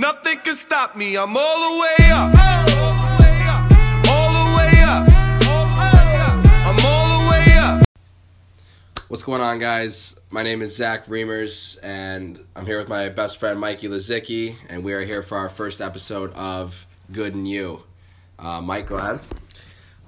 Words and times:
Nothing 0.00 0.38
can 0.38 0.54
stop 0.54 0.96
me. 0.96 1.14
I'm 1.18 1.36
all 1.36 1.74
the 1.74 1.78
way 1.78 2.10
up. 2.10 2.34
All 2.34 2.94
the 2.94 3.22
way 4.56 4.82
up. 4.82 5.10
I'm 6.64 6.86
all 6.86 7.22
the 7.22 7.30
way 7.30 7.52
up. 7.58 7.84
What's 9.08 9.22
going 9.22 9.42
on, 9.42 9.58
guys? 9.58 10.18
My 10.30 10.42
name 10.42 10.62
is 10.62 10.74
Zach 10.74 11.04
Reimers, 11.04 11.78
and 11.82 12.42
I'm 12.56 12.64
here 12.64 12.78
with 12.78 12.88
my 12.88 13.10
best 13.10 13.36
friend 13.36 13.60
Mikey 13.60 13.88
Lazicki, 13.88 14.56
and 14.70 14.84
we 14.84 14.94
are 14.94 15.04
here 15.04 15.20
for 15.20 15.36
our 15.36 15.50
first 15.50 15.82
episode 15.82 16.32
of 16.32 16.86
Good 17.12 17.34
and 17.34 17.46
You. 17.46 17.82
Uh, 18.38 18.62
Mike, 18.62 18.86
go 18.86 18.96
ahead. 18.96 19.20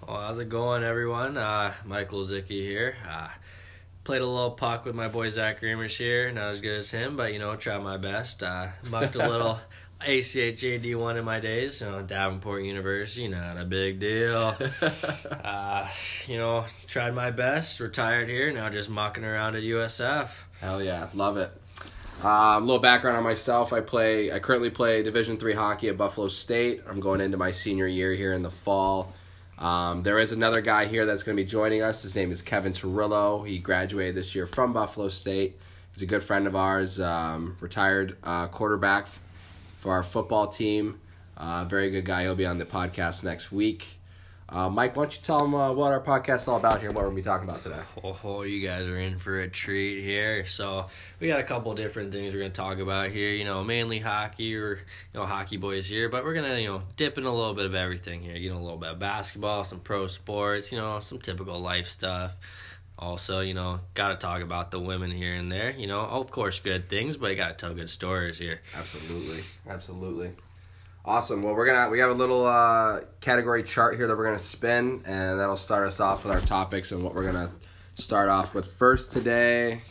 Well, 0.08 0.22
how's 0.22 0.38
it 0.38 0.48
going, 0.48 0.84
everyone? 0.84 1.36
Uh, 1.36 1.74
Michael 1.84 2.26
Zicki 2.26 2.62
here. 2.62 2.96
Uh, 3.06 3.28
played 4.04 4.22
a 4.22 4.26
little 4.26 4.52
puck 4.52 4.84
with 4.84 4.94
my 4.94 5.08
boy 5.08 5.28
Zach 5.28 5.60
Reimers 5.60 5.96
here. 5.96 6.32
Not 6.32 6.50
as 6.50 6.60
good 6.60 6.78
as 6.78 6.90
him, 6.90 7.16
but 7.16 7.32
you 7.32 7.38
know, 7.38 7.54
tried 7.56 7.82
my 7.82 7.98
best. 7.98 8.42
Uh, 8.42 8.68
mucked 8.90 9.16
a 9.16 9.18
little 9.28 9.60
ACHA 10.04 10.96
one 10.96 11.16
in 11.16 11.24
my 11.24 11.40
days. 11.40 11.80
You 11.80 11.90
know, 11.90 12.02
Davenport 12.02 12.62
University, 12.62 13.28
not 13.28 13.56
a 13.56 13.64
big 13.64 14.00
deal. 14.00 14.56
uh, 15.44 15.88
you 16.26 16.38
know, 16.38 16.66
tried 16.86 17.14
my 17.14 17.30
best. 17.30 17.80
Retired 17.80 18.28
here. 18.28 18.52
Now 18.52 18.68
just 18.68 18.90
mucking 18.90 19.24
around 19.24 19.56
at 19.56 19.62
USF. 19.62 20.30
Hell 20.60 20.82
yeah, 20.82 21.08
love 21.14 21.36
it. 21.36 21.50
Um, 22.22 22.28
a 22.62 22.66
little 22.66 22.78
background 22.78 23.16
on 23.16 23.24
myself. 23.24 23.72
I 23.72 23.80
play. 23.80 24.30
I 24.30 24.38
currently 24.38 24.70
play 24.70 25.02
Division 25.02 25.36
three 25.36 25.54
hockey 25.54 25.88
at 25.88 25.98
Buffalo 25.98 26.28
State. 26.28 26.82
I'm 26.88 27.00
going 27.00 27.20
into 27.20 27.36
my 27.36 27.50
senior 27.50 27.86
year 27.86 28.14
here 28.14 28.32
in 28.32 28.42
the 28.42 28.50
fall. 28.50 29.12
Um, 29.58 30.02
there 30.02 30.18
is 30.18 30.32
another 30.32 30.60
guy 30.60 30.86
here 30.86 31.06
that's 31.06 31.22
going 31.22 31.36
to 31.36 31.42
be 31.42 31.48
joining 31.48 31.82
us. 31.82 32.02
His 32.02 32.14
name 32.14 32.30
is 32.30 32.42
Kevin 32.42 32.72
Torillo. 32.72 33.46
He 33.46 33.58
graduated 33.58 34.14
this 34.14 34.34
year 34.34 34.46
from 34.46 34.72
Buffalo 34.72 35.08
State. 35.08 35.58
He's 35.92 36.02
a 36.02 36.06
good 36.06 36.22
friend 36.22 36.46
of 36.46 36.56
ours. 36.56 36.98
Um, 37.00 37.56
retired 37.60 38.16
uh, 38.24 38.48
quarterback 38.48 39.06
for 39.82 39.90
our 39.90 40.04
football 40.04 40.46
team. 40.46 41.00
Uh, 41.36 41.64
very 41.64 41.90
good 41.90 42.04
guy. 42.04 42.22
He'll 42.22 42.36
be 42.36 42.46
on 42.46 42.58
the 42.58 42.64
podcast 42.64 43.24
next 43.24 43.50
week. 43.50 43.98
Uh, 44.48 44.68
Mike, 44.68 44.94
why 44.94 45.04
don't 45.04 45.16
you 45.16 45.22
tell 45.22 45.44
him 45.44 45.54
uh, 45.54 45.72
what 45.72 45.90
our 45.90 46.00
podcast 46.00 46.42
is 46.42 46.48
all 46.48 46.58
about 46.58 46.78
here 46.78 46.90
and 46.90 46.94
what 46.94 47.02
we're 47.02 47.10
going 47.10 47.16
to 47.16 47.22
be 47.22 47.26
talking 47.26 47.48
about 47.48 47.62
today? 47.62 47.80
Oh, 48.22 48.42
you 48.42 48.64
guys 48.64 48.84
are 48.84 49.00
in 49.00 49.18
for 49.18 49.40
a 49.40 49.48
treat 49.48 50.04
here. 50.04 50.46
So 50.46 50.86
we 51.18 51.26
got 51.26 51.40
a 51.40 51.42
couple 51.42 51.74
different 51.74 52.12
things 52.12 52.32
we're 52.32 52.40
gonna 52.40 52.50
talk 52.50 52.78
about 52.78 53.10
here. 53.10 53.30
You 53.30 53.44
know, 53.44 53.64
mainly 53.64 53.98
hockey 53.98 54.54
or 54.54 54.76
you 54.76 55.20
know 55.20 55.24
hockey 55.24 55.56
boys 55.56 55.86
here, 55.86 56.08
but 56.08 56.22
we're 56.24 56.34
gonna 56.34 56.58
you 56.58 56.68
know 56.68 56.82
dip 56.96 57.16
in 57.16 57.24
a 57.24 57.34
little 57.34 57.54
bit 57.54 57.64
of 57.64 57.74
everything 57.74 58.20
here. 58.20 58.36
You 58.36 58.50
know, 58.50 58.58
a 58.58 58.62
little 58.62 58.78
bit 58.78 58.90
of 58.90 58.98
basketball, 58.98 59.64
some 59.64 59.80
pro 59.80 60.06
sports. 60.06 60.70
You 60.70 60.78
know, 60.78 61.00
some 61.00 61.18
typical 61.18 61.58
life 61.58 61.88
stuff. 61.88 62.36
Also, 63.02 63.40
you 63.40 63.52
know, 63.52 63.80
gotta 63.94 64.14
talk 64.14 64.42
about 64.42 64.70
the 64.70 64.78
women 64.78 65.10
here 65.10 65.34
and 65.34 65.50
there. 65.50 65.70
You 65.70 65.88
know, 65.88 66.02
of 66.02 66.30
course, 66.30 66.60
good 66.60 66.88
things, 66.88 67.16
but 67.16 67.30
you 67.30 67.36
gotta 67.36 67.54
tell 67.54 67.74
good 67.74 67.90
stories 67.90 68.38
here. 68.38 68.60
Absolutely, 68.76 69.42
absolutely. 69.68 70.30
Awesome. 71.04 71.42
Well, 71.42 71.54
we're 71.54 71.66
gonna 71.66 71.90
we 71.90 71.98
have 71.98 72.10
a 72.10 72.14
little 72.14 72.46
uh, 72.46 73.00
category 73.20 73.64
chart 73.64 73.96
here 73.96 74.06
that 74.06 74.16
we're 74.16 74.26
gonna 74.26 74.38
spin, 74.38 75.02
and 75.04 75.40
that'll 75.40 75.56
start 75.56 75.84
us 75.84 75.98
off 75.98 76.24
with 76.24 76.32
our 76.32 76.40
topics 76.42 76.92
and 76.92 77.02
what 77.02 77.12
we're 77.12 77.24
gonna 77.24 77.50
start 77.96 78.28
off 78.28 78.54
with 78.54 78.66
first 78.66 79.10
today. 79.10 79.82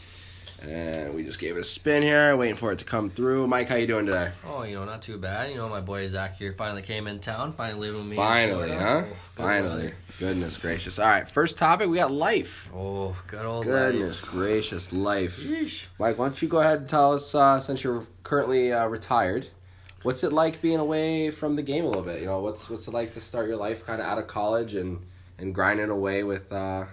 And 0.61 1.15
we 1.15 1.23
just 1.23 1.39
gave 1.39 1.57
it 1.57 1.61
a 1.61 1.63
spin 1.63 2.03
here, 2.03 2.35
waiting 2.37 2.55
for 2.55 2.71
it 2.71 2.79
to 2.79 2.85
come 2.85 3.09
through. 3.09 3.47
Mike, 3.47 3.67
how 3.67 3.75
you 3.75 3.87
doing 3.87 4.05
today? 4.05 4.31
Oh, 4.45 4.61
you 4.61 4.75
know, 4.75 4.85
not 4.85 5.01
too 5.01 5.17
bad. 5.17 5.49
You 5.49 5.57
know, 5.57 5.67
my 5.67 5.81
boy 5.81 6.07
Zach 6.07 6.37
here 6.37 6.53
finally 6.53 6.83
came 6.83 7.07
in 7.07 7.19
town, 7.19 7.53
finally 7.53 7.87
living 7.87 8.01
with 8.01 8.09
me. 8.11 8.15
Finally, 8.15 8.71
huh? 8.71 9.03
Oh, 9.05 9.15
Finally. 9.35 9.93
Goodness 10.19 10.57
gracious. 10.57 10.99
All 10.99 11.07
right, 11.07 11.29
first 11.29 11.57
topic 11.57 11.89
we 11.89 11.97
got 11.97 12.11
life. 12.11 12.69
Oh, 12.75 13.15
good 13.27 13.43
old 13.43 13.65
life. 13.65 13.91
Goodness 13.91 14.21
life. 14.21 14.31
gracious, 14.31 14.93
life. 14.93 15.39
Yeesh. 15.39 15.85
Mike, 15.97 16.19
why 16.19 16.25
don't 16.25 16.41
you 16.41 16.47
go 16.47 16.59
ahead 16.59 16.79
and 16.79 16.89
tell 16.89 17.13
us, 17.13 17.33
uh, 17.33 17.59
since 17.59 17.83
you're 17.83 18.05
currently 18.23 18.71
uh, 18.71 18.85
retired, 18.87 19.47
what's 20.03 20.23
it 20.23 20.31
like 20.31 20.61
being 20.61 20.79
away 20.79 21.31
from 21.31 21.55
the 21.55 21.63
game 21.63 21.85
a 21.85 21.87
little 21.87 22.03
bit? 22.03 22.19
You 22.19 22.27
know, 22.27 22.39
what's 22.39 22.69
what's 22.69 22.87
it 22.87 22.93
like 22.93 23.11
to 23.13 23.19
start 23.19 23.47
your 23.47 23.57
life 23.57 23.83
kind 23.83 23.99
of 23.99 24.05
out 24.05 24.19
of 24.19 24.27
college 24.27 24.75
and 24.75 24.99
and 25.39 25.55
grinding 25.55 25.89
away 25.89 26.23
with 26.23 26.51
uh, 26.51 26.85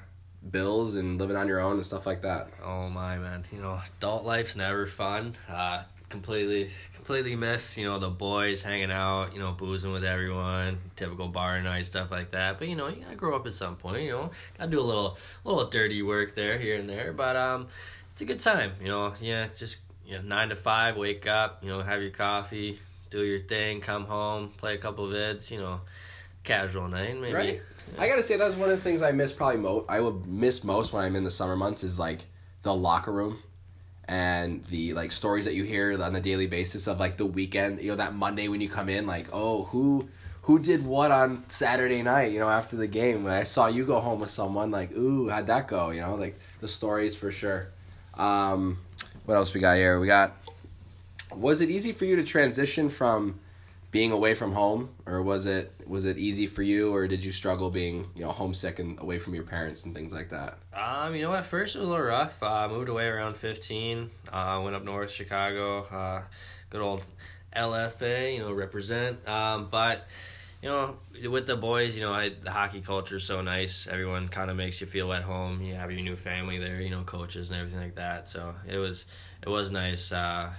bills 0.50 0.96
and 0.96 1.18
living 1.18 1.36
on 1.36 1.48
your 1.48 1.60
own 1.60 1.74
and 1.74 1.86
stuff 1.86 2.06
like 2.06 2.22
that? 2.22 2.48
Oh 2.64 2.88
my 2.88 3.18
man, 3.18 3.44
you 3.52 3.60
know, 3.60 3.80
adult 3.98 4.24
life's 4.24 4.56
never 4.56 4.86
fun. 4.86 5.36
Uh, 5.48 5.82
completely, 6.08 6.70
completely 6.94 7.36
miss 7.36 7.76
you 7.76 7.84
know 7.84 7.98
the 7.98 8.08
boys 8.08 8.62
hanging 8.62 8.90
out, 8.90 9.32
you 9.34 9.40
know, 9.40 9.52
boozing 9.52 9.92
with 9.92 10.04
everyone, 10.04 10.78
typical 10.96 11.28
bar 11.28 11.60
night 11.60 11.86
stuff 11.86 12.10
like 12.10 12.30
that. 12.32 12.58
But 12.58 12.68
you 12.68 12.76
know, 12.76 12.88
you 12.88 13.02
gotta 13.02 13.16
grow 13.16 13.36
up 13.36 13.46
at 13.46 13.54
some 13.54 13.76
point. 13.76 14.02
You 14.02 14.12
know, 14.12 14.30
gotta 14.56 14.70
do 14.70 14.80
a 14.80 14.82
little, 14.82 15.18
little 15.44 15.66
dirty 15.66 16.02
work 16.02 16.34
there, 16.34 16.58
here 16.58 16.76
and 16.76 16.88
there. 16.88 17.12
But 17.12 17.36
um, 17.36 17.68
it's 18.12 18.22
a 18.22 18.24
good 18.24 18.40
time. 18.40 18.72
You 18.80 18.88
know, 18.88 19.14
yeah, 19.20 19.48
just 19.56 19.80
you 20.06 20.16
know, 20.16 20.22
nine 20.22 20.48
to 20.48 20.56
five, 20.56 20.96
wake 20.96 21.26
up, 21.26 21.62
you 21.62 21.68
know, 21.68 21.82
have 21.82 22.00
your 22.00 22.10
coffee, 22.10 22.80
do 23.10 23.22
your 23.22 23.40
thing, 23.40 23.80
come 23.80 24.04
home, 24.06 24.52
play 24.56 24.74
a 24.74 24.78
couple 24.78 25.04
of 25.04 25.12
vids. 25.12 25.50
You 25.50 25.60
know, 25.60 25.80
casual 26.44 26.88
night, 26.88 27.20
maybe. 27.20 27.34
Right. 27.34 27.62
I 27.96 28.08
gotta 28.08 28.22
say 28.22 28.36
that's 28.36 28.54
one 28.54 28.70
of 28.70 28.76
the 28.76 28.82
things 28.82 29.02
I 29.02 29.12
miss 29.12 29.32
probably 29.32 29.58
most. 29.58 29.86
I 29.88 30.00
would 30.00 30.26
miss 30.26 30.62
most 30.64 30.92
when 30.92 31.04
I'm 31.04 31.16
in 31.16 31.24
the 31.24 31.30
summer 31.30 31.56
months 31.56 31.82
is 31.82 31.98
like 31.98 32.26
the 32.62 32.74
locker 32.74 33.12
room 33.12 33.42
and 34.04 34.64
the 34.66 34.94
like 34.94 35.12
stories 35.12 35.44
that 35.44 35.54
you 35.54 35.64
hear 35.64 36.00
on 36.02 36.16
a 36.16 36.20
daily 36.20 36.46
basis 36.46 36.86
of 36.86 36.98
like 36.98 37.16
the 37.16 37.26
weekend. 37.26 37.80
You 37.80 37.90
know 37.90 37.96
that 37.96 38.14
Monday 38.14 38.48
when 38.48 38.60
you 38.60 38.68
come 38.68 38.88
in, 38.88 39.06
like 39.06 39.28
oh 39.32 39.64
who 39.64 40.08
who 40.42 40.58
did 40.58 40.84
what 40.84 41.10
on 41.10 41.44
Saturday 41.48 42.02
night? 42.02 42.32
You 42.32 42.40
know 42.40 42.48
after 42.48 42.76
the 42.76 42.86
game 42.86 43.24
when 43.24 43.32
I 43.32 43.42
saw 43.42 43.66
you 43.66 43.84
go 43.84 44.00
home 44.00 44.20
with 44.20 44.30
someone, 44.30 44.70
like 44.70 44.92
ooh 44.92 45.28
how'd 45.28 45.46
that 45.46 45.68
go? 45.68 45.90
You 45.90 46.00
know 46.00 46.14
like 46.14 46.38
the 46.60 46.68
stories 46.68 47.14
for 47.14 47.30
sure. 47.30 47.68
Um, 48.16 48.78
what 49.26 49.34
else 49.34 49.54
we 49.54 49.60
got 49.60 49.76
here? 49.76 50.00
We 50.00 50.06
got. 50.06 50.32
Was 51.34 51.60
it 51.60 51.68
easy 51.68 51.92
for 51.92 52.06
you 52.06 52.16
to 52.16 52.24
transition 52.24 52.88
from 52.88 53.38
being 53.90 54.12
away 54.12 54.34
from 54.34 54.52
home 54.52 54.94
or 55.06 55.22
was 55.22 55.46
it 55.46 55.72
was 55.86 56.04
it 56.04 56.18
easy 56.18 56.46
for 56.46 56.62
you 56.62 56.92
or 56.94 57.08
did 57.08 57.24
you 57.24 57.32
struggle 57.32 57.70
being 57.70 58.06
you 58.14 58.22
know 58.22 58.30
homesick 58.30 58.78
and 58.78 59.00
away 59.00 59.18
from 59.18 59.34
your 59.34 59.44
parents 59.44 59.84
and 59.84 59.94
things 59.94 60.12
like 60.12 60.28
that 60.28 60.58
Um, 60.74 61.14
you 61.14 61.22
know, 61.22 61.34
at 61.34 61.46
first 61.46 61.74
it 61.74 61.78
was 61.78 61.88
a 61.88 61.90
little 61.90 62.06
rough. 62.06 62.42
Uh, 62.42 62.46
I 62.46 62.68
moved 62.68 62.88
away 62.88 63.06
around 63.06 63.36
15. 63.36 64.10
Uh, 64.32 64.60
went 64.62 64.76
up 64.76 64.84
north, 64.84 65.10
Chicago. 65.10 65.84
Uh, 65.84 66.22
good 66.70 66.82
old 66.82 67.02
LFA, 67.56 68.34
you 68.34 68.40
know, 68.40 68.52
represent. 68.52 69.26
Um, 69.26 69.68
but, 69.70 70.06
you 70.62 70.68
know, 70.68 70.98
with 71.28 71.46
the 71.46 71.56
boys, 71.56 71.96
you 71.96 72.02
know, 72.02 72.12
I, 72.12 72.28
the 72.28 72.50
hockey 72.50 72.80
culture 72.80 73.16
is 73.16 73.24
so 73.24 73.40
nice. 73.40 73.88
Everyone 73.90 74.28
kind 74.28 74.50
of 74.50 74.56
makes 74.56 74.80
you 74.80 74.86
feel 74.86 75.12
at 75.12 75.22
home. 75.22 75.62
You 75.62 75.74
have 75.74 75.90
your 75.90 76.02
new 76.02 76.14
family 76.16 76.58
there, 76.58 76.80
you 76.80 76.90
know, 76.90 77.02
coaches 77.02 77.50
and 77.50 77.58
everything 77.58 77.80
like 77.80 77.96
that. 77.96 78.28
So 78.28 78.54
it 78.68 78.76
was, 78.76 79.04
it 79.42 79.48
was 79.48 79.70
nice. 79.72 80.12
Uh, 80.12 80.50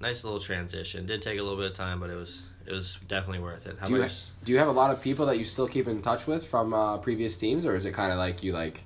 nice 0.00 0.22
little 0.24 0.40
transition. 0.40 1.06
Did 1.06 1.22
take 1.22 1.38
a 1.38 1.42
little 1.42 1.58
bit 1.58 1.66
of 1.66 1.74
time, 1.74 1.98
but 2.00 2.10
it 2.10 2.16
was, 2.16 2.42
it 2.66 2.72
was 2.72 2.98
definitely 3.08 3.40
worth 3.40 3.66
it. 3.66 3.76
How 3.78 3.86
do 3.86 3.92
you, 3.92 3.98
about 4.00 4.24
do 4.44 4.52
you 4.52 4.58
have 4.58 4.68
a 4.68 4.72
lot 4.72 4.90
of 4.90 5.00
people 5.00 5.26
that 5.26 5.38
you 5.38 5.44
still 5.44 5.68
keep 5.68 5.86
in 5.88 6.02
touch 6.02 6.26
with 6.26 6.46
from 6.46 6.74
uh, 6.74 6.98
previous 6.98 7.38
teams 7.38 7.64
or 7.64 7.74
is 7.76 7.84
it 7.84 7.92
kind 7.92 8.12
of 8.12 8.18
like 8.18 8.42
you 8.42 8.52
like 8.52 8.84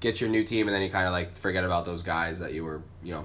get 0.00 0.20
your 0.20 0.28
new 0.30 0.44
team 0.44 0.66
and 0.66 0.74
then 0.74 0.82
you 0.82 0.90
kind 0.90 1.06
of 1.06 1.12
like 1.12 1.36
forget 1.36 1.64
about 1.64 1.84
those 1.84 2.02
guys 2.02 2.38
that 2.40 2.52
you 2.52 2.64
were 2.64 2.82
you 3.04 3.12
know 3.14 3.24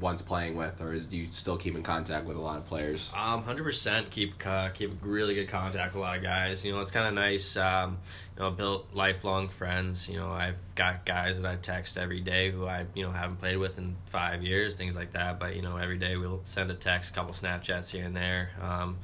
once 0.00 0.22
playing 0.22 0.54
with 0.54 0.80
or 0.80 0.92
is 0.92 1.06
do 1.06 1.16
you 1.16 1.26
still 1.30 1.56
keep 1.56 1.74
in 1.74 1.82
contact 1.82 2.24
with 2.24 2.36
a 2.36 2.40
lot 2.40 2.56
of 2.56 2.64
players 2.66 3.10
Um, 3.16 3.42
hundred 3.42 3.64
percent 3.64 4.10
keep 4.10 4.46
uh, 4.46 4.68
keep 4.68 4.92
really 5.02 5.34
good 5.34 5.48
contact 5.48 5.94
with 5.94 6.02
a 6.02 6.06
lot 6.06 6.16
of 6.18 6.22
guys. 6.22 6.64
You 6.64 6.72
know, 6.72 6.80
it's 6.80 6.92
kind 6.92 7.08
of 7.08 7.14
nice. 7.14 7.56
Um, 7.56 7.98
you 8.36 8.44
know, 8.44 8.50
built 8.52 8.86
lifelong 8.94 9.48
friends. 9.48 10.08
You 10.08 10.18
know, 10.18 10.30
I've 10.30 10.58
got 10.76 11.04
guys 11.04 11.40
that 11.40 11.50
I 11.50 11.56
text 11.56 11.98
every 11.98 12.20
day 12.20 12.52
who 12.52 12.64
I 12.66 12.86
you 12.94 13.04
know 13.04 13.10
haven't 13.10 13.40
played 13.40 13.56
with 13.56 13.76
in 13.76 13.96
five 14.06 14.44
years, 14.44 14.76
things 14.76 14.94
like 14.94 15.14
that. 15.14 15.40
But 15.40 15.56
you 15.56 15.62
know, 15.62 15.78
every 15.78 15.98
day 15.98 16.16
we'll 16.16 16.42
send 16.44 16.70
a 16.70 16.74
text, 16.74 17.10
a 17.10 17.14
couple 17.14 17.34
Snapchats 17.34 17.90
here 17.90 18.04
and 18.04 18.14
there. 18.14 18.50
Um, 18.62 18.98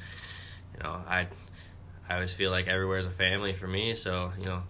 you 0.77 0.83
know, 0.83 1.01
I 1.09 1.27
I 2.09 2.15
always 2.15 2.33
feel 2.33 2.51
like 2.51 2.67
everywhere's 2.69 3.07
a 3.07 3.11
family 3.11 3.53
for 3.55 3.67
me. 3.67 3.95
So 3.95 4.33
you 4.39 4.45
know, 4.47 4.63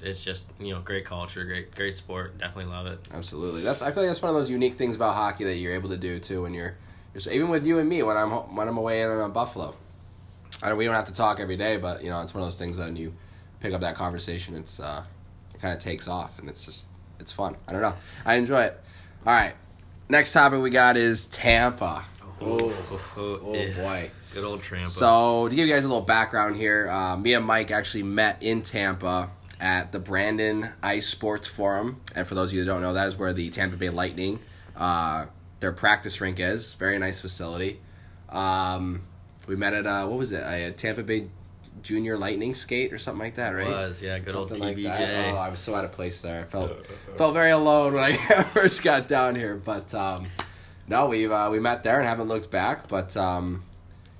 it's 0.00 0.22
just 0.22 0.46
you 0.60 0.74
know 0.74 0.80
great 0.80 1.04
culture, 1.04 1.44
great 1.44 1.74
great 1.74 1.96
sport. 1.96 2.38
Definitely 2.38 2.72
love 2.72 2.86
it. 2.86 2.98
Absolutely. 3.12 3.62
That's 3.62 3.82
I 3.82 3.90
feel 3.92 4.02
like 4.02 4.10
that's 4.10 4.22
one 4.22 4.30
of 4.30 4.36
those 4.36 4.50
unique 4.50 4.76
things 4.76 4.96
about 4.96 5.14
hockey 5.14 5.44
that 5.44 5.56
you're 5.56 5.74
able 5.74 5.88
to 5.90 5.96
do 5.96 6.18
too 6.18 6.42
when 6.42 6.54
you're, 6.54 6.74
you're 7.14 7.20
so- 7.20 7.30
even 7.30 7.48
with 7.48 7.64
you 7.64 7.78
and 7.78 7.88
me 7.88 8.02
when 8.02 8.16
I'm 8.16 8.30
ho- 8.30 8.48
when 8.52 8.68
I'm 8.68 8.76
away 8.78 9.02
in 9.02 9.10
uh, 9.10 9.28
Buffalo. 9.28 9.74
I 10.62 10.70
don't, 10.70 10.78
we 10.78 10.86
don't 10.86 10.94
have 10.94 11.06
to 11.06 11.12
talk 11.12 11.38
every 11.38 11.56
day, 11.56 11.76
but 11.76 12.02
you 12.02 12.08
know 12.10 12.20
it's 12.22 12.32
one 12.32 12.42
of 12.42 12.46
those 12.46 12.58
things 12.58 12.76
that 12.78 12.86
when 12.86 12.96
you 12.96 13.12
pick 13.60 13.72
up 13.74 13.80
that 13.82 13.94
conversation, 13.94 14.54
it's 14.54 14.80
uh, 14.80 15.02
it 15.54 15.60
kind 15.60 15.74
of 15.74 15.80
takes 15.80 16.08
off 16.08 16.38
and 16.38 16.48
it's 16.48 16.64
just 16.64 16.86
it's 17.20 17.32
fun. 17.32 17.56
I 17.66 17.72
don't 17.72 17.82
know. 17.82 17.94
I 18.24 18.34
enjoy 18.36 18.62
it. 18.62 18.80
All 19.26 19.32
right. 19.34 19.54
Next 20.08 20.32
topic 20.32 20.60
we 20.62 20.70
got 20.70 20.96
is 20.96 21.26
Tampa. 21.26 22.04
Oh, 22.40 22.56
oh, 23.16 23.40
oh 23.42 23.54
yeah. 23.54 23.74
boy. 23.74 24.10
Good 24.36 24.44
old 24.44 24.60
Trampa. 24.60 24.88
So, 24.88 25.48
to 25.48 25.54
give 25.54 25.66
you 25.66 25.72
guys 25.72 25.86
a 25.86 25.88
little 25.88 26.04
background 26.04 26.56
here, 26.56 26.90
uh, 26.90 27.16
me 27.16 27.32
and 27.32 27.46
Mike 27.46 27.70
actually 27.70 28.02
met 28.02 28.42
in 28.42 28.60
Tampa 28.60 29.30
at 29.58 29.92
the 29.92 29.98
Brandon 29.98 30.68
Ice 30.82 31.06
Sports 31.06 31.48
Forum. 31.48 32.02
And 32.14 32.26
for 32.26 32.34
those 32.34 32.50
of 32.50 32.52
you 32.52 32.60
that 32.60 32.66
don't 32.66 32.82
know, 32.82 32.92
that 32.92 33.08
is 33.08 33.16
where 33.16 33.32
the 33.32 33.48
Tampa 33.48 33.76
Bay 33.76 33.88
Lightning, 33.88 34.40
uh, 34.76 35.24
their 35.60 35.72
practice 35.72 36.20
rink 36.20 36.38
is. 36.38 36.74
Very 36.74 36.98
nice 36.98 37.18
facility. 37.18 37.80
Um, 38.28 39.04
we 39.48 39.56
met 39.56 39.72
at, 39.72 39.86
uh, 39.86 40.06
what 40.06 40.18
was 40.18 40.32
it? 40.32 40.42
A 40.44 40.70
Tampa 40.70 41.02
Bay 41.02 41.30
Junior 41.80 42.18
Lightning 42.18 42.52
skate 42.52 42.92
or 42.92 42.98
something 42.98 43.20
like 43.20 43.36
that, 43.36 43.54
right? 43.54 43.66
was 43.66 44.02
yeah, 44.02 44.18
good 44.18 44.34
Something 44.34 44.60
old 44.62 44.76
like 44.76 44.82
that. 44.82 45.32
Oh, 45.32 45.36
I 45.38 45.48
was 45.48 45.60
so 45.60 45.74
out 45.74 45.86
of 45.86 45.92
place 45.92 46.20
there. 46.20 46.42
I 46.42 46.44
felt 46.44 46.86
felt 47.16 47.32
very 47.32 47.52
alone 47.52 47.94
when 47.94 48.04
I 48.04 48.42
first 48.52 48.82
got 48.82 49.08
down 49.08 49.34
here. 49.34 49.56
But 49.56 49.94
um, 49.94 50.26
no, 50.88 51.06
we've 51.06 51.32
uh, 51.32 51.48
we 51.50 51.58
met 51.58 51.82
there 51.82 52.00
and 52.00 52.06
haven't 52.06 52.28
looked 52.28 52.50
back. 52.50 52.88
But 52.88 53.16
um, 53.16 53.62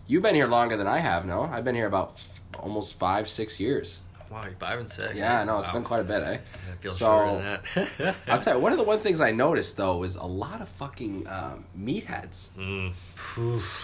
You've 0.07 0.23
been 0.23 0.35
here 0.35 0.47
longer 0.47 0.77
than 0.77 0.87
I 0.87 0.99
have. 0.99 1.25
No, 1.27 1.43
I've 1.43 1.65
been 1.65 1.75
here 1.75 1.87
about 1.87 2.13
f- 2.17 2.41
almost 2.61 2.99
five, 2.99 3.29
six 3.29 3.59
years. 3.59 4.01
Wow, 4.31 4.45
you're 4.45 4.55
five 4.55 4.81
and 4.81 4.89
six. 4.91 5.15
Yeah, 5.15 5.45
no, 5.45 5.59
it's 5.61 5.69
Wow. 5.69 5.75
been 5.75 5.85
quite 5.85 6.01
a 6.01 6.05
bit, 6.05 6.23
eh? 6.23 6.39
I 6.39 6.77
feel 6.83 6.91
So- 6.91 7.07
shorter 7.07 7.61
than 7.75 7.97
that. 8.03 8.17
I'll 8.29 8.41
tell 8.41 8.57
you, 8.57 8.61
one 8.61 8.73
of 8.73 8.79
the 8.79 8.85
one 8.85 8.99
things 8.99 9.21
I 9.21 9.31
noticed 9.31 9.77
though 9.77 10.03
is 10.03 10.17
a 10.17 10.25
lot 10.25 10.61
of 10.61 10.69
fucking 10.71 11.27
um, 11.29 11.65
meatheads. 11.79 12.49
Mm. 12.59 12.93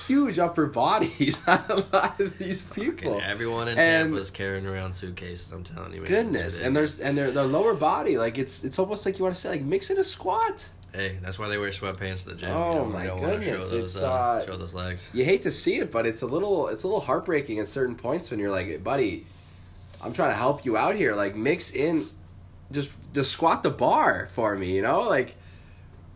Huge 0.06 0.38
upper 0.38 0.66
bodies 0.66 1.38
on 1.46 1.62
a 1.68 1.76
lot 1.92 2.20
of 2.20 2.38
these 2.38 2.62
people. 2.62 3.20
Everyone 3.24 3.68
in 3.68 3.78
And- 3.78 4.08
Tampa 4.10 4.20
is 4.20 4.30
carrying 4.30 4.66
around 4.66 4.94
suitcases. 4.94 5.52
I'm 5.52 5.62
telling 5.64 5.92
you, 5.94 6.00
man. 6.00 6.08
Goodness, 6.08 6.58
and 6.60 6.74
there's 6.76 6.98
and 7.00 7.16
their 7.16 7.30
their 7.30 7.44
lower 7.44 7.74
body, 7.74 8.18
like 8.18 8.36
it's 8.38 8.64
it's 8.64 8.78
almost 8.78 9.06
like 9.06 9.18
you 9.18 9.24
want 9.24 9.34
to 9.36 9.40
say 9.40 9.48
like 9.50 9.62
mix 9.62 9.90
it 9.90 9.98
a 9.98 10.04
squat. 10.04 10.68
Hey, 10.92 11.18
that's 11.22 11.38
why 11.38 11.48
they 11.48 11.56
wear 11.56 11.70
sweatpants 11.70 12.24
to 12.24 12.30
the 12.30 12.34
gym. 12.34 12.50
Oh, 12.50 12.72
you 12.72 12.78
know, 12.80 12.84
my 12.86 13.06
goodness, 13.06 13.62
Show 13.62 13.68
those, 13.68 13.94
it's, 13.94 14.02
uh, 14.02 14.12
uh, 14.12 14.44
show 14.44 14.56
those 14.58 14.74
legs. 14.74 15.08
You 15.14 15.24
hate 15.24 15.42
to 15.42 15.50
see 15.50 15.76
it, 15.76 15.90
but 15.90 16.06
it's 16.06 16.20
a 16.20 16.26
little 16.26 16.68
it's 16.68 16.82
a 16.82 16.86
little 16.86 17.00
heartbreaking 17.00 17.58
at 17.60 17.68
certain 17.68 17.94
points 17.94 18.30
when 18.30 18.38
you're 18.38 18.50
like, 18.50 18.84
buddy, 18.84 19.26
I'm 20.02 20.12
trying 20.12 20.30
to 20.30 20.36
help 20.36 20.66
you 20.66 20.76
out 20.76 20.94
here. 20.94 21.14
Like 21.14 21.34
mix 21.34 21.70
in, 21.70 22.10
just 22.70 22.90
just 23.14 23.32
squat 23.32 23.62
the 23.62 23.70
bar 23.70 24.28
for 24.34 24.54
me, 24.54 24.74
you 24.74 24.82
know, 24.82 25.00
like 25.00 25.34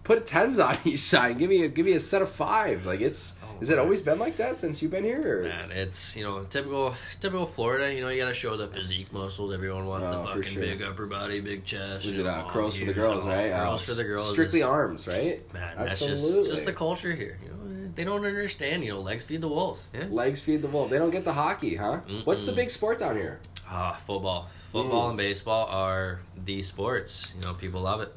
put 0.05 0.27
tens 0.27 0.59
on 0.59 0.77
each 0.85 1.01
side. 1.01 1.39
Give 1.39 1.49
me 1.49 1.63
a 1.65 1.69
give 1.69 1.87
me 1.87 1.93
a 1.93 2.01
set 2.01 2.21
of 2.21 2.31
five. 2.31 2.85
Like 2.85 3.01
it's 3.01 3.33
Has 3.59 3.71
it 3.71 3.79
always 3.79 4.03
been 4.03 4.19
like 4.19 4.37
that 4.37 4.59
since 4.59 4.83
you've 4.83 4.91
been 4.91 5.05
here? 5.05 5.41
Or? 5.41 5.49
Man, 5.49 5.71
it's 5.73 6.15
you 6.17 6.23
know 6.25 6.45
typical 6.45 6.95
typical 7.21 7.47
Florida. 7.47 7.93
You 7.95 8.01
know 8.03 8.09
you 8.09 8.21
got 8.23 8.29
to 8.29 8.35
show 8.35 8.57
the 8.57 8.69
physique 8.69 9.13
muscles. 9.13 9.53
Everyone 9.53 9.87
wants 9.87 10.07
Oh, 10.07 10.21
the 10.23 10.27
fucking 10.29 10.43
sure. 10.43 10.63
big 10.63 10.83
upper 10.83 11.07
body, 11.07 11.41
big 11.41 11.65
chest. 11.65 12.07
Was 12.07 12.19
it 12.19 12.27
uh, 12.27 12.45
crows 12.45 12.77
for 12.77 12.85
the 12.85 12.93
girls, 12.93 13.25
right? 13.27 13.51
Crows 13.51 13.81
Oh, 13.83 13.93
for 13.93 13.95
the 13.95 14.05
girls. 14.05 14.31
Strictly 14.31 14.63
arms, 14.63 15.07
right? 15.09 15.43
Man, 15.55 15.75
Absolutely. 15.79 16.17
that's 16.17 16.35
just 16.37 16.51
just 16.51 16.65
the 16.67 16.73
culture 16.73 17.15
here. 17.15 17.39
You 17.43 17.51
know, 17.51 17.91
they 17.95 18.05
don't 18.05 18.25
understand. 18.25 18.85
You 18.85 18.93
know, 18.95 19.01
legs 19.01 19.25
feed 19.25 19.41
the 19.41 19.49
wolves. 19.49 19.81
Yeah. 19.95 20.07
Legs 20.11 20.41
feed 20.41 20.61
the 20.63 20.69
wolf. 20.69 20.91
They 20.91 20.99
don't 20.99 21.11
get 21.11 21.25
the 21.25 21.33
hockey, 21.33 21.77
huh? 21.77 22.01
What's 22.25 22.45
the 22.45 22.53
big 22.53 22.71
sport 22.71 22.99
down 22.99 23.17
here? 23.17 23.41
Ah, 23.69 24.01
football. 24.07 24.49
Football 24.73 25.07
Mm. 25.07 25.11
and 25.11 25.19
baseball 25.19 25.67
are 25.67 26.21
the 26.37 26.63
sports. 26.63 27.33
You 27.35 27.49
know, 27.49 27.55
people 27.55 27.81
love 27.81 28.01
it. 28.03 28.13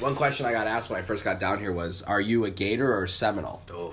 One 0.00 0.14
question 0.14 0.46
I 0.46 0.52
got 0.52 0.66
asked 0.68 0.90
when 0.90 0.98
I 0.98 1.02
first 1.02 1.24
got 1.24 1.40
down 1.40 1.58
here 1.58 1.72
was, 1.72 2.02
"Are 2.02 2.20
you 2.20 2.44
a 2.44 2.50
Gator 2.50 2.92
or 2.92 3.04
a 3.04 3.08
Seminole?" 3.08 3.62
Oh, 3.72 3.92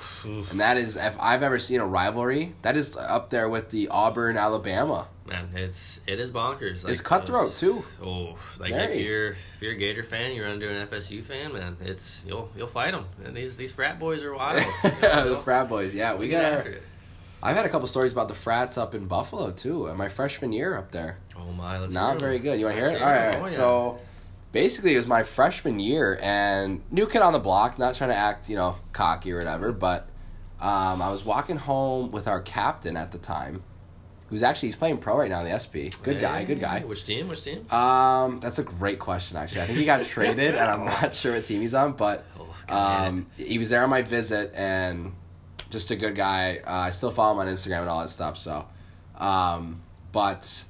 And 0.51 0.59
that 0.59 0.77
is, 0.77 0.95
if 0.95 1.15
I've 1.19 1.41
ever 1.41 1.57
seen 1.59 1.79
a 1.79 1.87
rivalry, 1.87 2.53
that 2.61 2.77
is 2.77 2.95
up 2.95 3.29
there 3.31 3.49
with 3.49 3.71
the 3.71 3.87
Auburn 3.89 4.37
Alabama. 4.37 5.07
man, 5.25 5.49
it's 5.55 5.99
it 6.05 6.19
is 6.19 6.29
bonkers. 6.29 6.83
Like 6.83 6.91
it's 6.91 7.01
cutthroat 7.01 7.49
those- 7.51 7.59
too. 7.59 7.83
Oh, 8.03 8.35
like 8.59 8.71
Very. 8.71 8.99
if 8.99 9.05
you're 9.05 9.27
if 9.31 9.61
you're 9.61 9.71
a 9.71 9.77
Gator 9.77 10.03
fan, 10.03 10.33
you're 10.35 10.47
under 10.47 10.69
an 10.69 10.87
FSU 10.87 11.23
fan, 11.25 11.53
man. 11.53 11.77
It's 11.81 12.21
you'll 12.27 12.49
you'll 12.55 12.67
fight 12.67 12.91
them. 12.91 13.05
And 13.23 13.35
these 13.35 13.57
these 13.57 13.71
frat 13.71 13.99
boys 13.99 14.21
are 14.21 14.33
wild. 14.35 14.61
You 14.83 14.91
know, 15.01 15.29
the 15.31 15.37
frat 15.39 15.67
boys, 15.67 15.95
yeah, 15.95 16.13
we 16.13 16.27
they'll 16.29 16.39
got 16.41 16.65
our. 16.67 16.75
I've 17.41 17.55
had 17.55 17.65
a 17.65 17.69
couple 17.69 17.87
stories 17.87 18.11
about 18.11 18.27
the 18.27 18.33
frats 18.35 18.77
up 18.77 18.93
in 18.95 19.05
Buffalo 19.05 19.51
too. 19.51 19.89
uh, 19.89 19.93
My 19.95 20.09
freshman 20.09 20.51
year 20.53 20.77
up 20.77 20.91
there, 20.91 21.17
Oh 21.37 21.51
my, 21.51 21.79
let's 21.79 21.93
not 21.93 22.05
hear 22.07 22.13
'em. 22.13 22.19
very 22.19 22.39
good. 22.39 22.59
You 22.59 22.65
want 22.65 22.77
to 22.77 22.81
hear 22.83 22.91
Let's 22.91 23.01
it? 23.01 23.03
All 23.03 23.11
right. 23.11 23.35
Oh, 23.35 23.39
yeah. 23.39 23.45
So 23.57 23.99
basically, 24.55 24.93
it 24.93 24.97
was 24.97 25.05
my 25.05 25.21
freshman 25.21 25.79
year, 25.81 26.17
and 26.21 26.81
new 26.89 27.05
kid 27.05 27.21
on 27.21 27.33
the 27.33 27.39
block. 27.39 27.77
Not 27.77 27.93
trying 27.93 28.09
to 28.09 28.15
act, 28.15 28.49
you 28.49 28.55
know, 28.55 28.77
cocky 28.93 29.33
or 29.33 29.37
whatever, 29.37 29.73
but 29.73 30.07
um, 30.61 31.01
I 31.01 31.11
was 31.11 31.25
walking 31.25 31.57
home 31.57 32.09
with 32.11 32.27
our 32.27 32.41
captain 32.41 32.95
at 32.95 33.11
the 33.11 33.17
time, 33.17 33.61
who's 34.29 34.41
actually 34.41 34.69
he's 34.69 34.77
playing 34.77 34.99
pro 34.99 35.17
right 35.17 35.29
now 35.29 35.43
in 35.43 35.51
the 35.51 35.59
SP. 35.59 35.91
Good 36.01 36.21
guy, 36.21 36.45
good 36.45 36.61
guy. 36.61 36.79
Which 36.79 37.05
team? 37.05 37.27
Which 37.27 37.43
team? 37.43 37.69
Um, 37.69 38.39
that's 38.39 38.57
a 38.57 38.63
great 38.63 38.97
question. 38.97 39.35
Actually, 39.35 39.61
I 39.61 39.65
think 39.65 39.77
he 39.77 39.85
got 39.85 40.03
traded, 40.15 40.55
and 40.55 40.71
I'm 40.71 40.85
not 40.85 41.13
sure 41.13 41.33
what 41.33 41.43
team 41.43 41.59
he's 41.59 41.73
on. 41.75 41.91
But 41.91 42.23
Oh, 42.39 42.73
um, 42.73 43.27
he 43.37 43.59
was 43.59 43.69
there 43.69 43.83
on 43.83 43.89
my 43.89 44.03
visit, 44.03 44.53
and 44.55 45.11
just 45.69 45.91
a 45.91 45.97
good 45.97 46.15
guy. 46.15 46.59
Uh, 46.65 46.71
I 46.71 46.91
still 46.91 47.11
follow 47.11 47.33
him 47.33 47.47
on 47.47 47.53
Instagram 47.53 47.81
and 47.81 47.89
all 47.89 47.99
that 47.99 48.09
stuff. 48.09 48.37
So, 48.37 48.65
um, 49.17 49.81
but 50.13 50.63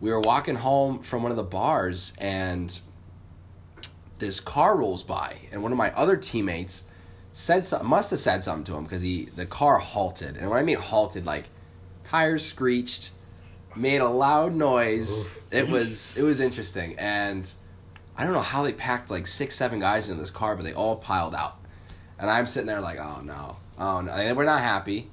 we 0.00 0.10
were 0.10 0.20
walking 0.20 0.56
home 0.56 0.98
from 0.98 1.22
one 1.22 1.30
of 1.30 1.36
the 1.36 1.44
bars, 1.44 2.12
and 2.18 2.80
this 4.22 4.40
car 4.40 4.76
rolls 4.76 5.02
by, 5.02 5.36
and 5.50 5.62
one 5.62 5.72
of 5.72 5.78
my 5.78 5.90
other 5.94 6.16
teammates 6.16 6.84
said 7.32 7.66
something. 7.66 7.88
Must 7.88 8.10
have 8.10 8.20
said 8.20 8.42
something 8.44 8.64
to 8.64 8.74
him 8.74 8.84
because 8.84 9.02
he 9.02 9.28
the 9.36 9.44
car 9.44 9.78
halted, 9.78 10.36
and 10.36 10.48
when 10.48 10.58
I 10.58 10.62
mean 10.62 10.76
halted, 10.76 11.26
like 11.26 11.46
tires 12.04 12.44
screeched, 12.46 13.10
made 13.76 14.00
a 14.00 14.08
loud 14.08 14.54
noise. 14.54 15.26
It 15.50 15.68
was 15.68 16.16
it 16.16 16.22
was 16.22 16.40
interesting, 16.40 16.94
and 16.98 17.50
I 18.16 18.24
don't 18.24 18.32
know 18.32 18.40
how 18.40 18.62
they 18.62 18.72
packed 18.72 19.10
like 19.10 19.26
six 19.26 19.56
seven 19.56 19.80
guys 19.80 20.08
into 20.08 20.20
this 20.20 20.30
car, 20.30 20.54
but 20.56 20.62
they 20.62 20.72
all 20.72 20.96
piled 20.96 21.34
out, 21.34 21.58
and 22.18 22.30
I'm 22.30 22.46
sitting 22.46 22.68
there 22.68 22.80
like, 22.80 22.98
oh 22.98 23.20
no, 23.22 23.56
oh 23.78 24.00
no, 24.02 24.12
and 24.12 24.36
we're 24.36 24.44
not 24.44 24.60
happy, 24.60 25.10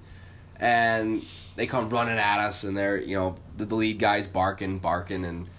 and 0.58 1.26
they 1.56 1.66
come 1.66 1.90
running 1.90 2.20
at 2.20 2.40
us, 2.40 2.64
and 2.64 2.78
they're 2.78 3.02
you 3.02 3.18
know 3.18 3.36
the, 3.58 3.66
the 3.66 3.76
lead 3.76 3.98
guy's 3.98 4.28
barking, 4.28 4.78
barking, 4.78 5.26
and 5.26 5.50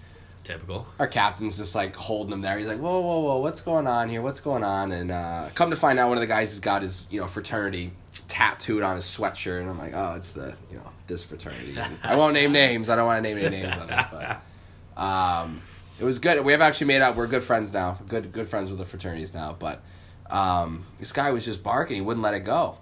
Typical. 0.51 0.87
our 0.99 1.07
captain's 1.07 1.57
just 1.57 1.75
like 1.75 1.95
holding 1.95 2.33
him 2.33 2.41
there. 2.41 2.59
He's 2.59 2.67
like, 2.67 2.81
whoa, 2.81 3.01
whoa, 3.01 3.21
whoa, 3.21 3.39
what's 3.39 3.61
going 3.61 3.87
on 3.87 4.09
here? 4.09 4.21
What's 4.21 4.41
going 4.41 4.65
on? 4.65 4.91
And 4.93 5.11
uh, 5.11 5.49
come 5.55 5.71
to 5.71 5.77
find 5.77 5.99
out, 5.99 6.09
one 6.09 6.17
of 6.17 6.23
the 6.23 6.27
guys 6.27 6.51
has 6.51 6.61
got 6.61 6.83
his, 6.83 7.05
you 7.11 7.21
know, 7.21 7.27
fraternity 7.27 7.93
tattooed 8.29 8.83
on 8.83 8.97
his 8.97 9.05
sweatshirt, 9.05 9.61
and 9.61 9.71
I'm 9.71 9.79
like, 9.79 9.93
oh, 9.95 10.15
it's 10.17 10.33
the, 10.33 10.55
you 10.71 10.77
know, 10.77 10.91
this 11.07 11.23
fraternity. 11.23 11.77
I 12.03 12.17
won't 12.17 12.35
name 12.35 12.53
names. 12.53 12.89
I 12.89 12.97
don't 12.97 13.07
want 13.07 13.23
to 13.23 13.29
name 13.29 13.39
any 13.39 13.63
names 13.63 13.77
on 13.77 13.91
it, 13.91 14.07
but 14.11 15.01
um, 15.01 15.61
it 15.99 16.05
was 16.05 16.19
good. 16.19 16.45
We 16.45 16.53
have 16.53 16.61
actually 16.61 16.89
made 16.89 17.03
out. 17.03 17.17
We're 17.17 17.27
good 17.27 17.45
friends 17.45 17.73
now. 17.73 17.99
Good, 18.09 18.33
good 18.33 18.49
friends 18.49 18.71
with 18.71 18.79
the 18.79 18.87
fraternities 18.87 19.35
now. 19.35 19.57
But 19.59 19.83
um, 20.31 20.85
this 20.99 21.13
guy 21.13 21.31
was 21.33 21.45
just 21.45 21.63
barking. 21.63 21.97
He 21.97 22.03
wouldn't 22.03 22.23
let 22.23 22.35
it 22.35 22.41
go. 22.41 22.79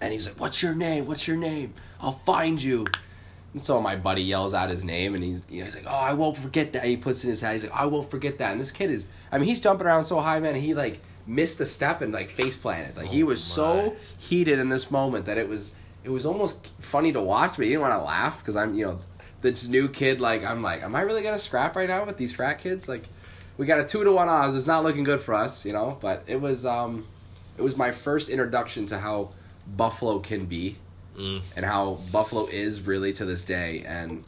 And 0.00 0.12
he 0.12 0.16
was 0.16 0.26
like, 0.26 0.38
"What's 0.38 0.62
your 0.62 0.74
name? 0.74 1.06
What's 1.06 1.26
your 1.26 1.36
name? 1.36 1.74
I'll 2.00 2.12
find 2.12 2.62
you." 2.62 2.86
And 3.54 3.62
so 3.62 3.80
my 3.80 3.94
buddy 3.96 4.22
yells 4.22 4.52
out 4.52 4.68
his 4.68 4.84
name, 4.84 5.14
and 5.14 5.22
he's, 5.24 5.40
you 5.48 5.60
know, 5.60 5.64
he's 5.64 5.76
like, 5.76 5.86
"Oh, 5.86 5.94
I 5.94 6.12
won't 6.12 6.36
forget 6.36 6.72
that." 6.72 6.82
And 6.82 6.90
he 6.90 6.96
puts 6.96 7.20
it 7.20 7.28
in 7.28 7.30
his 7.30 7.40
head. 7.40 7.52
He's 7.52 7.62
like, 7.62 7.72
"I 7.72 7.86
won't 7.86 8.10
forget 8.10 8.36
that." 8.38 8.50
And 8.52 8.60
this 8.60 8.72
kid 8.72 8.90
is, 8.90 9.06
I 9.30 9.38
mean, 9.38 9.48
he's 9.48 9.60
jumping 9.60 9.86
around 9.86 10.04
so 10.04 10.18
high, 10.20 10.40
man. 10.40 10.56
He 10.56 10.74
like 10.74 11.00
missed 11.26 11.60
a 11.60 11.66
step 11.66 12.00
and 12.02 12.12
like 12.12 12.28
face 12.30 12.56
planted. 12.58 12.96
Like 12.96 13.06
he 13.06 13.22
Oh 13.22 13.26
was 13.26 13.40
my. 13.48 13.54
so 13.54 13.96
heated 14.18 14.58
in 14.58 14.68
this 14.68 14.90
moment 14.90 15.24
that 15.26 15.38
it 15.38 15.48
was, 15.48 15.72
it 16.02 16.10
was 16.10 16.26
almost 16.26 16.74
funny 16.82 17.12
to 17.12 17.20
watch, 17.22 17.52
but 17.56 17.62
he 17.64 17.70
didn't 17.70 17.80
want 17.82 17.94
to 17.94 18.02
laugh 18.02 18.40
because 18.40 18.56
I'm, 18.56 18.74
you 18.74 18.84
know, 18.86 18.98
this 19.40 19.66
new 19.68 19.88
kid. 19.88 20.20
Like 20.20 20.44
I'm 20.44 20.60
like, 20.60 20.82
am 20.82 20.94
I 20.96 21.02
really 21.02 21.22
gonna 21.22 21.38
scrap 21.38 21.76
right 21.76 21.88
now 21.88 22.04
with 22.04 22.16
these 22.16 22.32
frat 22.32 22.58
kids? 22.58 22.88
Like, 22.88 23.04
we 23.56 23.66
got 23.66 23.78
a 23.78 23.84
two 23.84 24.02
to 24.02 24.10
one 24.10 24.28
odds. 24.28 24.56
It's 24.56 24.66
not 24.66 24.82
looking 24.82 25.04
good 25.04 25.20
for 25.20 25.32
us, 25.32 25.64
you 25.64 25.72
know. 25.72 25.96
But 26.00 26.24
it 26.26 26.40
was, 26.40 26.66
um, 26.66 27.06
it 27.56 27.62
was 27.62 27.76
my 27.76 27.92
first 27.92 28.28
introduction 28.30 28.84
to 28.86 28.98
how 28.98 29.30
Buffalo 29.76 30.18
can 30.18 30.44
be 30.46 30.76
Mm. 31.16 31.42
and 31.54 31.64
how 31.64 32.00
Buffalo 32.10 32.46
is 32.46 32.80
really 32.80 33.12
to 33.14 33.24
this 33.24 33.44
day. 33.44 33.84
And 33.86 34.24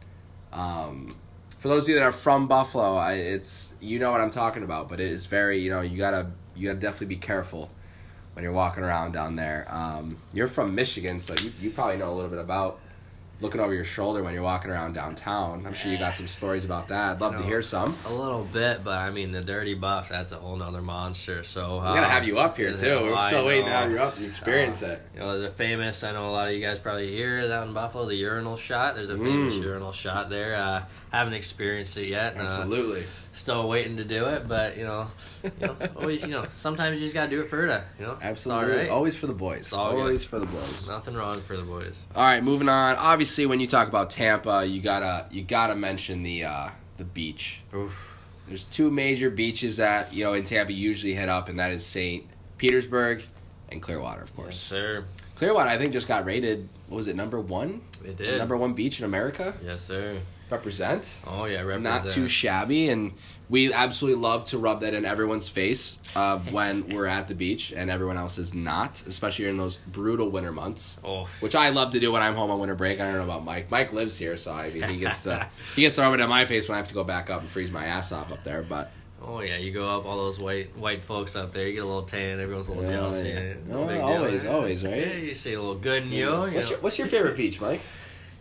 um, 0.52 1.16
for 1.58 1.68
those 1.68 1.84
of 1.84 1.88
you 1.88 1.94
that 1.96 2.04
are 2.04 2.12
from 2.12 2.46
Buffalo, 2.46 2.94
I, 2.94 3.14
it's 3.14 3.74
you 3.80 3.98
know 3.98 4.12
what 4.12 4.20
I'm 4.20 4.30
talking 4.30 4.62
about. 4.62 4.88
But 4.88 5.00
it 5.00 5.10
is 5.10 5.26
very 5.26 5.58
you 5.58 5.70
know 5.70 5.80
you 5.80 5.96
gotta 5.96 6.30
you 6.54 6.68
gotta 6.68 6.78
definitely 6.78 7.08
be 7.08 7.16
careful 7.16 7.70
when 8.34 8.42
you're 8.42 8.52
walking 8.52 8.84
around 8.84 9.12
down 9.12 9.34
there. 9.34 9.66
Um, 9.68 10.18
you're 10.32 10.46
from 10.46 10.74
Michigan, 10.74 11.18
so 11.18 11.34
you 11.34 11.52
you 11.60 11.70
probably 11.70 11.96
know 11.96 12.10
a 12.10 12.14
little 12.14 12.30
bit 12.30 12.38
about 12.38 12.80
looking 13.40 13.60
over 13.60 13.74
your 13.74 13.84
shoulder 13.84 14.22
when 14.22 14.32
you're 14.32 14.42
walking 14.42 14.70
around 14.70 14.94
downtown. 14.94 15.66
I'm 15.66 15.74
sure 15.74 15.92
you 15.92 15.98
got 15.98 16.14
some 16.16 16.26
stories 16.26 16.64
about 16.64 16.88
that. 16.88 17.16
I'd 17.16 17.20
love 17.20 17.36
to 17.36 17.42
hear 17.42 17.60
some. 17.60 17.94
A 18.06 18.12
little 18.12 18.44
bit, 18.44 18.82
but 18.82 18.98
I 18.98 19.10
mean 19.10 19.30
the 19.32 19.42
dirty 19.42 19.74
buff. 19.74 20.08
That's 20.08 20.32
a 20.32 20.36
whole 20.36 20.56
nother 20.56 20.80
monster. 20.80 21.42
So 21.44 21.76
We 21.76 21.82
gotta 21.84 22.08
have 22.08 22.24
you 22.24 22.38
up 22.38 22.56
here 22.56 22.76
too. 22.76 23.00
We're 23.02 23.20
still 23.28 23.44
waiting 23.44 23.66
to 23.66 23.70
know. 23.70 23.76
have 23.76 23.90
you 23.90 23.98
up 23.98 24.16
and 24.16 24.26
experience 24.26 24.82
Uh, 24.82 24.86
it. 24.86 25.02
You 25.14 25.20
know, 25.20 25.38
there's 25.38 25.52
a 25.52 25.54
famous. 25.54 26.02
I 26.02 26.12
know 26.12 26.28
a 26.28 26.32
lot 26.32 26.48
of 26.48 26.54
you 26.54 26.60
guys 26.60 26.78
probably 26.78 27.10
hear 27.10 27.46
that 27.48 27.66
in 27.66 27.74
Buffalo, 27.74 28.06
the 28.06 28.14
urinal 28.14 28.56
shot. 28.56 28.94
There's 28.94 29.10
a 29.10 29.18
famous 29.18 29.54
Mm. 29.54 29.62
urinal 29.62 29.92
shot 29.92 30.30
there. 30.30 30.54
Uh, 30.56 30.84
haven't 31.16 31.34
experienced 31.34 31.96
it 31.98 32.06
yet. 32.08 32.32
and, 32.34 32.42
uh, 32.42 32.50
Absolutely. 32.50 33.04
still 33.32 33.68
waiting 33.68 33.96
to 33.98 34.04
do 34.04 34.24
it, 34.26 34.46
but 34.48 34.76
you 34.76 34.84
know, 34.84 35.10
you 35.42 35.50
know, 35.66 35.76
always 35.96 36.22
you 36.22 36.30
know, 36.30 36.46
sometimes 36.56 36.98
you 36.98 37.04
just 37.06 37.14
gotta 37.14 37.30
do 37.30 37.40
it 37.40 37.48
for 37.48 37.66
the, 37.66 37.82
you 37.98 38.06
know, 38.06 38.18
Absolutely. 38.22 38.32
It's 38.66 38.72
all 38.74 38.78
right. 38.84 38.90
Always 38.90 39.16
for 39.16 39.26
the 39.26 39.32
boys. 39.34 39.72
All 39.72 39.92
good. 39.92 40.00
Always 40.00 40.24
for 40.24 40.38
the 40.38 40.46
boys. 40.46 40.88
Nothing 40.88 41.14
wrong 41.14 41.40
for 41.42 41.56
the 41.56 41.62
boys. 41.62 42.02
All 42.14 42.22
right, 42.22 42.42
moving 42.42 42.68
on. 42.68 42.96
Obviously, 42.96 43.46
when 43.46 43.60
you 43.60 43.66
talk 43.66 43.88
about 43.88 44.10
Tampa, 44.10 44.64
you 44.66 44.80
gotta 44.80 45.26
you 45.30 45.42
gotta 45.42 45.74
mention 45.74 46.22
the 46.22 46.44
uh, 46.44 46.68
the 46.96 47.04
beach. 47.04 47.60
Oof. 47.74 48.12
There's 48.48 48.64
two 48.64 48.90
major 48.92 49.28
beaches 49.28 49.78
that 49.78 50.12
you 50.14 50.24
know 50.24 50.32
in 50.34 50.44
Tampa 50.44 50.72
usually 50.72 51.14
hit 51.14 51.28
up, 51.28 51.48
and 51.48 51.58
that 51.58 51.72
is 51.72 51.84
Saint 51.84 52.24
Petersburg 52.58 53.22
and 53.70 53.82
Clearwater, 53.82 54.22
of 54.22 54.34
course. 54.36 54.54
Yes, 54.54 54.60
sir. 54.62 55.04
Clearwater, 55.34 55.68
I 55.68 55.76
think, 55.76 55.92
just 55.92 56.08
got 56.08 56.24
rated. 56.24 56.68
What 56.88 56.98
was 56.98 57.08
it 57.08 57.16
number 57.16 57.40
one? 57.40 57.82
It 58.04 58.16
The 58.16 58.24
did. 58.24 58.38
number 58.38 58.56
one 58.56 58.72
beach 58.72 59.00
in 59.00 59.04
America. 59.04 59.52
Yes, 59.62 59.82
sir. 59.82 60.16
Represent. 60.50 61.18
Oh 61.26 61.44
yeah, 61.46 61.58
represent. 61.62 61.82
Not 61.82 62.08
too 62.08 62.28
shabby, 62.28 62.88
and 62.88 63.12
we 63.48 63.72
absolutely 63.72 64.20
love 64.20 64.44
to 64.46 64.58
rub 64.58 64.80
that 64.80 64.94
in 64.94 65.04
everyone's 65.04 65.48
face 65.48 65.98
of 66.14 66.46
uh, 66.48 66.50
when 66.52 66.88
we're 66.94 67.06
at 67.06 67.28
the 67.28 67.34
beach 67.34 67.72
and 67.72 67.90
everyone 67.90 68.16
else 68.16 68.38
is 68.38 68.54
not, 68.54 69.02
especially 69.06 69.46
in 69.46 69.56
those 69.56 69.76
brutal 69.76 70.28
winter 70.30 70.52
months. 70.52 70.98
Oh, 71.04 71.28
which 71.40 71.54
I 71.56 71.70
love 71.70 71.90
to 71.92 72.00
do 72.00 72.12
when 72.12 72.22
I'm 72.22 72.34
home 72.34 72.50
on 72.50 72.58
winter 72.60 72.74
break. 72.76 73.00
I 73.00 73.04
don't 73.06 73.16
know 73.18 73.24
about 73.24 73.44
Mike. 73.44 73.70
Mike 73.70 73.92
lives 73.92 74.16
here, 74.18 74.36
so 74.36 74.52
I 74.52 74.70
mean, 74.70 74.84
he 74.84 74.98
gets 74.98 75.22
to 75.24 75.48
he 75.74 75.82
gets 75.82 75.96
to 75.96 76.02
rub 76.02 76.14
it 76.14 76.20
in 76.20 76.28
my 76.28 76.44
face 76.44 76.68
when 76.68 76.74
I 76.74 76.78
have 76.78 76.88
to 76.88 76.94
go 76.94 77.04
back 77.04 77.28
up 77.30 77.40
and 77.40 77.50
freeze 77.50 77.70
my 77.70 77.86
ass 77.86 78.12
off 78.12 78.30
up 78.32 78.44
there. 78.44 78.62
But 78.62 78.92
Oh 79.22 79.40
yeah, 79.40 79.56
you 79.56 79.72
go 79.72 79.88
up 79.98 80.06
all 80.06 80.16
those 80.18 80.38
white 80.38 80.76
white 80.76 81.02
folks 81.02 81.34
up 81.34 81.52
there. 81.52 81.66
You 81.66 81.72
get 81.74 81.82
a 81.82 81.86
little 81.86 82.02
tan. 82.02 82.38
Everyone's 82.38 82.68
a 82.68 82.72
little 82.72 82.84
Yeah, 82.88 82.96
jealous. 82.98 83.26
yeah. 83.26 83.32
Yeah, 83.66 83.74
Oh, 83.74 83.86
big 83.86 83.96
deal. 83.96 84.04
always, 84.06 84.44
always, 84.44 84.84
right? 84.84 84.96
Yeah, 84.98 85.12
you 85.14 85.34
say 85.34 85.54
a 85.54 85.60
little 85.60 85.74
good 85.74 86.04
and 86.04 86.12
you. 86.12 86.30
what's, 86.30 86.50
you, 86.52 86.60
your, 86.60 86.78
what's 86.80 86.98
your 86.98 87.08
favorite 87.08 87.34
beach, 87.36 87.60
Mike? 87.60 87.80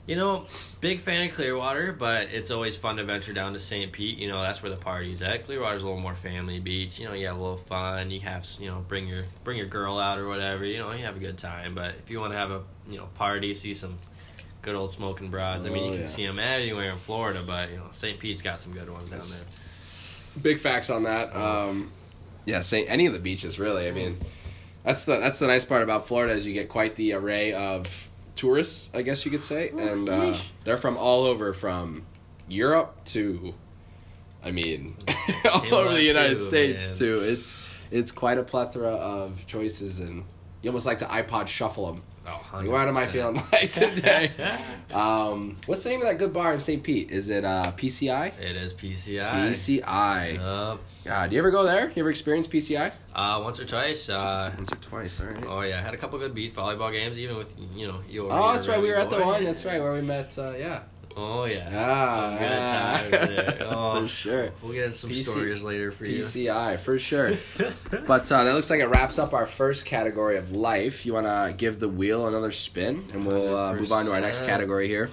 You 0.07 0.15
know, 0.15 0.45
big 0.81 1.01
fan 1.01 1.27
of 1.27 1.35
Clearwater, 1.35 1.91
but 1.91 2.27
it's 2.31 2.51
always 2.51 2.77
fun 2.77 2.97
to 2.97 3.03
venture 3.03 3.33
down 3.33 3.53
to 3.53 3.59
St. 3.59 3.91
Pete. 3.91 4.19
You 4.19 4.27
know, 4.27 4.39
that's 4.39 4.61
where 4.61 4.69
the 4.69 4.77
party's 4.77 5.23
at. 5.23 5.45
Clearwater's 5.45 5.81
a 5.81 5.85
little 5.85 5.99
more 5.99 6.13
family 6.15 6.59
beach. 6.59 6.99
You 6.99 7.07
know, 7.07 7.13
you 7.13 7.25
have 7.25 7.37
a 7.37 7.41
little 7.41 7.57
fun. 7.57 8.11
You 8.11 8.19
have, 8.19 8.45
you 8.59 8.67
know, 8.67 8.85
bring 8.87 9.07
your 9.07 9.23
bring 9.43 9.57
your 9.57 9.65
girl 9.65 9.97
out 9.97 10.19
or 10.19 10.27
whatever. 10.27 10.63
You 10.63 10.77
know, 10.77 10.91
you 10.91 11.03
have 11.05 11.15
a 11.15 11.19
good 11.19 11.39
time. 11.39 11.73
But 11.73 11.95
if 12.03 12.11
you 12.11 12.19
want 12.19 12.33
to 12.33 12.37
have 12.37 12.51
a, 12.51 12.61
you 12.87 12.97
know, 12.97 13.07
party, 13.15 13.55
see 13.55 13.73
some 13.73 13.97
good 14.61 14.75
old 14.75 14.91
smoking 14.93 15.29
broads. 15.31 15.65
I 15.65 15.69
mean, 15.69 15.83
Oh, 15.83 15.85
you 15.87 15.91
can 15.93 16.01
yeah. 16.01 16.07
see 16.07 16.25
them 16.25 16.37
anywhere 16.39 16.91
in 16.91 16.97
Florida, 16.97 17.43
but 17.45 17.71
you 17.71 17.77
know, 17.77 17.87
St. 17.91 18.19
Pete's 18.19 18.41
got 18.43 18.59
some 18.59 18.73
good 18.73 18.89
ones 18.89 19.09
down 19.09 19.19
there. 19.19 20.41
Big 20.43 20.59
facts 20.59 20.89
on 20.91 21.03
that. 21.03 21.35
Um, 21.35 21.91
yeah, 22.45 22.59
say 22.59 22.85
any 22.85 23.07
of 23.07 23.13
the 23.13 23.19
beaches 23.19 23.57
really. 23.57 23.87
I 23.87 23.91
mean, 23.91 24.17
that's 24.83 25.05
the 25.05 25.17
that's 25.17 25.39
the 25.39 25.47
nice 25.47 25.65
part 25.65 25.81
about 25.81 26.07
Florida 26.07 26.33
is 26.33 26.45
you 26.45 26.53
get 26.53 26.69
quite 26.69 26.95
the 26.95 27.13
array 27.13 27.53
of 27.53 28.07
tourists, 28.35 28.89
I 28.93 29.01
guess 29.01 29.25
you 29.25 29.31
could 29.31 29.43
say, 29.43 29.69
and 29.69 30.09
uh, 30.09 30.35
they're 30.63 30.77
from 30.77 30.97
all 30.97 31.23
over, 31.23 31.53
from 31.53 32.05
Europe 32.47 33.03
to, 33.05 33.53
I 34.43 34.51
mean, 34.51 34.95
all 35.51 35.73
over 35.75 35.93
the 35.93 36.03
United 36.03 36.39
too, 36.39 36.43
States 36.43 36.89
man. 36.89 36.97
too. 36.97 37.19
It's 37.21 37.57
it's 37.91 38.11
quite 38.11 38.37
a 38.37 38.43
plethora 38.43 38.91
of 38.91 39.45
choices, 39.47 39.99
and 39.99 40.25
you 40.61 40.69
almost 40.69 40.85
like 40.85 40.97
to 40.99 41.05
iPod 41.05 41.47
shuffle 41.47 41.87
them. 41.91 42.03
Oh, 42.27 42.41
Like, 42.53 42.67
what 42.67 42.87
am 42.87 42.97
I 42.97 43.05
feeling 43.05 43.35
like 43.51 43.71
today? 43.71 44.31
um, 44.93 45.57
what's 45.65 45.83
the 45.83 45.89
name 45.91 46.01
of 46.01 46.07
that 46.07 46.17
good 46.17 46.33
bar 46.33 46.53
in 46.53 46.59
St. 46.59 46.81
Pete? 46.83 47.11
Is 47.11 47.29
it 47.29 47.45
uh, 47.45 47.71
PCI? 47.77 48.39
It 48.39 48.55
is 48.55 48.73
PCI. 48.73 49.29
PCI. 49.29 50.39
Uh, 50.39 50.77
God, 51.03 51.29
do 51.29 51.35
you 51.35 51.41
ever 51.41 51.51
go 51.51 51.63
there? 51.63 51.89
You 51.89 52.01
ever 52.01 52.09
experience 52.09 52.47
PCI? 52.47 52.91
uh, 53.13 53.39
once 53.43 53.59
or 53.59 53.65
twice. 53.65 54.09
Uh, 54.09 54.51
Once 54.57 54.71
or 54.71 54.75
twice, 54.77 55.19
all 55.19 55.27
right. 55.27 55.45
oh 55.47 55.61
yeah, 55.61 55.77
I 55.77 55.81
had 55.81 55.93
a 55.93 55.97
couple 55.97 56.17
good 56.19 56.33
beach 56.33 56.53
volleyball 56.55 56.91
games, 56.91 57.19
even 57.19 57.37
with 57.37 57.55
you 57.75 57.87
know 57.87 58.01
your. 58.09 58.31
Oh, 58.31 58.53
that's 58.53 58.67
right. 58.67 58.81
We 58.81 58.89
were 58.89 58.95
at 58.97 59.09
the 59.11 59.21
one. 59.21 59.43
That's 59.43 59.63
right 59.63 59.79
where 59.79 59.93
we 59.93 60.01
met. 60.01 60.37
Uh, 60.37 60.53
yeah. 60.57 60.83
Oh 61.17 61.45
yeah. 61.45 61.69
Ah, 61.73 62.27
Some 62.29 62.37
good 62.37 62.49
times 62.49 63.57
there. 63.59 63.67
Oh, 63.75 64.01
for 64.01 64.07
sure. 64.07 64.49
We'll 64.61 64.73
get 64.73 64.85
into 64.85 64.97
some 64.97 65.09
PC 65.09 65.23
stories 65.23 65.63
later 65.63 65.91
for 65.91 66.05
you. 66.05 66.19
PCI 66.19 66.79
for 66.79 66.99
sure. 66.99 67.37
but 68.07 68.31
uh, 68.31 68.43
that 68.43 68.53
looks 68.53 68.69
like 68.69 68.79
it 68.79 68.87
wraps 68.87 69.17
up 69.17 69.33
our 69.33 69.45
first 69.45 69.85
category 69.85 70.37
of 70.37 70.51
life. 70.51 71.05
You 71.05 71.13
want 71.13 71.25
to 71.27 71.53
give 71.57 71.79
the 71.79 71.87
wheel 71.89 72.27
another 72.27 72.51
spin, 72.51 73.05
and 73.13 73.25
we'll 73.25 73.55
uh, 73.55 73.73
move 73.73 73.91
on 73.91 74.05
to 74.05 74.13
our 74.13 74.21
next 74.21 74.41
category 74.41 74.87
here. 74.87 75.09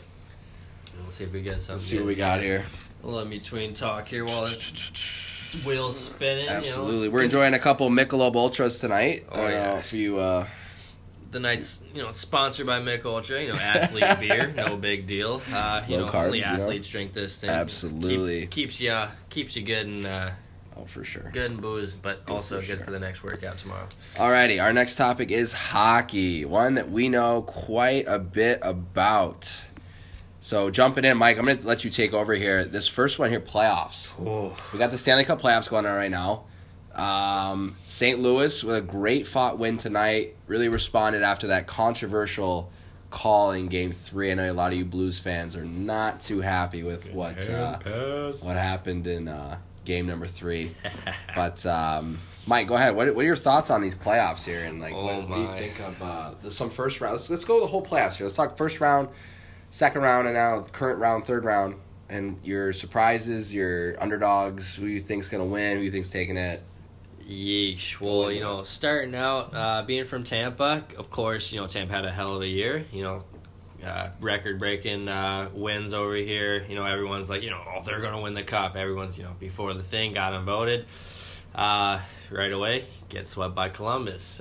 Let's 1.04 1.16
see 1.16 1.24
if 1.24 1.32
we 1.32 1.42
get 1.42 1.56
something. 1.60 1.74
Let's 1.74 1.84
see 1.84 1.98
what 1.98 2.06
we 2.06 2.14
got 2.14 2.40
here. 2.40 2.64
Let 3.02 3.26
me 3.26 3.38
tween 3.40 3.74
talk 3.74 4.08
here 4.08 4.24
while 4.24 4.42
the 4.42 5.62
wheels 5.66 5.98
spinning. 5.98 6.48
Absolutely, 6.48 6.94
You 7.02 7.04
know. 7.08 7.10
we're 7.10 7.24
enjoying 7.24 7.54
a 7.54 7.58
couple 7.58 7.90
Michelob 7.90 8.34
Ultras 8.34 8.78
tonight. 8.78 9.26
Oh, 9.30 9.34
I 9.34 9.36
don't 9.42 9.50
know 9.50 9.56
yeah. 9.56 9.78
if 9.78 9.92
you. 9.92 10.18
Uh, 10.18 10.46
The 11.32 11.40
night's 11.40 11.82
you 11.94 12.02
know 12.02 12.12
sponsored 12.12 12.66
by 12.66 12.78
Mich 12.78 13.04
Ultra. 13.04 13.42
You 13.42 13.48
know, 13.48 13.58
athlete 13.58 14.20
beer, 14.20 14.52
no 14.54 14.76
big 14.90 15.06
deal. 15.06 15.42
Uh, 15.52 15.82
you 15.88 15.96
Low 15.96 16.06
know, 16.06 16.12
carbs, 16.12 16.26
only 16.26 16.38
you 16.38 16.44
know? 16.44 16.50
athletes 16.52 16.88
drink 16.88 17.12
this 17.14 17.38
thing. 17.38 17.50
Absolutely. 17.50 18.42
Keep, 18.42 18.50
keeps 18.50 18.80
you 18.80 18.90
uh, 18.90 19.10
keeps 19.30 19.56
you 19.56 19.62
good 19.62 19.86
and 19.86 20.06
uh, 20.06 20.30
oh, 20.76 20.84
for 20.84 21.04
sure. 21.04 21.30
good 21.32 21.50
and 21.50 21.60
booze, 21.60 21.96
but 21.96 22.28
also 22.28 22.60
for 22.60 22.66
good 22.66 22.76
sure. 22.76 22.84
for 22.84 22.90
the 22.90 23.00
next 23.00 23.24
workout 23.24 23.58
tomorrow. 23.58 23.88
Alrighty, 24.16 24.62
our 24.62 24.72
next 24.72 24.96
topic 24.96 25.30
is 25.30 25.52
hockey, 25.52 26.44
one 26.44 26.74
that 26.74 26.90
we 26.90 27.08
know 27.08 27.42
quite 27.42 28.04
a 28.06 28.18
bit 28.18 28.60
about. 28.62 29.64
So 30.42 30.70
jumping 30.70 31.04
in, 31.04 31.16
Mike, 31.18 31.38
I'm 31.38 31.44
going 31.44 31.58
to 31.58 31.66
let 31.66 31.84
you 31.84 31.90
take 31.90 32.12
over 32.12 32.34
here. 32.34 32.64
This 32.64 32.88
first 32.88 33.18
one 33.18 33.30
here, 33.30 33.40
playoffs. 33.40 34.12
Oh, 34.20 34.56
We 34.72 34.78
got 34.78 34.90
the 34.90 34.98
Stanley 34.98 35.24
Cup 35.24 35.40
playoffs 35.40 35.70
going 35.70 35.86
on 35.86 35.94
right 35.94 36.10
now. 36.10 36.44
Um, 36.94 37.76
St. 37.86 38.18
Louis 38.20 38.62
with 38.62 38.76
a 38.76 38.80
great 38.80 39.26
fought 39.26 39.58
win 39.58 39.78
tonight. 39.78 40.36
Really 40.46 40.68
responded 40.68 41.22
after 41.22 41.48
that 41.48 41.66
controversial 41.66 42.70
call 43.10 43.52
in 43.52 43.68
Game 43.68 43.92
Three. 43.92 44.30
I 44.30 44.34
know 44.34 44.50
a 44.50 44.52
lot 44.52 44.72
of 44.72 44.78
you 44.78 44.84
Blues 44.84 45.18
fans 45.18 45.56
are 45.56 45.64
not 45.64 46.20
too 46.20 46.40
happy 46.40 46.82
with 46.82 47.10
what 47.12 47.48
uh, 47.48 47.78
what 48.40 48.56
happened 48.56 49.06
in 49.06 49.28
uh, 49.28 49.58
Game 49.84 50.06
Number 50.06 50.26
Three. 50.26 50.74
But 51.34 51.64
um, 51.64 52.18
Mike, 52.46 52.66
go 52.68 52.74
ahead. 52.74 52.94
What, 52.94 53.14
what 53.14 53.22
are 53.22 53.26
your 53.26 53.36
thoughts 53.36 53.70
on 53.70 53.80
these 53.80 53.94
playoffs 53.94 54.44
here? 54.44 54.64
And 54.64 54.80
like, 54.80 54.92
Oh, 54.92 55.04
what, 55.04 55.28
what 55.28 55.36
do 55.36 55.42
you 55.42 55.52
think 55.54 55.80
of 55.80 56.02
uh, 56.02 56.34
the, 56.42 56.50
some 56.50 56.68
first 56.68 57.00
round? 57.00 57.14
Let's, 57.14 57.30
let's 57.30 57.44
go 57.44 57.60
the 57.60 57.66
whole 57.66 57.84
playoffs 57.84 58.16
here. 58.16 58.26
Let's 58.26 58.36
talk 58.36 58.56
first 58.58 58.80
round, 58.80 59.08
second 59.70 60.02
round, 60.02 60.26
and 60.26 60.34
now 60.34 60.60
current 60.72 60.98
round, 60.98 61.24
third 61.24 61.44
round, 61.44 61.76
and 62.10 62.38
your 62.44 62.72
surprises, 62.74 63.54
your 63.54 64.00
underdogs. 64.02 64.74
Who 64.76 64.86
you 64.86 65.00
think's 65.00 65.28
gonna 65.28 65.44
win? 65.46 65.78
Who 65.78 65.84
you 65.84 65.90
think's 65.90 66.10
taking 66.10 66.36
it? 66.36 66.62
Yeesh. 67.28 68.00
Well, 68.00 68.30
you 68.30 68.40
know, 68.40 68.62
starting 68.62 69.14
out, 69.14 69.54
uh, 69.54 69.82
being 69.82 70.04
from 70.04 70.24
Tampa, 70.24 70.84
of 70.96 71.10
course, 71.10 71.52
you 71.52 71.60
know, 71.60 71.66
Tampa 71.66 71.92
had 71.92 72.04
a 72.04 72.10
hell 72.10 72.36
of 72.36 72.42
a 72.42 72.48
year. 72.48 72.84
You 72.92 73.02
know, 73.02 73.24
uh, 73.84 74.10
record 74.20 74.58
breaking 74.58 75.08
uh, 75.08 75.50
wins 75.52 75.92
over 75.92 76.14
here. 76.14 76.64
You 76.68 76.74
know, 76.74 76.84
everyone's 76.84 77.28
like, 77.30 77.42
you 77.42 77.50
know, 77.50 77.60
oh, 77.66 77.82
they're 77.82 78.00
going 78.00 78.14
to 78.14 78.20
win 78.20 78.34
the 78.34 78.42
cup. 78.42 78.76
Everyone's, 78.76 79.18
you 79.18 79.24
know, 79.24 79.34
before 79.38 79.74
the 79.74 79.82
thing 79.82 80.12
got 80.12 80.30
them 80.30 80.44
voted. 80.44 80.86
Uh, 81.54 82.00
right 82.30 82.52
away, 82.52 82.84
get 83.08 83.28
swept 83.28 83.54
by 83.54 83.68
Columbus. 83.68 84.40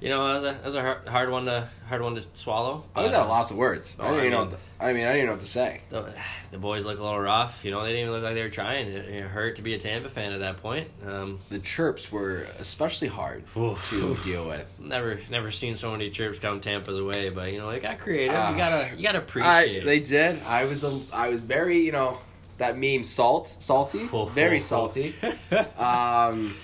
Uh, 0.00 0.04
you 0.04 0.08
know, 0.10 0.26
it 0.30 0.34
was 0.34 0.44
a, 0.44 0.48
it 0.50 0.64
was 0.64 0.74
a 0.74 0.80
hard, 0.82 1.08
hard 1.08 1.30
one 1.30 1.44
to 1.46 1.68
hard 1.88 2.02
one 2.02 2.14
to 2.14 2.24
swallow. 2.34 2.84
I 2.94 3.02
was 3.02 3.12
at 3.12 3.20
a 3.20 3.24
loss 3.28 3.50
of 3.50 3.56
words. 3.56 3.96
I 3.98 4.02
Oh, 4.04 4.10
don't 4.10 4.14
I 4.14 4.18
even 4.20 4.30
know. 4.32 4.38
mean- 4.42 4.50
What 4.50 4.58
to, 4.78 4.84
I 4.84 4.92
mean, 4.92 5.02
I 5.02 5.06
didn't 5.12 5.16
even 5.16 5.26
know 5.26 5.32
what 5.32 5.40
to 5.40 5.46
say. 5.48 5.80
the, 5.90 6.12
the 6.52 6.58
boys 6.58 6.84
look 6.86 6.98
a 6.98 7.02
little 7.02 7.18
rough. 7.18 7.64
You 7.64 7.72
know, 7.72 7.82
they 7.82 7.88
didn't 7.90 8.02
even 8.02 8.12
look 8.12 8.22
like 8.22 8.34
they 8.34 8.42
were 8.42 8.48
trying. 8.48 8.86
It, 8.86 9.08
it 9.08 9.22
hurt 9.24 9.56
to 9.56 9.62
be 9.62 9.74
a 9.74 9.78
Tampa 9.78 10.08
fan 10.08 10.32
at 10.32 10.40
that 10.40 10.58
point. 10.58 10.88
Um, 11.06 11.40
The 11.50 11.58
chirps 11.58 12.12
were 12.12 12.46
especially 12.60 13.08
hard 13.08 13.42
Oof. 13.56 13.90
to 13.90 14.14
deal 14.24 14.46
with. 14.46 14.66
Never, 14.78 15.18
never 15.30 15.50
seen 15.50 15.74
so 15.74 15.90
many 15.90 16.10
chirps 16.10 16.38
come 16.38 16.60
Tampa's 16.60 17.00
way, 17.00 17.30
but 17.30 17.52
you 17.52 17.58
know 17.58 17.70
they 17.70 17.80
got 17.80 17.98
creative. 17.98 18.36
Ah. 18.36 18.50
you 18.52 18.56
gotta, 18.56 18.90
you 18.96 19.02
gotta 19.02 19.18
I, 19.18 19.22
appreciate. 19.22 19.84
they 19.84 20.00
did. 20.00 20.40
I 20.44 20.64
was 20.66 20.84
a, 20.84 21.00
I 21.12 21.28
was 21.30 21.40
very, 21.40 21.80
you 21.80 21.92
know, 21.92 22.18
that 22.58 22.76
meme 22.78 23.02
salt, 23.04 23.48
salty, 23.48 24.08
very 24.34 24.60
salty. 24.60 25.14
Um, 25.78 26.54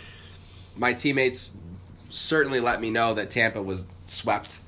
my 0.76 0.92
teammates 0.92 1.52
certainly 2.14 2.60
let 2.60 2.80
me 2.80 2.90
know 2.90 3.14
that 3.14 3.30
Tampa 3.30 3.62
was 3.62 3.86
swept 4.06 4.58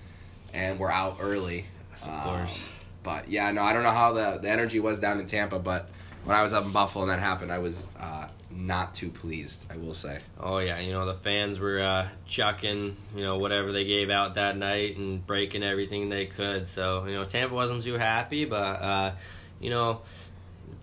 and 0.53 0.79
we're 0.79 0.91
out 0.91 1.19
early. 1.21 1.67
Of 1.95 2.09
Um, 2.09 2.21
course. 2.23 2.65
but 3.03 3.29
yeah, 3.31 3.51
no, 3.53 3.63
I 3.63 3.73
don't 3.73 3.83
know 3.83 3.91
how 3.91 4.13
the, 4.13 4.39
the 4.43 4.51
energy 4.51 4.81
was 4.81 4.99
down 4.99 5.21
in 5.21 5.27
Tampa, 5.27 5.59
but 5.59 5.89
when 6.25 6.37
I 6.37 6.43
was 6.43 6.53
up 6.53 6.65
in 6.65 6.73
Buffalo 6.73 7.05
and 7.05 7.11
that 7.13 7.21
happened, 7.21 7.53
I 7.53 7.59
was 7.59 7.87
uh, 8.01 8.27
not 8.51 8.95
too 8.95 9.11
pleased. 9.11 9.65
I 9.71 9.77
will 9.77 9.95
say. 9.95 10.19
oh 10.41 10.59
yeah, 10.59 10.81
you 10.81 10.93
know 10.93 11.07
the 11.07 11.15
fans 11.15 11.59
were 11.61 11.81
uh, 11.81 12.09
chucking, 12.27 12.97
you 13.15 13.23
know 13.23 13.39
whatever 13.39 13.71
they 13.73 13.85
gave 13.85 14.11
out 14.11 14.35
that 14.35 14.57
night 14.57 14.97
and 14.97 15.25
breaking 15.27 15.63
everything 15.63 16.09
they 16.09 16.27
could. 16.27 16.67
So 16.67 17.05
you 17.07 17.15
know 17.15 17.25
Tampa 17.25 17.55
wasn't 17.55 17.83
too 17.83 17.95
happy, 17.95 18.45
but 18.45 18.57
uh, 18.83 19.13
you 19.61 19.71
know, 19.71 20.01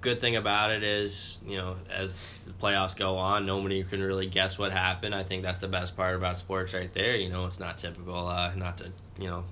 good 0.04 0.22
thing 0.22 0.36
about 0.36 0.70
it 0.72 0.84
is 0.84 1.40
you 1.48 1.58
know 1.58 1.78
as 1.90 2.38
the 2.46 2.54
playoffs 2.54 2.96
go 2.96 3.18
on, 3.18 3.46
nobody 3.48 3.84
can 3.84 4.04
really 4.04 4.28
guess 4.28 4.60
what 4.60 4.72
happened. 4.72 5.16
I 5.16 5.24
think 5.24 5.42
that's 5.42 5.60
the 5.60 5.68
best 5.68 5.96
part 5.96 6.16
about 6.16 6.38
sports 6.38 6.74
right 6.76 6.94
there. 6.94 7.16
You 7.16 7.30
know, 7.30 7.46
it's 7.46 7.60
not 7.60 7.80
typical. 7.80 8.28
Uh, 8.28 8.54
not 8.56 8.78
to 8.78 8.92
you 9.20 9.28
know. 9.30 9.44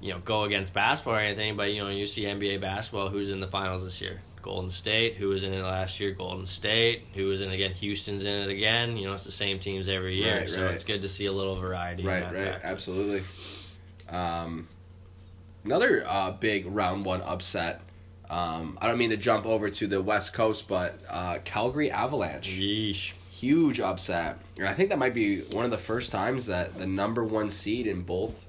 You 0.00 0.12
know, 0.12 0.20
go 0.20 0.44
against 0.44 0.72
basketball 0.74 1.16
or 1.16 1.18
anything, 1.18 1.56
but 1.56 1.72
you 1.72 1.82
know, 1.82 1.88
you 1.90 2.06
see 2.06 2.22
NBA 2.22 2.60
basketball. 2.60 3.08
Who's 3.08 3.32
in 3.32 3.40
the 3.40 3.48
finals 3.48 3.82
this 3.82 4.00
year? 4.00 4.20
Golden 4.42 4.70
State. 4.70 5.16
Who 5.16 5.30
was 5.30 5.42
in 5.42 5.52
it 5.52 5.60
last 5.60 5.98
year? 5.98 6.12
Golden 6.12 6.46
State. 6.46 7.02
Who 7.14 7.26
was 7.26 7.40
in 7.40 7.50
it 7.50 7.54
again? 7.54 7.72
Houston's 7.72 8.24
in 8.24 8.32
it 8.32 8.48
again. 8.48 8.96
You 8.96 9.08
know, 9.08 9.14
it's 9.14 9.24
the 9.24 9.32
same 9.32 9.58
teams 9.58 9.88
every 9.88 10.14
year, 10.14 10.36
Right, 10.38 10.48
so 10.48 10.62
right. 10.66 10.72
it's 10.74 10.84
good 10.84 11.02
to 11.02 11.08
see 11.08 11.26
a 11.26 11.32
little 11.32 11.56
variety. 11.56 12.02
in 12.04 12.08
Right, 12.08 12.20
that 12.20 12.32
right, 12.32 12.52
factor. 12.52 12.66
absolutely. 12.68 13.22
Um, 14.08 14.68
another 15.64 16.04
uh, 16.06 16.30
big 16.30 16.66
round 16.66 17.04
one 17.04 17.20
upset. 17.22 17.80
Um, 18.30 18.78
I 18.80 18.88
don't 18.88 18.98
mean 18.98 19.10
to 19.10 19.16
jump 19.16 19.46
over 19.46 19.70
to 19.70 19.86
the 19.86 20.02
West 20.02 20.32
Coast, 20.34 20.68
but 20.68 21.00
uh, 21.08 21.38
Calgary 21.44 21.90
Avalanche, 21.90 22.50
Yeesh. 22.50 23.12
huge 23.30 23.80
upset. 23.80 24.38
And 24.58 24.68
I 24.68 24.74
think 24.74 24.90
that 24.90 24.98
might 24.98 25.14
be 25.14 25.40
one 25.42 25.64
of 25.64 25.70
the 25.70 25.78
first 25.78 26.12
times 26.12 26.46
that 26.46 26.76
the 26.78 26.86
number 26.86 27.24
one 27.24 27.48
seed 27.50 27.86
in 27.86 28.02
both 28.02 28.46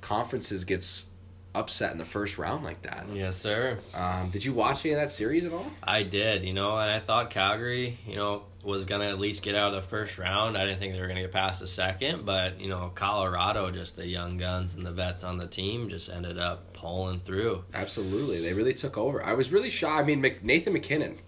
conferences 0.00 0.64
gets 0.64 1.06
upset 1.54 1.92
in 1.92 1.98
the 1.98 2.04
first 2.04 2.36
round 2.38 2.64
like 2.64 2.82
that. 2.82 3.06
Yes, 3.12 3.36
sir. 3.36 3.78
Um, 3.94 4.30
did 4.30 4.44
you 4.44 4.52
watch 4.52 4.84
any 4.84 4.94
of 4.94 5.00
that 5.00 5.10
series 5.10 5.44
at 5.44 5.52
all? 5.52 5.66
I 5.82 6.02
did, 6.02 6.44
you 6.44 6.52
know, 6.52 6.76
and 6.76 6.90
I 6.90 6.98
thought 7.00 7.30
Calgary, 7.30 7.98
you 8.06 8.16
know, 8.16 8.42
was 8.66 8.84
gonna 8.84 9.06
at 9.06 9.18
least 9.18 9.42
get 9.42 9.54
out 9.54 9.68
of 9.68 9.74
the 9.82 9.88
first 9.88 10.18
round. 10.18 10.58
I 10.58 10.66
didn't 10.66 10.80
think 10.80 10.92
they 10.94 11.00
were 11.00 11.06
gonna 11.08 11.22
get 11.22 11.32
past 11.32 11.60
the 11.60 11.66
second, 11.66 12.26
but 12.26 12.60
you 12.60 12.68
know, 12.68 12.90
Colorado, 12.94 13.70
just 13.70 13.96
the 13.96 14.06
young 14.06 14.36
guns 14.36 14.74
and 14.74 14.82
the 14.82 14.92
vets 14.92 15.24
on 15.24 15.38
the 15.38 15.46
team, 15.46 15.88
just 15.88 16.10
ended 16.10 16.38
up 16.38 16.72
pulling 16.72 17.20
through. 17.20 17.64
Absolutely, 17.72 18.40
they 18.40 18.52
really 18.52 18.74
took 18.74 18.98
over. 18.98 19.24
I 19.24 19.32
was 19.34 19.50
really 19.52 19.70
shocked. 19.70 20.02
I 20.02 20.04
mean, 20.04 20.20
Mc- 20.20 20.42
Nathan 20.44 20.72
MacKinnon, 20.72 21.18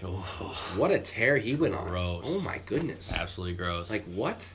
what 0.77 0.91
a 0.91 0.99
tear 0.99 1.39
he 1.39 1.55
went 1.55 1.75
on! 1.75 1.89
Gross. 1.89 2.25
Oh 2.27 2.41
my 2.41 2.61
goodness! 2.67 3.13
Absolutely 3.13 3.55
gross. 3.57 3.91
Like 3.91 4.05
what? 4.07 4.47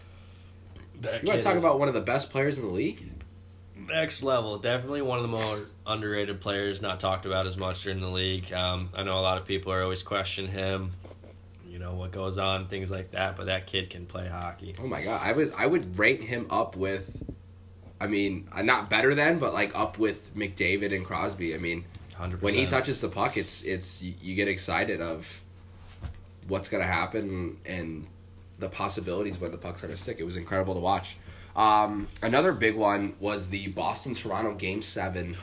that 1.02 1.24
You 1.24 1.30
want 1.30 1.40
to 1.40 1.44
talk 1.46 1.56
is 1.56 1.64
about 1.64 1.80
one 1.80 1.88
of 1.88 1.94
the 1.94 2.02
best 2.02 2.30
players 2.30 2.58
in 2.58 2.66
the 2.66 2.72
league? 2.72 3.10
next 3.76 4.24
level. 4.24 4.58
Definitely 4.60 5.02
one 5.02 5.20
of 5.20 5.24
the 5.24 5.30
more 5.30 5.60
underrated 5.86 6.42
players, 6.42 6.82
not 6.82 7.00
talked 7.00 7.26
about 7.26 7.48
as 7.48 7.58
much 7.58 7.84
during 7.84 8.00
the 8.00 8.08
league. 8.08 8.52
Um, 8.54 8.90
I 8.94 9.04
know 9.04 9.20
a 9.20 9.22
lot 9.22 9.38
of 9.38 9.46
people 9.46 9.72
are 9.72 9.82
always 9.84 10.04
questioning 10.04 10.52
him. 10.52 10.92
You 11.74 11.80
know 11.80 11.96
what 11.96 12.12
goes 12.12 12.38
on, 12.38 12.68
things 12.68 12.92
like 12.92 13.12
that. 13.12 13.36
But 13.36 13.48
that 13.48 13.66
kid 13.66 13.90
can 13.90 14.06
play 14.06 14.28
hockey. 14.28 14.76
Oh 14.80 14.86
my 14.86 15.02
god, 15.02 15.20
I 15.24 15.34
would 15.34 15.52
I 15.58 15.66
would 15.66 15.98
rate 15.98 16.22
him 16.22 16.46
up 16.52 16.76
with, 16.76 17.24
I 18.00 18.06
mean, 18.06 18.48
uh, 18.52 18.62
not 18.62 18.92
better 18.92 19.16
than, 19.16 19.40
but 19.40 19.56
like 19.56 19.76
up 19.76 19.98
with 19.98 20.36
McDavid 20.36 20.96
and 20.96 21.04
Crosby. 21.04 21.56
I 21.56 21.58
mean, 21.58 21.86
Hundred 22.14 22.44
when 22.44 22.54
he 22.54 22.68
touches 22.68 23.02
the 23.02 23.10
puck, 23.10 23.38
it's 23.38 23.64
it's 23.64 24.04
you, 24.04 24.14
you 24.22 24.36
get 24.36 24.48
excited 24.48 25.02
of 25.02 25.42
what's 26.48 26.70
gonna 26.70 26.84
happen 26.84 27.58
and 27.66 28.06
the 28.60 28.70
possibilities 28.70 29.40
when 29.40 29.50
the 29.50 29.58
puck's 29.58 29.82
gonna 29.82 29.98
stick. 29.98 30.20
It 30.20 30.26
was 30.26 30.38
incredible 30.38 30.76
to 30.76 30.80
watch. 30.80 31.18
Um, 31.56 32.08
another 32.22 32.52
big 32.52 32.76
one 32.76 33.16
was 33.20 33.50
the 33.50 33.68
Boston 33.70 34.14
Toronto 34.14 34.54
Game 34.54 34.84
Seven. 34.84 35.36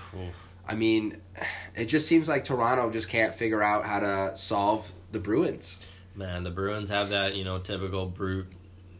I 0.68 0.76
mean, 0.76 1.20
it 1.74 1.86
just 1.86 2.06
seems 2.06 2.28
like 2.28 2.44
Toronto 2.44 2.88
just 2.92 3.08
can't 3.08 3.34
figure 3.34 3.64
out 3.64 3.84
how 3.84 3.98
to 3.98 4.36
solve 4.36 4.92
the 5.10 5.18
Bruins. 5.18 5.80
Man, 6.20 6.44
the 6.44 6.50
Bruins 6.50 6.90
have 6.90 7.08
that, 7.08 7.34
you 7.34 7.44
know, 7.44 7.58
typical 7.60 8.04
brute, 8.04 8.46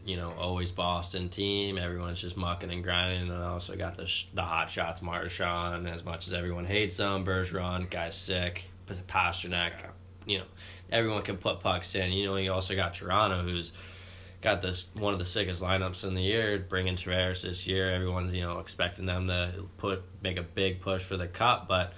you 0.03 0.17
know, 0.17 0.33
always 0.39 0.71
Boston 0.71 1.29
team. 1.29 1.77
Everyone's 1.77 2.19
just 2.19 2.35
mucking 2.35 2.71
and 2.71 2.83
grinding, 2.83 3.29
and 3.29 3.43
also 3.43 3.75
got 3.75 3.95
the 3.95 4.07
sh- 4.07 4.25
the 4.33 4.41
hot 4.41 4.71
shots, 4.71 5.03
Marchand. 5.03 5.87
As 5.87 6.03
much 6.03 6.25
as 6.25 6.33
everyone 6.33 6.65
hates 6.65 6.97
him, 6.97 7.23
Bergeron, 7.23 7.91
guy's 7.91 8.15
sick. 8.15 8.63
Pastrnak, 9.07 9.73
you 10.25 10.39
know, 10.39 10.45
everyone 10.91 11.21
can 11.21 11.37
put 11.37 11.59
pucks 11.59 11.93
in. 11.93 12.11
You 12.11 12.25
know, 12.25 12.37
you 12.37 12.51
also 12.51 12.75
got 12.75 12.95
Toronto, 12.95 13.43
who's 13.43 13.71
got 14.41 14.63
this 14.63 14.87
one 14.95 15.13
of 15.13 15.19
the 15.19 15.25
sickest 15.25 15.61
lineups 15.61 16.03
in 16.03 16.15
the 16.15 16.23
year. 16.23 16.57
Bringing 16.57 16.95
Tavares 16.95 17.43
this 17.43 17.67
year, 17.67 17.91
everyone's 17.91 18.33
you 18.33 18.41
know 18.41 18.57
expecting 18.57 19.05
them 19.05 19.27
to 19.27 19.67
put 19.77 20.01
make 20.23 20.37
a 20.37 20.43
big 20.43 20.81
push 20.81 21.03
for 21.03 21.17
the 21.17 21.27
cup, 21.27 21.67
but. 21.67 21.93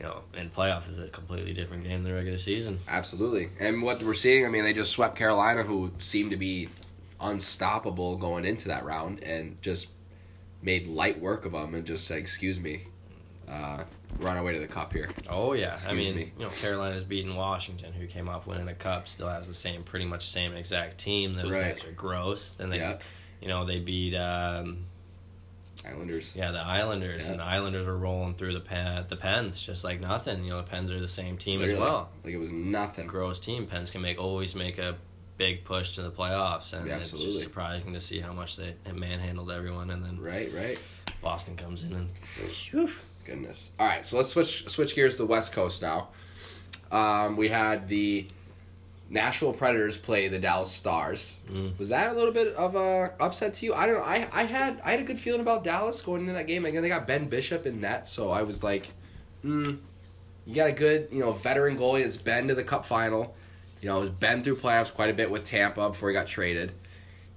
You 0.00 0.06
know, 0.06 0.22
in 0.32 0.48
playoffs 0.48 0.88
is 0.88 0.98
a 0.98 1.08
completely 1.08 1.52
different 1.52 1.82
game 1.84 2.02
than 2.02 2.04
the 2.04 2.14
regular 2.14 2.38
season. 2.38 2.80
Absolutely. 2.88 3.50
And 3.60 3.82
what 3.82 4.02
we're 4.02 4.14
seeing, 4.14 4.46
I 4.46 4.48
mean, 4.48 4.64
they 4.64 4.72
just 4.72 4.92
swept 4.92 5.14
Carolina, 5.14 5.62
who 5.62 5.90
seemed 5.98 6.30
to 6.30 6.38
be 6.38 6.70
unstoppable 7.20 8.16
going 8.16 8.46
into 8.46 8.68
that 8.68 8.84
round, 8.84 9.22
and 9.22 9.60
just 9.60 9.88
made 10.62 10.86
light 10.88 11.20
work 11.20 11.44
of 11.44 11.52
them 11.52 11.74
and 11.74 11.84
just 11.84 12.06
said, 12.06 12.16
excuse 12.16 12.58
me, 12.58 12.84
uh, 13.46 13.84
we're 14.18 14.28
on 14.28 14.38
our 14.38 14.42
way 14.42 14.54
to 14.54 14.58
the 14.58 14.66
cup 14.66 14.92
here. 14.94 15.10
Oh 15.28 15.52
yeah, 15.52 15.78
I 15.86 15.92
mean, 15.92 16.16
me. 16.16 16.32
you 16.38 16.44
know, 16.44 16.50
Carolina's 16.50 17.04
beaten 17.04 17.34
Washington, 17.36 17.92
who 17.92 18.06
came 18.06 18.26
off 18.28 18.46
winning 18.46 18.68
a 18.68 18.74
cup, 18.74 19.06
still 19.06 19.28
has 19.28 19.48
the 19.48 19.54
same, 19.54 19.82
pretty 19.82 20.06
much 20.06 20.26
same 20.28 20.54
exact 20.54 20.96
team. 20.98 21.34
Those 21.34 21.50
Right. 21.50 21.76
guys 21.76 21.84
are 21.84 21.92
gross. 21.92 22.52
Then 22.52 22.70
they, 22.70 22.78
Yeah. 22.78 22.98
you 23.42 23.48
know, 23.48 23.66
they 23.66 23.80
beat, 23.80 24.14
um, 24.16 24.86
Islanders. 25.86 26.30
yeah, 26.34 26.50
the 26.50 26.58
Islanders, 26.60 27.24
Yeah. 27.24 27.30
and 27.32 27.40
the 27.40 27.44
Islanders 27.44 27.86
are 27.86 27.96
rolling 27.96 28.34
through 28.34 28.52
the 28.54 28.60
pen, 28.60 29.06
the 29.08 29.16
Pens 29.16 29.62
just 29.62 29.82
like 29.84 30.00
nothing. 30.00 30.44
You 30.44 30.50
know, 30.50 30.56
the 30.58 30.68
Pens 30.68 30.90
are 30.90 31.00
the 31.00 31.08
same 31.08 31.38
team 31.38 31.60
Literally. 31.60 31.80
as 31.80 31.88
well. 31.88 32.10
Like 32.24 32.34
it 32.34 32.38
was 32.38 32.52
nothing. 32.52 33.06
Gross 33.06 33.40
team. 33.40 33.66
Pens 33.66 33.90
can 33.90 34.02
make 34.02 34.18
always 34.18 34.54
make 34.54 34.78
a 34.78 34.96
big 35.38 35.64
push 35.64 35.94
to 35.94 36.02
the 36.02 36.10
playoffs, 36.10 36.74
and 36.74 36.86
Yeah, 36.86 36.98
it's 36.98 37.12
just 37.12 37.40
surprising 37.40 37.94
to 37.94 38.00
see 38.00 38.20
how 38.20 38.32
much 38.34 38.56
they 38.56 38.74
manhandled 38.94 39.50
everyone, 39.50 39.90
and 39.90 40.04
then 40.04 40.20
Right, 40.20 40.52
right. 40.52 40.78
Boston 41.22 41.56
comes 41.56 41.82
in 41.82 41.92
and. 41.94 42.10
Whew. 42.70 42.90
Goodness. 43.24 43.70
All 43.78 43.86
right, 43.86 44.06
so 44.06 44.16
let's 44.16 44.30
switch 44.30 44.68
switch 44.68 44.94
gears 44.94 45.12
to 45.16 45.22
the 45.22 45.26
West 45.26 45.52
Coast 45.52 45.80
now. 45.82 46.08
Um, 46.90 47.36
we 47.36 47.48
had 47.48 47.88
the 47.88 48.26
Nashville 49.12 49.52
Predators 49.52 49.98
play 49.98 50.28
the 50.28 50.38
Dallas 50.38 50.70
Stars. 50.70 51.36
Mm. 51.50 51.76
Was 51.80 51.88
that 51.88 52.12
a 52.12 52.14
little 52.14 52.32
bit 52.32 52.54
of 52.54 52.76
a 52.76 53.12
upset 53.18 53.54
to 53.54 53.66
you? 53.66 53.74
I 53.74 53.86
don't 53.86 53.96
know. 53.96 54.04
I 54.04 54.28
I 54.32 54.44
had 54.44 54.80
I 54.84 54.92
had 54.92 55.00
a 55.00 55.04
good 55.04 55.18
feeling 55.18 55.40
about 55.40 55.64
Dallas 55.64 56.00
going 56.00 56.22
into 56.22 56.32
that 56.34 56.46
game. 56.46 56.64
Again, 56.64 56.80
they 56.80 56.88
got 56.88 57.08
Ben 57.08 57.28
Bishop 57.28 57.66
in 57.66 57.80
net, 57.80 58.06
so 58.06 58.30
I 58.30 58.42
was 58.42 58.62
like, 58.62 58.86
hmm, 59.42 59.74
you 60.46 60.54
got 60.54 60.68
a 60.68 60.72
good 60.72 61.08
you 61.10 61.18
know 61.18 61.32
veteran 61.32 61.76
goalie 61.76 62.04
that's 62.04 62.16
been 62.16 62.46
to 62.48 62.54
the 62.54 62.62
Cup 62.62 62.86
final. 62.86 63.34
You 63.82 63.88
know, 63.88 64.00
has 64.00 64.10
been 64.10 64.44
through 64.44 64.56
playoffs 64.56 64.94
quite 64.94 65.10
a 65.10 65.14
bit 65.14 65.30
with 65.30 65.44
Tampa 65.44 65.88
before 65.88 66.10
he 66.10 66.12
got 66.12 66.28
traded. 66.28 66.72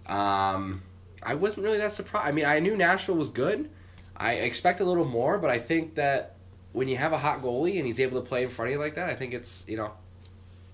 Um, 0.06 0.84
I 1.24 1.36
wasn't 1.36 1.64
really 1.64 1.80
that 1.80 1.94
surprised. 1.94 2.28
I 2.28 2.34
mean, 2.34 2.46
I 2.46 2.60
knew 2.60 2.78
Nashville 2.78 3.16
was 3.16 3.30
good. 3.30 3.70
I 4.16 4.34
expect 4.34 4.80
a 4.80 4.84
little 4.84 5.06
more, 5.06 5.40
but 5.40 5.50
I 5.50 5.58
think 5.58 5.96
that 5.96 6.36
when 6.74 6.88
you 6.88 6.98
have 6.98 7.14
a 7.14 7.18
hot 7.18 7.42
goalie 7.42 7.78
and 7.78 7.88
he's 7.88 8.00
able 8.00 8.22
to 8.22 8.28
play 8.28 8.44
in 8.44 8.50
front 8.50 8.70
of 8.70 8.74
you 8.74 8.80
like 8.80 8.96
that, 8.96 9.10
I 9.10 9.16
think 9.16 9.34
it's 9.34 9.66
you 9.68 9.78
know, 9.78 9.92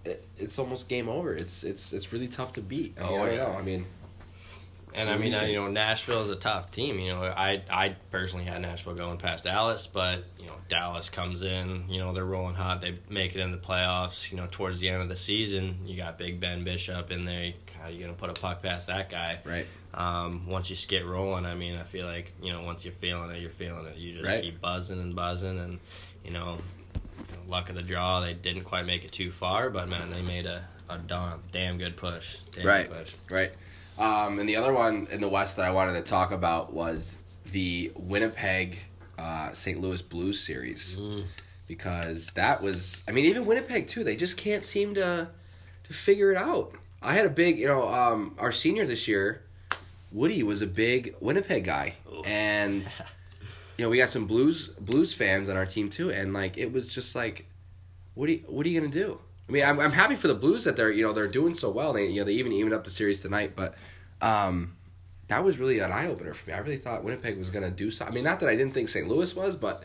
it, 0.06 0.26
it's 0.38 0.58
almost 0.60 0.88
game 0.90 1.10
over. 1.10 1.34
It's 1.34 1.64
it's 1.64 1.94
it's 1.94 2.12
really 2.14 2.28
tough 2.28 2.54
to 2.54 2.62
beat. 2.62 2.96
I 3.00 3.04
mean, 3.04 3.12
Oh, 3.20 3.24
I 3.24 3.30
yeah. 3.32 3.38
know. 3.38 3.52
I 3.54 3.62
mean, 3.62 3.86
And 4.96 5.08
I 5.10 5.18
mean, 5.18 5.34
you 5.34 5.38
uh, 5.38 5.44
you 5.44 5.56
know, 5.56 5.68
Nashville 5.68 6.24
is 6.24 6.30
a 6.32 6.36
tough 6.36 6.72
team. 6.72 6.98
You 7.00 7.12
know, 7.14 7.24
I 7.24 7.62
I 7.70 7.96
personally 8.12 8.46
had 8.46 8.62
Nashville 8.62 8.96
going 8.96 9.18
past 9.18 9.44
Dallas, 9.44 9.86
but 9.88 10.24
you 10.40 10.48
know, 10.48 10.56
Dallas 10.68 11.10
comes 11.10 11.44
in. 11.44 11.86
You 11.90 12.00
know, 12.00 12.12
they're 12.14 12.26
rolling 12.26 12.56
hot. 12.56 12.82
They 12.82 12.98
make 13.10 13.36
it 13.36 13.40
in 13.42 13.52
the 13.52 13.58
playoffs. 13.58 14.32
You 14.32 14.38
know, 14.38 14.48
towards 14.50 14.80
the 14.80 14.90
end 14.90 15.02
of 15.04 15.10
the 15.10 15.18
season, 15.18 15.80
you 15.86 15.96
got 15.96 16.18
Big 16.18 16.40
Ben 16.40 16.64
Bishop 16.64 17.12
in 17.12 17.26
there. 17.26 17.54
How 17.80 17.86
are 17.88 17.92
you 17.92 18.00
gonna 18.02 18.14
put 18.14 18.30
a 18.30 18.42
puck 18.42 18.64
past 18.64 18.88
that 18.88 19.10
guy? 19.10 19.40
right? 19.46 19.68
Um, 19.94 20.48
once 20.48 20.70
you 20.70 20.76
get 20.88 21.06
rolling, 21.06 21.46
I 21.46 21.56
mean, 21.56 21.76
I 21.76 21.84
feel 21.84 22.06
like 22.06 22.32
you 22.42 22.52
know, 22.52 22.62
once 22.64 22.84
you're 22.84 22.94
feeling 22.94 23.30
it, 23.32 23.42
you're 23.42 23.50
feeling 23.52 23.86
it. 23.86 23.96
You 23.98 24.14
just 24.18 24.30
Right. 24.32 24.42
keep 24.42 24.60
buzzing 24.60 25.00
and 25.00 25.16
buzzing, 25.16 25.60
and 25.60 25.80
you 26.26 26.32
know, 26.32 26.58
luck 27.50 27.70
of 27.70 27.76
the 27.76 27.82
draw. 27.82 28.22
They 28.22 28.34
didn't 28.34 28.64
quite 28.64 28.86
make 28.86 29.04
it 29.04 29.12
too 29.12 29.32
far, 29.32 29.70
but 29.70 29.90
man, 29.90 30.10
they 30.10 30.22
made 30.22 30.46
a 30.46 30.64
a 30.90 30.98
damn, 30.98 31.42
damn 31.52 31.78
good 31.78 31.96
push. 31.98 32.38
Damn 32.56 32.66
Right. 32.66 32.90
good 32.90 32.98
push. 33.00 33.14
Right. 33.30 33.52
Um, 33.98 34.40
and 34.40 34.48
the 34.50 34.56
other 34.56 34.74
one 34.74 35.08
in 35.12 35.22
the 35.22 35.30
West 35.30 35.58
that 35.58 35.66
I 35.66 35.72
wanted 35.72 35.94
to 35.94 36.02
talk 36.02 36.32
about 36.32 36.74
was 36.74 37.18
the 37.52 37.92
Winnipeg 37.96 38.80
uh, 39.18 39.54
St. 39.54 39.80
Louis 39.80 40.02
Blues 40.02 40.40
series. 40.42 40.96
Mm. 40.98 41.26
Because 41.68 42.32
that 42.32 42.64
was, 42.64 43.04
I 43.08 43.12
mean, 43.12 43.26
even 43.26 43.46
Winnipeg 43.46 43.88
too, 43.88 44.04
they 44.04 44.16
just 44.16 44.38
can't 44.38 44.64
seem 44.64 44.96
to 44.96 45.30
to 45.84 45.94
figure 45.94 46.32
it 46.32 46.38
out. 46.38 46.74
I 47.02 47.14
had 47.14 47.26
a 47.26 47.30
big, 47.30 47.60
you 47.60 47.68
know, 47.68 47.88
um, 47.88 48.36
our 48.40 48.52
senior 48.52 48.86
this 48.88 49.08
year, 49.08 49.44
Woody 50.12 50.42
was 50.44 50.62
a 50.62 50.68
big 50.68 51.16
Winnipeg 51.20 51.66
guy. 51.66 51.96
Oof. 52.12 52.26
And, 52.26 52.86
you 53.80 53.86
know, 53.86 53.90
we 53.90 53.98
got 53.98 54.10
some 54.10 54.26
Blues 54.26 54.68
Blues 54.80 55.14
fans 55.14 55.48
on 55.48 55.56
our 55.56 55.66
team 55.66 55.90
too. 55.90 56.12
And, 56.12 56.34
like, 56.34 56.58
it 56.58 56.74
was 56.74 56.94
just 56.94 57.16
like, 57.16 57.46
what 58.14 58.28
are 58.28 58.34
you, 58.34 58.44
what 58.48 58.66
are 58.66 58.70
you 58.70 58.78
going 58.80 58.92
to 58.92 59.00
do? 59.00 59.20
I 59.48 59.52
mean, 59.54 59.64
I'm, 59.64 59.80
I'm 59.80 59.94
happy 59.94 60.16
for 60.16 60.28
the 60.28 60.36
Blues 60.36 60.66
that 60.66 60.76
they're 60.76 60.92
you 60.92 61.02
know 61.04 61.14
they're 61.14 61.28
doing 61.30 61.54
so 61.54 61.70
well. 61.72 61.94
They 61.94 62.08
you 62.08 62.20
know 62.20 62.26
they 62.26 62.34
even 62.34 62.52
evened 62.52 62.74
up 62.74 62.84
the 62.84 62.92
series 62.92 63.22
tonight, 63.22 63.54
but 63.56 63.74
um, 64.22 64.76
that 65.30 65.44
was 65.46 65.58
really 65.58 65.80
an 65.80 65.92
eye 65.94 66.08
opener 66.08 66.34
for 66.34 66.50
me. 66.50 66.54
I 66.56 66.60
really 66.60 66.78
thought 66.78 67.04
Winnipeg 67.06 67.38
was 67.40 67.50
going 67.52 67.64
to 67.64 67.72
do 67.72 67.90
something. 67.90 68.14
I 68.14 68.16
mean, 68.16 68.26
not 68.26 68.42
that 68.42 68.50
I 68.50 68.56
didn't 68.58 68.74
think 68.74 68.90
St. 68.90 69.08
Louis 69.08 69.34
was, 69.36 69.56
but 69.56 69.84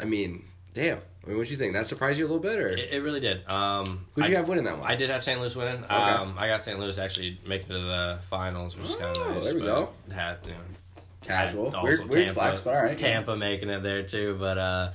I 0.00 0.04
mean, 0.04 0.44
damn. 0.74 0.98
I 1.24 1.28
mean, 1.28 1.36
what 1.36 1.46
do 1.46 1.52
you 1.52 1.58
think? 1.58 1.74
That 1.74 1.86
surprised 1.86 2.18
you 2.18 2.24
a 2.24 2.28
little 2.32 2.42
bit, 2.42 2.58
or 2.58 2.68
It, 2.70 2.88
it 2.94 2.98
really 3.02 3.20
did. 3.20 3.46
Um, 3.46 4.06
who'd 4.14 4.24
I, 4.24 4.28
you 4.28 4.36
have 4.36 4.48
winning 4.48 4.64
that 4.64 4.78
one? 4.78 4.90
I 4.90 4.96
did 4.96 5.10
have 5.10 5.22
St. 5.22 5.38
Louis 5.38 5.54
winning. 5.54 5.84
Um, 5.88 6.34
I 6.36 6.48
got 6.48 6.62
St. 6.64 6.76
Louis 6.80 6.98
actually 6.98 7.38
making 7.46 7.66
it 7.70 7.78
to 7.78 7.84
the 7.84 8.18
finals, 8.28 8.74
which 8.74 8.86
is 8.86 8.96
kind 8.96 9.16
Oh, 9.18 9.22
of 9.28 9.34
nice. 9.36 9.44
there 9.44 9.54
we 9.54 9.60
go. 9.60 9.90
Had 10.10 10.38
you 10.44 10.50
know, 10.54 10.58
Casual, 11.22 11.74
also 11.74 11.82
weird, 11.82 12.00
weird 12.00 12.24
Tampa, 12.26 12.40
flex, 12.40 12.60
but 12.60 12.74
all 12.74 12.82
right. 12.84 12.98
Tampa 12.98 13.36
making 13.36 13.70
it 13.70 13.82
there 13.82 14.02
too, 14.02 14.36
but 14.38 14.58
uh, 14.58 14.90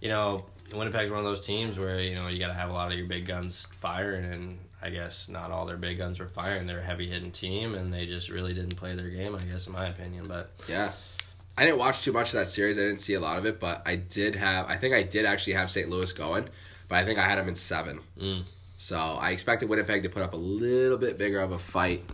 you 0.00 0.08
know, 0.08 0.44
Winnipeg's 0.74 1.10
one 1.10 1.18
of 1.18 1.24
those 1.24 1.40
teams 1.40 1.78
where 1.78 2.00
you 2.00 2.14
know 2.14 2.28
you 2.28 2.38
got 2.38 2.48
to 2.48 2.54
have 2.54 2.70
a 2.70 2.72
lot 2.72 2.90
of 2.92 2.98
your 2.98 3.06
big 3.06 3.26
guns 3.26 3.66
firing, 3.72 4.24
and 4.24 4.58
I 4.80 4.90
guess 4.90 5.28
not 5.28 5.50
all 5.50 5.66
their 5.66 5.76
big 5.76 5.98
guns 5.98 6.18
were 6.18 6.28
firing. 6.28 6.66
They're 6.66 6.80
a 6.80 6.84
heavy 6.84 7.08
hitting 7.08 7.30
team, 7.30 7.74
and 7.74 7.92
they 7.92 8.06
just 8.06 8.28
really 8.28 8.54
didn't 8.54 8.76
play 8.76 8.94
their 8.94 9.10
game. 9.10 9.34
I 9.34 9.44
guess, 9.44 9.66
in 9.66 9.72
my 9.72 9.88
opinion, 9.88 10.26
but 10.28 10.50
Yeah. 10.68 10.92
I 11.56 11.66
didn't 11.66 11.78
watch 11.78 12.00
too 12.00 12.12
much 12.12 12.28
of 12.28 12.32
that 12.34 12.48
series. 12.48 12.78
I 12.78 12.80
didn't 12.80 13.00
see 13.02 13.12
a 13.12 13.20
lot 13.20 13.36
of 13.36 13.44
it, 13.44 13.60
but 13.60 13.82
I 13.84 13.96
did 13.96 14.36
have. 14.36 14.66
I 14.68 14.78
think 14.78 14.94
I 14.94 15.02
did 15.02 15.26
actually 15.26 15.52
have 15.52 15.70
St. 15.70 15.88
Louis 15.88 16.10
going, 16.12 16.48
but 16.88 16.96
I 16.96 17.04
think 17.04 17.18
I 17.18 17.26
had 17.26 17.38
them 17.38 17.46
in 17.48 17.56
seven. 17.56 18.00
Mm. 18.18 18.44
So 18.78 18.96
I 18.98 19.32
expected 19.32 19.68
Winnipeg 19.68 20.02
to 20.04 20.08
put 20.08 20.22
up 20.22 20.32
a 20.32 20.36
little 20.36 20.96
bit 20.96 21.18
bigger 21.18 21.40
of 21.40 21.52
a 21.52 21.58
fight 21.58 22.04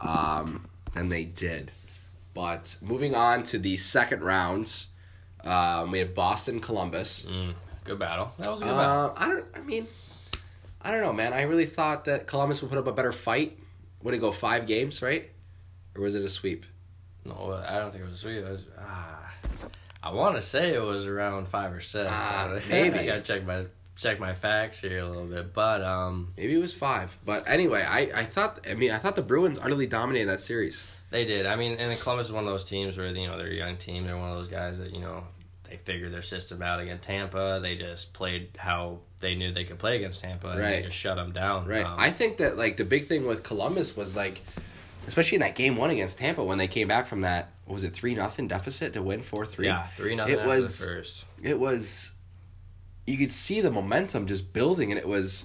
um, 0.00 0.66
than 0.92 1.08
they 1.08 1.24
did. 1.24 1.70
But 2.34 2.76
moving 2.80 3.14
on 3.14 3.42
to 3.44 3.58
the 3.58 3.76
second 3.76 4.22
rounds, 4.22 4.86
um, 5.44 5.90
we 5.90 5.98
had 5.98 6.14
Boston 6.14 6.60
Columbus. 6.60 7.26
mm, 7.28 7.54
good 7.84 7.98
battle. 7.98 8.32
That 8.38 8.50
was 8.50 8.60
a 8.60 8.64
good 8.64 8.70
battle. 8.70 9.10
Uh, 9.10 9.12
I 9.16 9.28
don't. 9.28 9.44
I 9.54 9.60
mean, 9.60 9.88
I 10.80 10.90
don't 10.90 11.02
know, 11.02 11.12
man. 11.12 11.32
I 11.32 11.42
really 11.42 11.66
thought 11.66 12.04
that 12.06 12.26
Columbus 12.26 12.62
would 12.62 12.70
put 12.70 12.78
up 12.78 12.86
a 12.86 12.92
better 12.92 13.12
fight. 13.12 13.58
Would 14.02 14.14
it 14.14 14.18
go 14.18 14.32
five 14.32 14.66
games, 14.66 15.02
right? 15.02 15.30
Or 15.94 16.02
was 16.02 16.14
it 16.14 16.22
a 16.22 16.28
sweep? 16.30 16.64
No, 17.24 17.62
I 17.66 17.78
don't 17.78 17.90
think 17.90 18.04
it 18.04 18.10
was 18.10 18.20
sweet. 18.20 18.38
It 18.38 18.44
was, 18.44 18.62
ah, 18.78 19.34
I 20.02 20.12
want 20.12 20.36
to 20.36 20.42
say 20.42 20.74
it 20.74 20.82
was 20.82 21.04
around 21.04 21.48
five 21.48 21.72
or 21.72 21.80
six. 21.80 22.08
I 22.08 22.62
maybe. 22.68 22.98
I 22.98 23.06
gotta 23.06 23.22
check 23.22 23.44
my 23.44 23.64
check 23.96 24.18
my 24.18 24.32
facts 24.34 24.80
here 24.80 25.00
a 25.00 25.06
little 25.08 25.26
bit, 25.26 25.52
but 25.52 25.82
um, 25.82 26.32
Maybe 26.38 26.54
it 26.54 26.60
was 26.60 26.72
five. 26.72 27.18
But 27.26 27.46
anyway, 27.46 27.82
I, 27.82 28.20
I 28.20 28.24
thought. 28.24 28.64
I 28.70 28.74
mean, 28.74 28.92
I 28.92 28.98
thought 28.98 29.16
the 29.16 29.22
Bruins 29.22 29.58
utterly 29.58 29.86
dominated 29.86 30.28
that 30.28 30.40
series. 30.40 30.82
They 31.10 31.24
did. 31.24 31.46
I 31.46 31.56
mean, 31.56 31.72
and 31.78 31.98
Columbus 32.00 32.26
is 32.28 32.32
one 32.32 32.44
of 32.46 32.50
those 32.50 32.64
teams 32.64 32.96
where 32.96 33.08
you 33.08 33.26
know 33.26 33.36
they're 33.36 33.48
a 33.48 33.54
young 33.54 33.76
team. 33.76 34.06
They're 34.06 34.16
one 34.16 34.30
of 34.30 34.36
those 34.38 34.48
guys 34.48 34.78
that 34.78 34.92
you 34.92 35.00
know 35.00 35.24
they 35.68 35.76
figured 35.76 36.12
their 36.12 36.22
system 36.22 36.62
out 36.62 36.80
against 36.80 37.04
Tampa. 37.04 37.58
They 37.62 37.76
just 37.76 38.12
played 38.12 38.50
how 38.56 38.98
they 39.20 39.34
knew 39.34 39.52
they 39.52 39.64
could 39.64 39.78
play 39.78 39.96
against 39.96 40.20
Tampa, 40.22 40.48
and 40.48 40.60
Right. 40.60 40.70
they 40.76 40.82
just 40.82 40.96
shut 40.96 41.16
them 41.16 41.32
down. 41.32 41.66
Right. 41.66 41.84
Um, 41.84 41.98
I 41.98 42.10
think 42.10 42.38
that 42.38 42.56
like 42.56 42.76
the 42.76 42.84
big 42.84 43.06
thing 43.08 43.26
with 43.26 43.42
Columbus 43.42 43.96
was 43.96 44.16
like, 44.16 44.40
especially 45.06 45.36
in 45.36 45.42
that 45.42 45.54
game 45.54 45.76
one 45.76 45.90
against 45.90 46.18
Tampa 46.18 46.42
when 46.42 46.58
they 46.58 46.68
came 46.68 46.88
back 46.88 47.06
from 47.06 47.20
that 47.22 47.50
was 47.66 47.84
it 47.84 47.92
three 47.92 48.14
nothing 48.14 48.48
deficit 48.48 48.94
to 48.94 49.02
win 49.02 49.22
four 49.22 49.46
three. 49.46 49.66
yeah, 49.66 49.86
three 49.88 50.16
nothing. 50.16 50.34
It 50.38 50.44
was- 50.46 50.78
the 50.78 50.86
first. 50.86 51.24
It 51.42 51.58
was, 51.58 52.10
you 53.06 53.16
could 53.16 53.30
see 53.30 53.60
the 53.60 53.70
momentum 53.70 54.26
just 54.26 54.52
building, 54.52 54.90
and 54.90 54.98
it 54.98 55.06
was, 55.08 55.44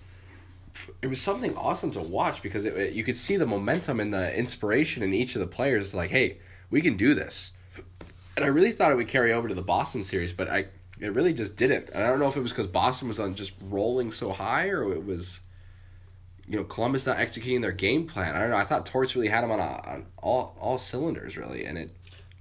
it 1.01 1.07
was 1.07 1.21
something 1.21 1.55
awesome 1.55 1.91
to 1.91 2.01
watch 2.01 2.41
because 2.41 2.65
it, 2.65 2.75
it- 2.75 2.93
you 2.93 3.03
could 3.03 3.17
see 3.17 3.37
the 3.37 3.45
momentum 3.45 3.99
and 3.99 4.13
the 4.13 4.35
inspiration 4.37 5.03
in 5.03 5.13
each 5.13 5.35
of 5.35 5.39
the 5.41 5.47
players. 5.47 5.93
Like, 5.93 6.11
hey, 6.11 6.37
we 6.69 6.81
can 6.81 6.97
do 6.97 7.13
this. 7.15 7.51
And 8.35 8.43
I 8.43 8.49
really 8.49 8.71
thought 8.73 8.91
it 8.91 8.95
would 8.95 9.07
carry 9.07 9.31
over 9.31 9.47
to 9.47 9.55
the 9.55 9.61
Boston 9.61 10.03
series, 10.03 10.33
but 10.33 10.49
I 10.49 10.65
it 10.99 11.13
really 11.13 11.33
just 11.33 11.55
didn't. 11.57 11.89
And 11.93 12.03
I 12.03 12.07
don't 12.07 12.19
know 12.19 12.27
if 12.27 12.37
it 12.37 12.41
was 12.41 12.51
because 12.51 12.67
Boston 12.67 13.07
was 13.09 13.19
on 13.19 13.35
just 13.35 13.53
rolling 13.61 14.11
so 14.11 14.31
high, 14.31 14.67
or 14.69 14.93
it 14.93 15.05
was, 15.05 15.41
you 16.47 16.57
know, 16.57 16.63
Columbus 16.63 17.05
not 17.05 17.17
executing 17.17 17.61
their 17.61 17.71
game 17.73 18.07
plan. 18.07 18.35
I 18.35 18.39
don't 18.41 18.49
know. 18.51 18.57
I 18.57 18.65
thought 18.65 18.85
Torts 18.85 19.15
really 19.15 19.27
had 19.27 19.43
them 19.43 19.51
on, 19.51 19.59
a, 19.59 19.63
on 19.63 20.05
all 20.17 20.55
all 20.59 20.77
cylinders, 20.77 21.35
really, 21.37 21.65
and 21.65 21.77
it 21.77 21.89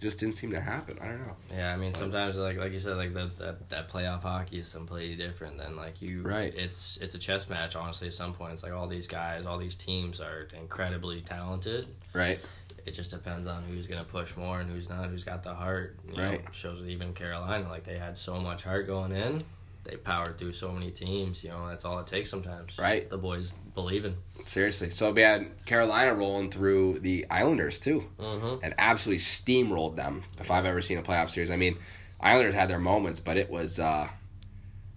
just 0.04 0.18
didn't 0.18 0.34
seem 0.34 0.50
to 0.52 0.60
happen. 0.60 0.98
I 1.00 1.08
don't 1.08 1.26
know. 1.26 1.36
Yeah, 1.54 1.72
I 1.72 1.76
mean 1.76 1.92
sometimes 1.94 2.36
like 2.36 2.56
like 2.58 2.72
you 2.72 2.78
said 2.78 2.96
like 2.96 3.12
the, 3.14 3.30
that 3.38 3.68
that 3.70 3.88
playoff 3.88 4.22
hockey 4.22 4.58
is 4.58 4.72
completely 4.72 5.16
different 5.16 5.58
than 5.58 5.76
like 5.76 6.00
you 6.00 6.22
Right. 6.22 6.54
It's 6.54 6.98
it's 7.00 7.14
a 7.14 7.18
chess 7.18 7.48
match 7.48 7.74
honestly. 7.74 8.08
At 8.08 8.14
some 8.14 8.32
points, 8.32 8.62
like 8.62 8.72
all 8.72 8.86
these 8.86 9.08
guys, 9.08 9.46
all 9.46 9.58
these 9.58 9.74
teams 9.74 10.20
are 10.20 10.48
incredibly 10.56 11.20
talented. 11.22 11.86
Right. 12.12 12.38
It 12.86 12.92
just 12.92 13.10
depends 13.10 13.46
on 13.46 13.62
who's 13.64 13.86
gonna 13.86 14.04
push 14.04 14.36
more 14.36 14.60
and 14.60 14.70
who's 14.70 14.88
not. 14.88 15.08
Who's 15.08 15.24
got 15.24 15.42
the 15.42 15.54
heart. 15.54 15.96
You 16.12 16.22
Right. 16.22 16.44
Know, 16.44 16.50
shows 16.52 16.80
that 16.80 16.88
even 16.88 17.14
Carolina 17.14 17.68
like 17.68 17.84
they 17.84 17.98
had 17.98 18.16
so 18.18 18.38
much 18.38 18.62
heart 18.62 18.86
going 18.86 19.12
in. 19.12 19.42
They 19.84 19.96
powered 19.96 20.38
through 20.38 20.54
so 20.54 20.72
many 20.72 20.90
teams. 20.90 21.44
You 21.44 21.50
know 21.50 21.68
that's 21.68 21.84
all 21.84 21.98
it 21.98 22.06
takes 22.06 22.30
sometimes. 22.30 22.78
Right. 22.78 23.08
The 23.08 23.18
boys 23.18 23.52
believing. 23.74 24.16
Seriously. 24.46 24.90
So 24.90 25.12
we 25.12 25.20
had 25.22 25.64
Carolina 25.66 26.14
rolling 26.14 26.50
through 26.50 27.00
the 27.00 27.26
Islanders 27.30 27.78
too. 27.78 28.04
Mm-hmm. 28.18 28.64
and 28.64 28.74
absolutely 28.78 29.22
steamrolled 29.22 29.96
them. 29.96 30.24
If 30.40 30.50
I've 30.50 30.64
ever 30.64 30.80
seen 30.80 30.98
a 30.98 31.02
playoff 31.02 31.30
series, 31.30 31.50
I 31.50 31.56
mean, 31.56 31.76
Islanders 32.20 32.54
had 32.54 32.70
their 32.70 32.78
moments, 32.78 33.20
but 33.20 33.36
it 33.36 33.50
was, 33.50 33.78
uh, 33.78 34.08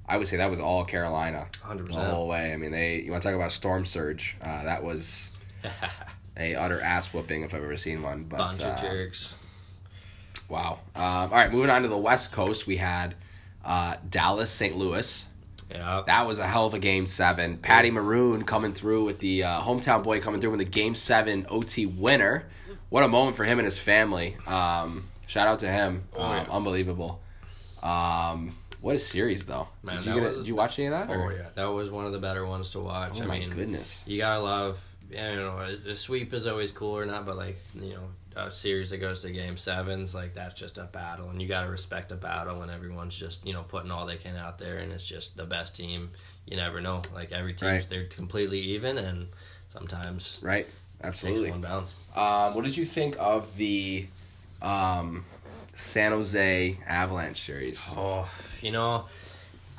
I 0.07 0.17
would 0.17 0.27
say 0.27 0.37
that 0.37 0.49
was 0.49 0.59
all 0.59 0.85
Carolina 0.85 1.47
Hundred 1.61 1.87
the 1.87 1.93
whole 1.95 2.27
way. 2.29 2.53
I 2.53 2.57
mean, 2.57 2.71
they 2.71 3.01
you 3.01 3.11
want 3.11 3.23
to 3.23 3.29
talk 3.29 3.35
about 3.35 3.51
storm 3.51 3.85
surge? 3.85 4.37
Uh, 4.41 4.63
that 4.63 4.81
was 4.83 5.27
a 6.37 6.55
utter 6.55 6.79
ass 6.79 7.13
whooping 7.13 7.43
if 7.43 7.53
I've 7.53 7.63
ever 7.63 7.75
seen 7.75 8.01
one. 8.01 8.23
But 8.23 8.37
Bunch 8.37 8.63
uh, 8.63 8.67
of 8.67 8.81
jerks. 8.81 9.35
wow. 10.47 10.79
Um, 10.95 11.03
all 11.03 11.27
right, 11.29 11.51
moving 11.51 11.69
on 11.69 11.81
to 11.81 11.89
the 11.89 11.97
West 11.97 12.31
Coast, 12.31 12.65
we 12.67 12.77
had 12.77 13.15
uh, 13.67 13.97
Dallas, 14.09 14.49
St. 14.49 14.75
Louis. 14.75 15.25
Yeah. 15.69 16.01
That 16.07 16.25
was 16.25 16.39
a 16.39 16.47
hell 16.47 16.65
of 16.65 16.73
a 16.73 16.79
game 16.79 17.05
seven. 17.07 17.57
Patty 17.57 17.91
Maroon 17.91 18.45
coming 18.45 18.73
through 18.73 19.03
with 19.03 19.19
the 19.19 19.43
uh, 19.43 19.61
hometown 19.61 20.01
boy 20.01 20.21
coming 20.21 20.39
through 20.41 20.51
with 20.51 20.59
the 20.59 20.65
game 20.65 20.95
seven 20.95 21.45
OT 21.49 21.85
winner. 21.85 22.45
What 22.89 23.03
a 23.03 23.07
moment 23.09 23.35
for 23.35 23.43
him 23.43 23.59
and 23.59 23.65
his 23.65 23.77
family. 23.77 24.37
Um, 24.47 25.09
shout 25.27 25.47
out 25.47 25.59
to 25.59 25.69
him. 25.69 26.03
Oh, 26.15 26.23
um, 26.23 26.31
yeah. 26.31 26.45
Unbelievable. 26.49 27.21
Um, 27.83 28.55
what 28.81 28.95
a 28.95 28.99
series 28.99 29.43
though. 29.43 29.67
Man, 29.83 29.97
did, 29.97 30.05
you 30.05 30.13
that 30.13 30.19
get 30.19 30.25
was- 30.27 30.35
it- 30.35 30.39
did 30.39 30.47
you 30.47 30.55
watch 30.55 30.79
any 30.79 30.87
of 30.87 30.93
that? 30.93 31.13
Oh 31.13 31.19
or- 31.19 31.33
yeah, 31.33 31.47
that 31.55 31.65
was 31.65 31.89
one 31.89 32.05
of 32.05 32.11
the 32.13 32.19
better 32.19 32.45
ones 32.45 32.71
to 32.71 32.79
watch. 32.79 33.19
Oh 33.19 33.23
I 33.23 33.27
my 33.27 33.39
mean, 33.39 33.49
goodness. 33.49 33.97
you 34.05 34.17
gotta 34.17 34.41
love. 34.41 34.81
You 35.09 35.17
know, 35.17 35.57
a, 35.59 35.91
a 35.91 35.95
sweep 35.95 36.33
is 36.33 36.47
always 36.47 36.71
cool 36.71 36.97
or 36.97 37.05
not, 37.05 37.25
but 37.25 37.37
like 37.37 37.57
you 37.75 37.93
know, 37.93 38.09
a 38.37 38.51
series 38.51 38.91
that 38.91 38.97
goes 38.97 39.21
to 39.21 39.31
game 39.31 39.57
sevens, 39.57 40.13
like 40.15 40.33
that's 40.33 40.53
just 40.59 40.77
a 40.77 40.83
battle, 40.85 41.29
and 41.29 41.41
you 41.41 41.47
gotta 41.47 41.69
respect 41.69 42.11
a 42.11 42.15
battle 42.15 42.61
and 42.61 42.71
everyone's 42.71 43.17
just 43.17 43.45
you 43.45 43.53
know 43.53 43.63
putting 43.63 43.91
all 43.91 44.05
they 44.05 44.17
can 44.17 44.35
out 44.37 44.57
there, 44.57 44.77
and 44.77 44.91
it's 44.91 45.05
just 45.05 45.35
the 45.35 45.45
best 45.45 45.75
team. 45.75 46.09
You 46.45 46.55
never 46.57 46.79
know. 46.79 47.01
Like 47.13 47.31
every 47.31 47.53
team, 47.53 47.69
Right. 47.69 47.85
they're 47.89 48.05
completely 48.05 48.59
even, 48.59 48.97
and 48.97 49.27
sometimes 49.73 50.39
Right. 50.41 50.67
Absolutely. 51.03 51.51
one 51.51 51.61
bounce. 51.61 51.93
Um, 52.15 52.55
what 52.55 52.63
did 52.63 52.75
you 52.77 52.85
think 52.85 53.15
of 53.19 53.55
the 53.57 54.07
um, 54.61 55.25
San 55.75 56.11
Jose 56.11 56.77
Avalanche 56.87 57.45
series? 57.45 57.79
Oh, 57.91 58.27
you 58.61 58.71
know, 58.71 59.05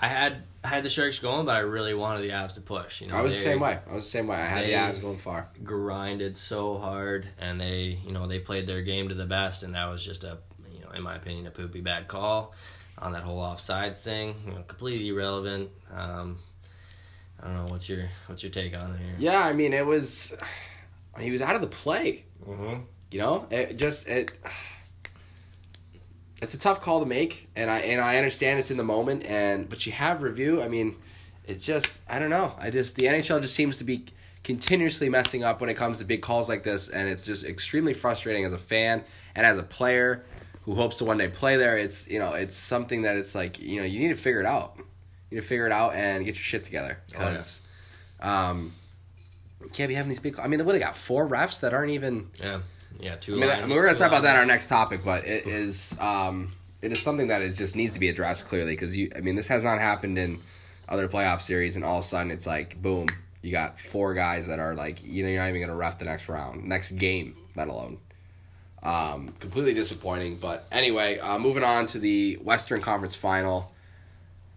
I 0.00 0.08
had 0.08 0.42
I 0.68 0.74
had 0.74 0.82
the 0.84 0.90
Sharks 0.90 1.18
going, 1.18 1.46
but 1.46 1.56
I 1.56 1.60
really 1.60 1.94
wanted 1.94 2.20
the 2.22 2.28
Avs 2.30 2.52
to 2.54 2.60
push. 2.60 3.00
You 3.00 3.06
know, 3.06 3.14
I 3.16 3.22
was 3.22 3.34
the 3.34 3.40
same 3.40 3.58
way. 3.58 3.78
I 3.90 3.94
was 3.94 4.04
the 4.04 4.10
same 4.10 4.26
way. 4.26 4.36
I 4.36 4.46
had 4.48 4.64
the 4.66 4.72
Avs 4.72 5.00
going 5.00 5.16
far. 5.16 5.48
grinded 5.64 6.36
so 6.36 6.76
hard 6.76 7.26
and 7.38 7.58
they 7.58 7.98
you 8.04 8.12
know 8.12 8.26
they 8.28 8.38
played 8.38 8.66
their 8.66 8.82
game 8.82 9.08
to 9.08 9.14
the 9.14 9.24
best 9.24 9.62
and 9.62 9.74
that 9.74 9.86
was 9.86 10.04
just 10.04 10.24
a 10.24 10.36
you 10.74 10.80
know 10.84 10.90
in 10.90 11.02
my 11.02 11.16
opinion 11.16 11.46
a 11.46 11.50
poopy 11.50 11.80
bad 11.80 12.06
call 12.06 12.52
on 12.98 13.12
that 13.12 13.22
whole 13.22 13.40
offsides 13.40 14.02
thing 14.02 14.34
you 14.46 14.52
know 14.52 14.62
completely 14.66 15.08
irrelevant 15.08 15.70
um 15.94 16.36
i 17.40 17.46
don't 17.46 17.56
know 17.56 17.66
what's 17.72 17.88
your 17.88 18.08
what's 18.26 18.42
your 18.42 18.50
take 18.52 18.74
on 18.74 18.92
it 18.94 18.98
here 18.98 19.14
Yeah, 19.18 19.40
I 19.40 19.52
mean, 19.54 19.72
it 19.72 19.86
was. 19.86 20.34
He 21.18 21.30
was 21.30 21.40
out 21.40 21.54
of 21.54 21.62
the 21.62 21.66
play. 21.68 22.24
mm-hmm. 22.46 22.80
You 23.10 23.18
know, 23.20 23.46
it 23.50 23.76
just 23.78 24.06
it. 24.06 24.32
It's 26.40 26.54
a 26.54 26.58
tough 26.58 26.80
call 26.80 27.00
to 27.00 27.06
make, 27.06 27.48
and 27.56 27.68
I 27.70 27.78
and 27.80 28.00
I 28.00 28.16
understand 28.16 28.60
it's 28.60 28.70
in 28.70 28.76
the 28.76 28.84
moment, 28.84 29.24
and 29.24 29.68
but 29.68 29.84
you 29.86 29.92
have 29.92 30.22
review. 30.22 30.62
I 30.62 30.68
mean, 30.68 30.96
it 31.46 31.60
just 31.60 31.98
I 32.08 32.18
don't 32.18 32.30
know. 32.30 32.52
I 32.58 32.70
just 32.70 32.94
the 32.94 33.04
NHL 33.04 33.40
just 33.42 33.54
seems 33.54 33.78
to 33.78 33.84
be 33.84 34.04
continuously 34.44 35.08
messing 35.08 35.42
up 35.44 35.60
when 35.60 35.68
it 35.68 35.74
comes 35.74 35.98
to 35.98 36.04
big 36.04 36.22
calls 36.22 36.48
like 36.48 36.62
this, 36.62 36.88
and 36.88 37.08
it's 37.08 37.26
just 37.26 37.44
extremely 37.44 37.92
frustrating 37.92 38.44
as 38.44 38.52
a 38.52 38.58
fan 38.58 39.02
and 39.34 39.44
as 39.44 39.58
a 39.58 39.62
player 39.64 40.24
who 40.62 40.74
hopes 40.74 40.98
to 40.98 41.04
one 41.04 41.18
day 41.18 41.26
play 41.28 41.56
there. 41.56 41.76
It's 41.76 42.08
you 42.08 42.20
know 42.20 42.34
it's 42.34 42.56
something 42.56 43.02
that 43.02 43.16
it's 43.16 43.34
like 43.34 43.58
you 43.58 43.80
know 43.80 43.84
you 43.86 43.98
need 43.98 44.08
to 44.08 44.14
figure 44.14 44.40
it 44.40 44.46
out. 44.46 44.74
You 44.76 44.84
need 45.36 45.40
to 45.42 45.46
figure 45.46 45.66
it 45.66 45.72
out 45.72 45.94
and 45.94 46.24
get 46.24 46.36
your 46.36 46.42
shit 46.42 46.64
together 46.64 46.98
Oh, 47.16 47.20
yeah. 47.20 47.30
because. 47.30 47.60
Um, 48.20 48.72
you 49.62 49.68
can't 49.70 49.88
be 49.88 49.94
having 49.94 50.08
these 50.08 50.20
big. 50.20 50.38
I 50.38 50.46
mean, 50.46 50.64
what 50.64 50.72
they 50.72 50.78
got 50.78 50.96
four 50.96 51.28
refs 51.28 51.60
that 51.60 51.74
aren't 51.74 51.90
even 51.90 52.30
yeah 52.40 52.60
yeah 53.00 53.16
two 53.16 53.36
I 53.36 53.38
mean, 53.38 53.48
line- 53.48 53.58
I 53.62 53.66
mean, 53.66 53.76
we're 53.76 53.86
gonna 53.86 53.98
talk 53.98 54.08
about 54.08 54.22
that 54.22 54.34
in 54.34 54.40
our 54.40 54.46
next 54.46 54.68
topic, 54.68 55.04
but 55.04 55.24
it 55.26 55.46
is 55.46 55.96
um, 56.00 56.50
it 56.82 56.92
is 56.92 57.00
something 57.00 57.28
that 57.28 57.42
is 57.42 57.56
just 57.56 57.76
needs 57.76 57.94
to 57.94 58.00
be 58.00 58.08
addressed 58.08 58.46
clearly 58.46 58.72
because 58.72 58.94
you. 58.96 59.10
I 59.16 59.20
mean, 59.20 59.34
this 59.36 59.48
has 59.48 59.64
not 59.64 59.78
happened 59.78 60.18
in 60.18 60.40
other 60.88 61.08
playoff 61.08 61.42
series, 61.42 61.76
and 61.76 61.84
all 61.84 61.98
of 61.98 62.04
a 62.04 62.08
sudden 62.08 62.30
it's 62.30 62.46
like 62.46 62.80
boom, 62.80 63.06
you 63.42 63.52
got 63.52 63.80
four 63.80 64.14
guys 64.14 64.46
that 64.46 64.58
are 64.58 64.74
like 64.74 65.02
you 65.04 65.22
know 65.22 65.28
you're 65.28 65.40
not 65.40 65.48
even 65.48 65.60
gonna 65.60 65.74
ref 65.74 65.98
the 65.98 66.04
next 66.04 66.28
round, 66.28 66.64
next 66.64 66.92
game, 66.92 67.36
let 67.56 67.68
alone. 67.68 67.98
Um, 68.82 69.34
completely 69.40 69.74
disappointing, 69.74 70.38
but 70.38 70.66
anyway, 70.70 71.18
uh, 71.18 71.38
moving 71.38 71.64
on 71.64 71.86
to 71.88 71.98
the 71.98 72.36
Western 72.36 72.80
Conference 72.80 73.16
Final 73.16 73.72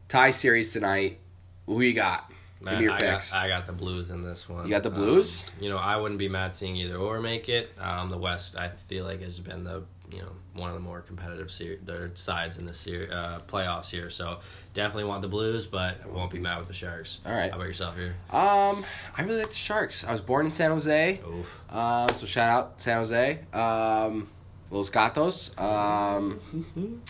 tie 0.09 0.31
series 0.31 0.71
tonight. 0.71 1.17
Who 1.65 1.81
you 1.81 1.93
got? 1.93 2.30
Give 2.69 2.77
me 2.79 2.83
your 2.85 2.93
I 2.93 2.99
picks. 2.99 3.31
Got, 3.31 3.43
I 3.43 3.47
got 3.47 3.65
the 3.65 3.73
Blues 3.73 4.09
in 4.09 4.23
this 4.23 4.47
one. 4.47 4.65
You 4.65 4.69
got 4.71 4.83
the 4.83 4.89
Um, 4.89 4.95
Blues? 4.95 5.41
you 5.59 5.69
know, 5.69 5.77
I 5.77 5.97
wouldn't 5.97 6.19
be 6.19 6.29
mad 6.29 6.55
seeing 6.55 6.75
either 6.75 6.95
or 6.95 7.19
make 7.19 7.49
it. 7.49 7.71
Um, 7.79 8.09
the 8.09 8.17
West, 8.17 8.55
I 8.55 8.69
feel 8.69 9.03
like, 9.05 9.21
has 9.21 9.39
been 9.39 9.63
the 9.63 9.83
you 10.11 10.19
know 10.21 10.31
one 10.53 10.67
of 10.69 10.73
the 10.75 10.81
more 10.81 10.99
competitive 10.99 11.49
ser- 11.49 11.77
their 11.85 12.11
sides 12.15 12.57
in 12.57 12.65
the 12.65 12.73
ser- 12.73 13.07
uh, 13.11 13.39
playoffs 13.49 13.89
here. 13.89 14.09
So 14.09 14.39
definitely 14.73 15.05
want 15.05 15.21
the 15.21 15.29
Blues, 15.29 15.65
but 15.65 16.01
I 16.03 16.07
won't 16.09 16.29
be 16.31 16.37
mad 16.39 16.59
with 16.59 16.67
the 16.67 16.73
Sharks. 16.73 17.19
All 17.25 17.31
right. 17.33 17.49
How 17.49 17.55
about 17.55 17.67
yourself 17.67 17.95
here? 17.95 18.15
um, 18.29 18.83
I 19.17 19.23
really 19.23 19.39
like 19.39 19.49
the 19.49 19.55
Sharks. 19.55 20.03
I 20.03 20.11
was 20.11 20.19
born 20.21 20.45
in 20.47 20.51
San 20.51 20.71
Jose. 20.71 21.19
Oof. 21.27 21.59
Um, 21.73 22.09
so 22.17 22.25
shout 22.25 22.49
out 22.49 22.73
San 22.83 22.97
Jose. 22.97 23.39
Um, 23.53 24.27
Los 24.69 24.89
Gatos. 24.89 25.57
Um, 25.57 26.39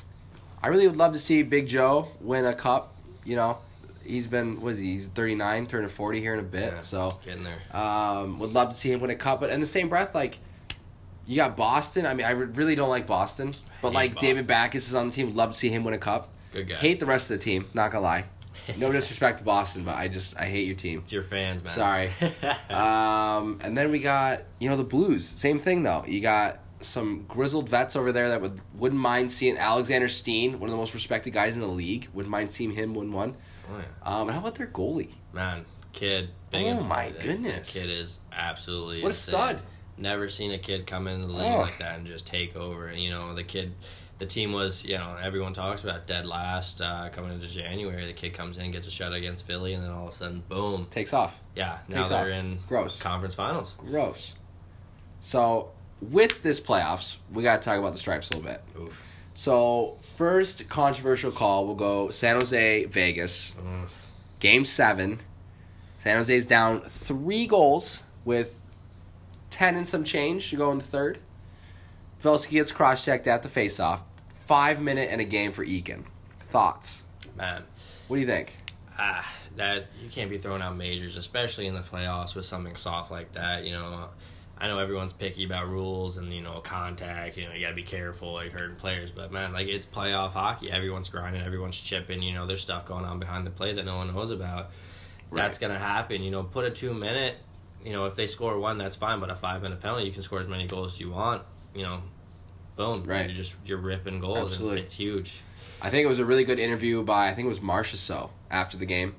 I 0.64 0.68
really 0.68 0.88
would 0.88 0.98
love 0.98 1.14
to 1.14 1.20
see 1.20 1.42
Big 1.44 1.68
Joe 1.68 2.08
win 2.22 2.46
a 2.46 2.54
cup. 2.54 2.96
You 3.26 3.36
know, 3.36 3.58
he's 4.04 4.28
been 4.28 4.60
what 4.62 4.74
is 4.74 4.80
he? 4.80 4.94
He's 4.94 5.08
thirty 5.08 5.36
nine, 5.36 5.68
turning 5.68 5.90
forty 5.90 6.20
here 6.20 6.34
in 6.34 6.40
a 6.40 6.44
bit. 6.44 6.74
Yeah. 6.74 6.80
So 6.80 7.20
Getting 7.26 7.44
there. 7.44 7.60
um, 7.76 8.40
would 8.40 8.54
love 8.54 8.70
to 8.72 8.76
see 8.76 8.92
him 8.92 9.00
win 9.02 9.10
a 9.12 9.16
cup. 9.16 9.40
But 9.42 9.50
in 9.50 9.60
the 9.62 9.68
same 9.68 9.90
breath, 9.90 10.14
like 10.16 10.40
you 11.26 11.36
got 11.36 11.56
Boston. 11.56 12.06
I 12.06 12.14
mean, 12.14 12.26
I 12.26 12.32
really 12.32 12.76
don't 12.76 12.90
like 12.90 13.08
Boston, 13.08 13.54
but 13.82 13.94
like 13.94 14.18
David 14.20 14.48
Backes 14.48 14.88
is 14.88 14.96
on 14.96 15.10
the 15.10 15.14
team. 15.16 15.28
Would 15.28 15.36
love 15.36 15.52
to 15.54 15.58
see 15.58 15.70
him 15.70 15.84
win 15.84 15.94
a 15.94 15.98
cup. 16.00 16.30
Good 16.52 16.68
guy. 16.68 16.76
Hate 16.76 17.00
the 17.00 17.06
rest 17.06 17.30
of 17.32 17.38
the 17.40 17.44
team. 17.44 17.68
Not 17.74 17.92
gonna 17.92 18.04
lie. 18.04 18.26
No 18.78 18.92
disrespect 18.92 19.40
to 19.40 19.44
Boston, 19.44 19.84
but 19.84 19.96
I 19.96 20.08
just 20.08 20.36
I 20.38 20.46
hate 20.46 20.66
your 20.68 20.76
team. 20.76 21.00
It's 21.00 21.12
your 21.14 21.24
fans, 21.24 21.64
man. 21.64 21.74
Sorry. 21.74 22.12
Um, 22.70 23.60
and 23.62 23.78
then 23.78 23.92
we 23.92 24.00
got 24.00 24.44
you 24.60 24.70
know 24.70 24.78
the 24.78 24.84
Blues. 24.84 25.28
Same 25.28 25.60
thing 25.60 25.84
though. 25.84 26.04
You 26.08 26.22
got 26.22 26.60
some 26.82 27.26
grizzled 27.28 27.70
vets 27.70 27.96
over 27.96 28.12
there 28.12 28.30
that 28.30 28.42
would 28.42 28.60
wouldn't 28.76 29.00
mind 29.00 29.32
seeing 29.32 29.58
Alexander 29.58 30.10
Steen, 30.10 30.60
one 30.60 30.70
of 30.70 30.72
the 30.72 30.78
most 30.78 30.94
respected 30.94 31.32
guys 31.32 31.54
in 31.56 31.62
the 31.62 31.68
league. 31.68 32.08
Wouldn't 32.14 32.32
mind 32.32 32.52
seeing 32.52 32.72
him 32.72 32.94
win 32.94 33.12
one. 33.12 33.36
Oh, 33.72 33.78
yeah. 33.78 33.84
Um, 34.16 34.28
and 34.28 34.32
how 34.32 34.40
about 34.40 34.56
their 34.56 34.68
goalie? 34.68 35.14
Man, 35.34 35.66
kid. 35.94 36.30
big 36.52 36.66
Oh 36.68 36.82
my 36.84 37.10
that- 37.12 37.22
goodness. 37.24 37.74
That 37.74 37.80
kid 37.80 37.90
is 37.90 38.20
absolutely 38.32 38.98
What 39.02 39.08
a 39.08 39.10
insane. 39.10 39.34
stud. 39.34 39.60
Never 39.98 40.30
seen 40.30 40.52
a 40.52 40.58
kid 40.60 40.88
come 40.88 41.08
in 41.08 41.22
the 41.22 41.28
league 41.28 41.52
Oh. 41.52 41.60
like 41.60 41.78
that 41.80 41.98
and 41.98 42.08
just 42.08 42.26
take 42.26 42.56
over. 42.56 42.92
You 42.94 43.10
know, 43.12 43.36
the 43.36 43.44
kid, 43.44 43.74
the 44.18 44.26
team 44.26 44.52
was, 44.52 44.84
you 44.84 44.98
know, 44.98 45.16
everyone 45.22 45.54
talks 45.54 45.84
about 45.84 46.08
dead 46.08 46.26
last 46.26 46.82
uh, 46.82 47.10
coming 47.12 47.34
into 47.34 47.48
January. 47.48 48.06
The 48.08 48.14
kid 48.14 48.34
comes 48.34 48.58
in, 48.58 48.72
gets 48.72 48.88
a 48.88 48.92
shot 48.92 49.14
against 49.14 49.46
Philly, 49.46 49.74
and 49.74 49.84
then 49.84 49.92
all 49.92 50.08
of 50.08 50.14
a 50.14 50.16
sudden, 50.16 50.44
boom. 50.50 50.88
Takes 50.90 51.14
off. 51.14 51.38
Yeah, 51.56 51.80
now 51.88 51.98
Takes 51.98 52.10
they're 52.10 52.20
off. 52.34 52.40
in 52.40 52.60
Gross. 52.68 53.00
conference 53.00 53.36
finals. 53.36 53.76
Gross. 53.78 54.34
So 55.22 55.72
with 56.02 56.42
this 56.42 56.60
playoffs, 56.60 57.18
we 57.32 57.44
got 57.44 57.62
to 57.62 57.66
talk 57.66 57.78
about 57.78 57.92
the 57.94 58.00
stripes 58.00 58.30
a 58.32 58.38
little 58.38 58.50
bit. 58.52 58.64
Oof. 58.80 59.04
So 59.34 59.98
first 60.22 60.70
controversial 60.70 61.32
call, 61.32 61.66
we'll 61.66 61.74
go 61.74 62.12
San 62.12 62.36
Jose 62.40 62.86
Vegas. 62.86 63.54
Mm. 63.60 63.88
Game 64.40 64.66
seven. 64.66 65.20
San 66.04 66.18
Jose's 66.18 66.46
down 66.46 66.82
three 66.82 67.48
goals 67.48 68.04
with 68.24 68.62
ten 69.50 69.76
and 69.76 69.88
some 69.88 70.04
change 70.04 70.52
to 70.52 70.58
go 70.58 70.72
in 70.72 70.78
the 70.78 70.84
third. 70.84 71.18
Velsky 72.24 72.52
gets 72.52 72.72
cross 72.72 73.04
checked 73.04 73.26
at 73.26 73.42
the 73.42 73.50
faceoff. 73.50 74.02
Five 74.46 74.80
minute 74.80 75.10
and 75.12 75.20
a 75.22 75.24
game 75.24 75.52
for 75.52 75.66
Eakin. 75.66 76.04
Thoughts? 76.52 77.02
Man, 77.36 77.64
What 78.08 78.18
do 78.18 78.22
you 78.22 78.28
think? 78.28 78.54
ah, 79.00 79.28
that 79.56 79.88
you 80.04 80.08
can't 80.12 80.30
be 80.30 80.38
throwing 80.38 80.62
out 80.62 80.78
majors, 80.78 81.18
especially 81.18 81.66
in 81.66 81.74
the 81.74 81.82
playoffs 81.82 82.36
with 82.36 82.46
something 82.46 82.76
soft 82.76 83.10
like 83.10 83.32
that. 83.34 83.64
You 83.66 83.72
know, 83.72 84.10
I 84.62 84.68
know 84.68 84.78
everyone's 84.78 85.12
picky 85.12 85.44
about 85.44 85.70
rules 85.70 86.18
and 86.18 86.32
you 86.32 86.42
know 86.42 86.60
contact. 86.60 87.36
You 87.36 87.48
know, 87.48 87.54
you 87.56 87.62
gotta 87.62 87.74
be 87.74 87.82
careful 87.82 88.34
like 88.34 88.52
hurting 88.52 88.76
players, 88.76 89.10
but 89.10 89.32
man, 89.32 89.54
like 89.54 89.68
it's 89.68 89.88
playoff 89.88 90.34
hockey. 90.34 90.70
Everyone's 90.70 91.10
grinding, 91.10 91.42
everyone's 91.42 91.80
chipping. 91.80 92.22
You 92.22 92.36
know, 92.36 92.46
there's 92.46 92.62
stuff 92.62 92.86
going 92.86 93.04
on 93.04 93.18
behind 93.20 93.48
the 93.48 93.50
play 93.50 93.74
that 93.74 93.84
no 93.86 93.98
one 93.98 94.14
knows 94.14 94.30
about. 94.30 94.70
That's 95.32 95.58
gonna 95.58 95.80
happen. 95.80 96.22
You 96.22 96.30
know, 96.30 96.44
put 96.44 96.64
a 96.64 96.70
two 96.70 96.94
minute. 96.94 97.38
You 97.84 97.94
know, 97.94 98.06
if 98.06 98.16
they 98.16 98.28
score 98.28 98.60
one, 98.60 98.78
that's 98.78 98.96
fine. 98.96 99.20
But 99.20 99.32
a 99.32 99.36
five 99.36 99.64
minute 99.64 99.82
penalty, 99.82 100.06
you 100.06 100.12
can 100.12 100.22
score 100.22 100.40
as 100.40 100.48
many 100.48 100.68
goals 100.68 100.94
as 100.94 101.00
you 101.00 101.10
want. 101.10 101.42
You 101.74 101.82
know, 101.82 102.04
boom. 102.76 103.04
Right. 103.04 103.26
You're 103.26 103.36
just 103.36 103.56
you're 103.66 103.80
ripping 103.80 104.20
goals. 104.20 104.52
Absolutely. 104.52 104.78
And 104.78 104.86
it's 104.86 104.94
huge. 104.94 105.38
I 105.82 105.90
think 105.90 106.06
it 106.06 106.08
was 106.08 106.20
a 106.20 106.26
really 106.26 106.44
good 106.44 106.60
interview 106.60 107.02
by 107.02 107.30
I 107.30 107.34
think 107.34 107.48
it 107.48 107.50
was 107.50 107.62
Marchessault 107.62 108.30
after 108.52 108.78
the 108.78 108.86
game, 108.86 109.16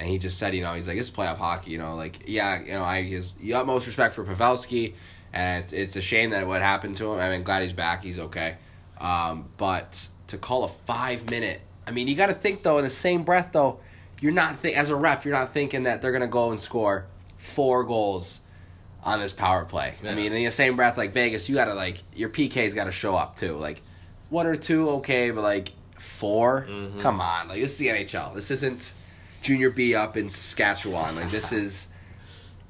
and 0.00 0.08
he 0.08 0.18
just 0.18 0.38
said, 0.38 0.54
you 0.54 0.62
know, 0.62 0.74
he's 0.74 0.88
like, 0.88 0.96
it's 0.96 1.10
playoff 1.10 1.36
hockey, 1.36 1.70
you 1.72 1.78
know, 1.78 1.94
like 1.94 2.24
yeah, 2.26 2.60
you 2.60 2.72
know, 2.72 2.82
I 2.82 3.02
his 3.02 3.34
the 3.34 3.54
utmost 3.54 3.86
respect 3.86 4.14
for 4.14 4.24
Pavelski, 4.24 4.94
and 5.32 5.62
it's 5.62 5.72
it's 5.72 5.94
a 5.96 6.02
shame 6.02 6.30
that 6.30 6.46
what 6.46 6.62
happened 6.62 6.96
to 6.96 7.12
him. 7.12 7.20
I 7.20 7.28
mean, 7.30 7.42
glad 7.44 7.62
he's 7.62 7.72
back, 7.74 8.02
he's 8.02 8.18
okay, 8.18 8.56
um, 8.98 9.50
but 9.58 10.08
to 10.28 10.38
call 10.38 10.64
a 10.64 10.68
five 10.68 11.28
minute, 11.30 11.60
I 11.86 11.90
mean, 11.90 12.08
you 12.08 12.14
got 12.16 12.28
to 12.28 12.34
think 12.34 12.62
though 12.62 12.78
in 12.78 12.84
the 12.84 12.90
same 12.90 13.22
breath 13.24 13.50
though, 13.52 13.78
you're 14.20 14.32
not 14.32 14.60
think 14.60 14.76
as 14.76 14.90
a 14.90 14.96
ref, 14.96 15.24
you're 15.24 15.34
not 15.34 15.52
thinking 15.52 15.82
that 15.84 16.00
they're 16.02 16.12
gonna 16.12 16.26
go 16.26 16.50
and 16.50 16.58
score 16.58 17.06
four 17.38 17.84
goals 17.84 18.40
on 19.02 19.20
this 19.20 19.32
power 19.32 19.64
play. 19.64 19.94
I 20.06 20.14
mean, 20.14 20.32
in 20.32 20.44
the 20.44 20.50
same 20.50 20.76
breath, 20.76 20.96
like 20.98 21.12
Vegas, 21.14 21.48
you 21.48 21.54
gotta 21.54 21.74
like 21.74 21.98
your 22.14 22.28
PK's 22.28 22.74
got 22.74 22.84
to 22.84 22.92
show 22.92 23.16
up 23.16 23.36
too, 23.36 23.56
like 23.56 23.82
one 24.28 24.46
or 24.46 24.56
two, 24.56 24.88
okay, 24.90 25.30
but 25.30 25.42
like 25.42 25.72
4 25.98 26.66
Mhm. 26.68 27.00
come 27.00 27.20
on, 27.20 27.48
like 27.48 27.60
this 27.60 27.72
is 27.72 27.76
the 27.78 27.88
NHL. 27.88 28.34
This 28.34 28.50
isn't 28.50 28.92
junior 29.42 29.70
B 29.70 29.94
up 29.94 30.16
in 30.16 30.28
Saskatchewan. 30.28 31.16
Like 31.16 31.30
this 31.30 31.52
is, 31.52 31.88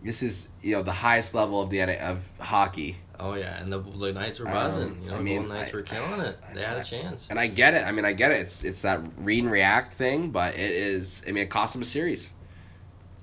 this 0.05 0.23
is 0.23 0.49
you 0.63 0.77
know 0.77 0.83
the 0.83 0.93
highest 0.93 1.35
level 1.35 1.61
of 1.61 1.71
the 1.71 1.83
of 1.83 2.21
hockey. 2.39 2.97
Oh 3.19 3.35
yeah, 3.35 3.61
and 3.61 3.71
the 3.71 3.79
the 3.81 4.13
Knights 4.13 4.39
were 4.41 4.47
Um, 4.49 4.55
buzzing. 4.55 5.01
you 5.05 5.11
know, 5.11 5.17
I 5.17 5.21
mean, 5.21 5.43
Golden 5.43 5.57
Knights 5.59 5.73
I- 5.73 5.77
were 5.77 5.83
killing 5.83 6.21
it. 6.21 6.39
They 6.55 6.63
had 6.63 6.79
a 6.79 6.85
chance. 6.85 7.27
And 7.29 7.39
I 7.39 7.49
get 7.49 7.75
it. 7.75 7.85
I 7.87 7.93
mean, 7.93 8.05
I 8.07 8.13
get 8.15 8.31
it. 8.31 8.41
It's 8.41 8.65
it's 8.65 8.83
that 8.83 9.01
read 9.19 9.43
and 9.45 9.53
react 9.53 9.95
thing, 9.95 10.31
but 10.31 10.55
it 10.55 10.71
is. 10.71 11.23
I 11.29 11.33
mean, 11.33 11.43
it 11.45 11.51
cost 11.51 11.75
them 11.75 11.83
a 11.83 11.85
series, 11.85 12.31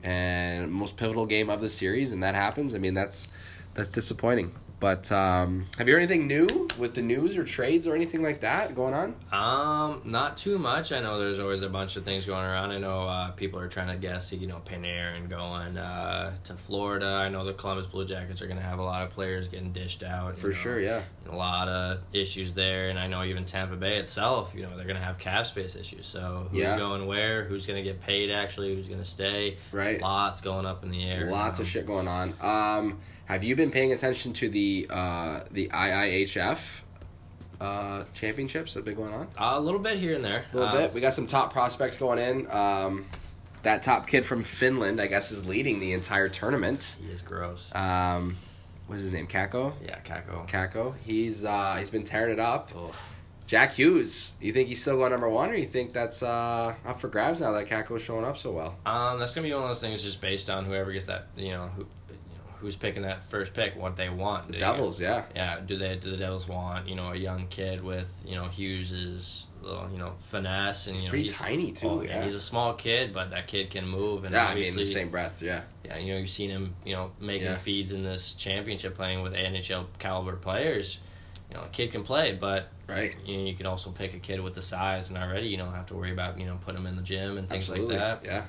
and 0.03 0.71
most 0.71 0.97
pivotal 0.97 1.25
game 1.25 1.49
of 1.49 1.61
the 1.61 1.69
series, 1.69 2.11
and 2.11 2.21
that 2.23 2.35
happens. 2.35 2.75
I 2.75 2.77
mean, 2.77 2.93
that's 2.93 3.27
that's 3.73 3.89
disappointing. 3.89 4.53
But 4.79 5.11
um, 5.11 5.65
have 5.79 5.87
you 5.87 5.95
heard 5.95 6.01
anything 6.03 6.27
new 6.27 6.45
with 6.77 6.93
the 6.93 7.01
news 7.01 7.35
or 7.35 7.43
trades 7.43 7.87
or 7.87 7.95
anything 7.95 8.21
like 8.21 8.41
that 8.41 8.75
going 8.75 8.93
on? 8.93 9.15
Um, 9.31 10.01
not 10.05 10.37
too 10.37 10.59
much. 10.59 10.91
I 10.91 10.99
know 10.99 11.17
there's 11.17 11.39
always 11.39 11.63
a 11.63 11.69
bunch 11.69 11.95
of 11.95 12.05
things 12.05 12.27
going 12.27 12.45
around. 12.45 12.69
I 12.71 12.77
know 12.77 13.07
uh, 13.07 13.31
people 13.31 13.59
are 13.59 13.67
trying 13.69 13.87
to 13.87 13.95
guess, 13.95 14.31
you 14.31 14.45
know, 14.45 14.61
Panarin 14.63 15.29
going 15.29 15.77
uh, 15.77 16.35
to 16.43 16.53
Florida. 16.53 17.07
I 17.07 17.27
know 17.29 17.43
the 17.43 17.53
Columbus 17.53 17.87
Blue 17.87 18.05
Jackets 18.05 18.39
are 18.43 18.45
going 18.45 18.59
to 18.59 18.63
have 18.63 18.77
a 18.77 18.83
lot 18.83 19.01
of 19.01 19.09
players 19.09 19.47
getting 19.47 19.73
dished 19.73 20.03
out. 20.03 20.37
For 20.37 20.49
know, 20.49 20.53
sure, 20.53 20.79
yeah. 20.79 21.01
A 21.27 21.35
lot 21.35 21.67
of 21.69 22.01
issues 22.13 22.53
there, 22.53 22.89
and 22.89 22.99
I 22.99 23.07
know 23.07 23.23
even 23.23 23.45
Tampa 23.45 23.75
Bay 23.77 23.97
itself, 23.97 24.53
you 24.55 24.61
know, 24.61 24.77
they're 24.77 24.85
going 24.85 24.99
to 24.99 25.03
have 25.03 25.17
cap 25.17 25.47
space 25.47 25.75
issues. 25.75 26.05
So 26.05 26.49
who's 26.51 26.59
Yeah. 26.59 26.77
going 26.77 27.07
where? 27.07 27.45
Who's 27.45 27.65
going 27.65 27.83
to 27.83 27.89
get 27.89 27.99
paid? 27.99 28.29
Actually, 28.29 28.75
who's 28.75 28.87
going 28.87 29.01
to 29.01 29.05
stay? 29.09 29.57
Right. 29.71 29.99
Lots 29.99 30.39
going 30.41 30.67
up 30.67 30.83
in 30.83 30.91
the 30.91 31.09
air. 31.09 31.31
Lots 31.31 31.57
you 31.57 31.65
of 31.65 31.69
shit 31.69 31.87
going 31.87 32.07
on. 32.07 32.35
Um, 32.41 32.99
have 33.27 33.43
you 33.43 33.55
been 33.55 33.71
paying 33.71 33.93
attention 33.93 34.33
to 34.33 34.49
the 34.49 34.87
uh, 34.89 35.41
the 35.51 35.69
IIHF 35.69 36.59
uh, 37.59 38.03
championships 38.13 38.73
that 38.73 38.79
have 38.79 38.85
been 38.85 38.95
going 38.95 39.13
on? 39.13 39.27
Uh, 39.37 39.57
a 39.57 39.59
little 39.59 39.79
bit 39.79 39.97
here 39.99 40.15
and 40.15 40.23
there. 40.25 40.45
A 40.53 40.57
little 40.57 40.69
Uh, 40.69 40.77
bit. 40.81 40.93
We 40.93 41.01
got 41.01 41.13
some 41.13 41.27
top 41.27 41.51
prospects 41.53 41.97
going 41.97 42.19
in. 42.19 42.49
Um, 42.51 43.05
that 43.63 43.83
top 43.83 44.07
kid 44.07 44.25
from 44.25 44.43
Finland, 44.43 45.01
I 45.01 45.07
guess, 45.07 45.31
is 45.31 45.45
leading 45.45 45.79
the 45.79 45.93
entire 45.93 46.29
tournament. 46.29 46.95
He 47.01 47.11
is 47.11 47.21
gross. 47.21 47.71
Um, 47.75 48.37
what's 48.87 49.01
his 49.01 49.11
name? 49.11 49.27
Kakko. 49.27 49.73
yeah, 49.83 49.99
Kakko. 50.05 50.47
Kakko. 50.47 50.93
He's 51.03 51.43
uh, 51.43 51.75
he's 51.79 51.89
been 51.89 52.03
tearing 52.03 52.33
it 52.33 52.39
up. 52.39 52.71
Oof. 52.75 53.13
Jack 53.47 53.73
Hughes. 53.73 54.33
You 54.41 54.51
think 54.51 54.67
he's 54.67 54.81
still 54.81 54.97
going 54.97 55.11
number 55.11 55.29
one, 55.29 55.49
or 55.49 55.55
you 55.55 55.65
think 55.65 55.93
that's 55.93 56.21
uh, 56.21 56.75
up 56.85 56.99
for 57.01 57.07
grabs 57.07 57.39
now 57.39 57.53
that 57.53 57.67
Kakko's 57.69 58.01
showing 58.01 58.25
up 58.25 58.37
so 58.37 58.51
well? 58.51 58.75
Um, 58.85 59.19
that's 59.19 59.33
gonna 59.33 59.47
be 59.47 59.53
one 59.53 59.63
of 59.63 59.69
those 59.69 59.79
things 59.81 60.03
just 60.03 60.19
based 60.21 60.49
on 60.49 60.65
whoever 60.65 60.91
gets 60.91 61.05
that, 61.05 61.27
you 61.37 61.51
know, 61.51 61.67
who, 61.75 61.81
you 61.81 61.87
know, 61.87 62.06
who's 62.59 62.75
picking 62.75 63.03
that 63.03 63.29
first 63.29 63.53
pick, 63.53 63.75
what 63.75 63.95
they 63.95 64.09
want. 64.09 64.47
The 64.47 64.53
Do- 64.53 64.59
Devils, 64.59 64.99
yeah. 64.99 65.23
Yeah, 65.35 65.59
do 65.59 65.77
they? 65.77 65.95
Do 65.95 66.11
the 66.11 66.17
Devils 66.17 66.47
want 66.47 66.87
you 66.87 66.95
know 66.95 67.11
a 67.11 67.15
young 67.15 67.47
kid 67.47 67.81
with 67.81 68.11
you 68.25 68.35
know 68.35 68.47
Hughes's 68.47 69.47
little 69.61 69.89
you 69.91 69.97
know 69.97 70.13
finesse 70.31 70.87
and 70.87 70.95
He's 70.95 71.03
you 71.03 71.07
know 71.07 71.11
pretty 71.11 71.29
tiny, 71.29 71.71
too, 71.71 71.87
oh, 71.89 72.01
yeah. 72.01 72.23
he's 72.23 72.35
a 72.35 72.39
small 72.41 72.73
kid, 72.73 73.13
but 73.13 73.31
that 73.31 73.47
kid 73.47 73.69
can 73.69 73.87
move 73.87 74.23
and 74.23 74.33
Yeah, 74.33 74.47
I 74.47 74.55
mean, 74.55 74.75
the 74.75 74.85
same 74.85 75.09
breath, 75.09 75.41
yeah. 75.41 75.61
yeah, 75.83 75.99
you 75.99 76.13
know 76.13 76.19
you've 76.19 76.29
seen 76.29 76.49
him 76.49 76.75
you 76.85 76.93
know 76.93 77.11
making 77.19 77.47
Yeah. 77.47 77.57
feeds 77.57 77.91
in 77.91 78.03
this 78.03 78.33
championship 78.33 78.95
playing 78.95 79.21
with 79.23 79.33
NHL 79.33 79.87
caliber 79.99 80.35
players. 80.35 80.99
You 81.49 81.55
know, 81.55 81.63
a 81.63 81.69
kid 81.69 81.93
can 81.93 82.03
play, 82.03 82.33
but 82.33 82.67
Right. 82.89 83.15
you 83.25 83.37
know, 83.37 83.43
you 83.45 83.55
can 83.55 83.65
also 83.67 83.89
pick 83.89 84.13
a 84.13 84.19
kid 84.19 84.41
with 84.41 84.53
the 84.53 84.61
size 84.61 85.07
and 85.09 85.17
already 85.17 85.47
you 85.47 85.55
don't 85.55 85.73
have 85.73 85.85
to 85.87 85.93
worry 85.95 86.11
about 86.11 86.37
you 86.39 86.45
know 86.45 86.57
putting 86.65 86.81
him 86.81 86.87
in 86.87 86.95
the 86.97 87.01
gym 87.01 87.37
and 87.37 87.47
things 87.47 87.69
Absolutely. 87.69 87.95
like 87.97 88.21
that. 88.23 88.25
Yeah. 88.27 88.45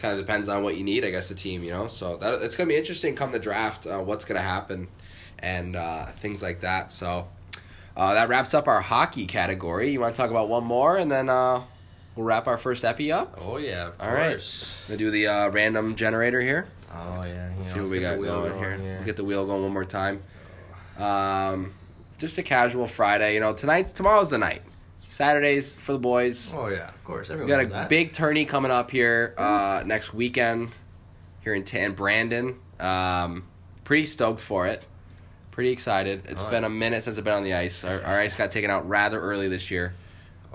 Kind 0.00 0.18
of 0.18 0.26
depends 0.26 0.48
on 0.48 0.62
what 0.62 0.76
you 0.76 0.84
need, 0.84 1.04
I 1.04 1.10
guess, 1.10 1.28
the 1.28 1.34
team, 1.34 1.62
you 1.62 1.70
know? 1.70 1.86
So 1.86 2.16
that 2.16 2.34
it's 2.42 2.56
going 2.56 2.68
to 2.68 2.72
be 2.72 2.78
interesting 2.78 3.14
come 3.14 3.32
the 3.32 3.38
draft, 3.38 3.86
uh, 3.86 3.98
what's 3.98 4.24
going 4.24 4.36
to 4.36 4.42
happen 4.42 4.88
and 5.38 5.76
uh, 5.76 6.06
things 6.06 6.42
like 6.42 6.62
that. 6.62 6.90
So 6.90 7.28
uh, 7.96 8.14
that 8.14 8.28
wraps 8.28 8.54
up 8.54 8.66
our 8.66 8.80
hockey 8.80 9.26
category. 9.26 9.92
You 9.92 10.00
want 10.00 10.14
to 10.14 10.20
talk 10.20 10.30
about 10.30 10.48
one 10.48 10.64
more 10.64 10.96
and 10.96 11.10
then 11.10 11.28
uh, 11.28 11.62
we'll 12.16 12.24
wrap 12.24 12.46
our 12.46 12.56
first 12.58 12.84
epi 12.84 13.12
up? 13.12 13.38
Oh 13.40 13.58
yeah, 13.58 13.88
of 13.88 14.00
All 14.00 14.12
right. 14.12 14.30
course. 14.30 14.66
We'll 14.88 14.98
do 14.98 15.10
the 15.10 15.26
uh, 15.26 15.48
random 15.50 15.96
generator 15.96 16.40
here. 16.40 16.68
Oh 16.92 17.22
yeah. 17.24 17.50
Know, 17.54 17.62
see 17.62 17.80
what 17.80 17.90
we 17.90 18.00
got 18.00 18.20
going 18.20 18.58
here. 18.58 18.78
here. 18.78 18.96
We'll 18.96 19.04
get 19.04 19.16
the 19.16 19.24
wheel 19.24 19.46
going 19.46 19.62
one 19.62 19.72
more 19.72 19.84
time. 19.84 20.22
Um, 20.98 21.74
just 22.18 22.36
a 22.38 22.42
casual 22.42 22.86
Friday. 22.86 23.34
You 23.34 23.40
know, 23.40 23.52
tonight's 23.52 23.92
tomorrow's 23.92 24.30
the 24.30 24.38
night. 24.38 24.62
Saturdays 25.10 25.70
for 25.70 25.92
the 25.92 25.98
boys. 25.98 26.52
oh 26.54 26.68
yeah, 26.68 26.88
of 26.88 27.04
course. 27.04 27.28
We 27.28 27.44
got 27.46 27.62
a 27.64 27.66
that. 27.66 27.88
big 27.88 28.12
tourney 28.14 28.44
coming 28.44 28.70
up 28.70 28.90
here 28.90 29.34
uh, 29.36 29.82
next 29.84 30.14
weekend 30.14 30.70
here 31.42 31.52
in 31.52 31.64
Tan 31.64 31.92
Brandon. 31.94 32.58
Um, 32.78 33.44
pretty 33.84 34.06
stoked 34.06 34.40
for 34.40 34.66
it. 34.68 34.82
Pretty 35.50 35.70
excited. 35.70 36.22
It's 36.28 36.42
Oh, 36.42 36.50
been 36.50 36.62
yeah. 36.62 36.68
a 36.68 36.70
minute 36.70 37.04
since 37.04 37.18
I've 37.18 37.24
been 37.24 37.34
on 37.34 37.42
the 37.42 37.54
ice. 37.54 37.82
Our, 37.84 38.00
our 38.02 38.20
ice 38.20 38.36
got 38.36 38.50
taken 38.52 38.70
out 38.70 38.88
rather 38.88 39.20
early 39.20 39.48
this 39.48 39.70
year. 39.70 39.94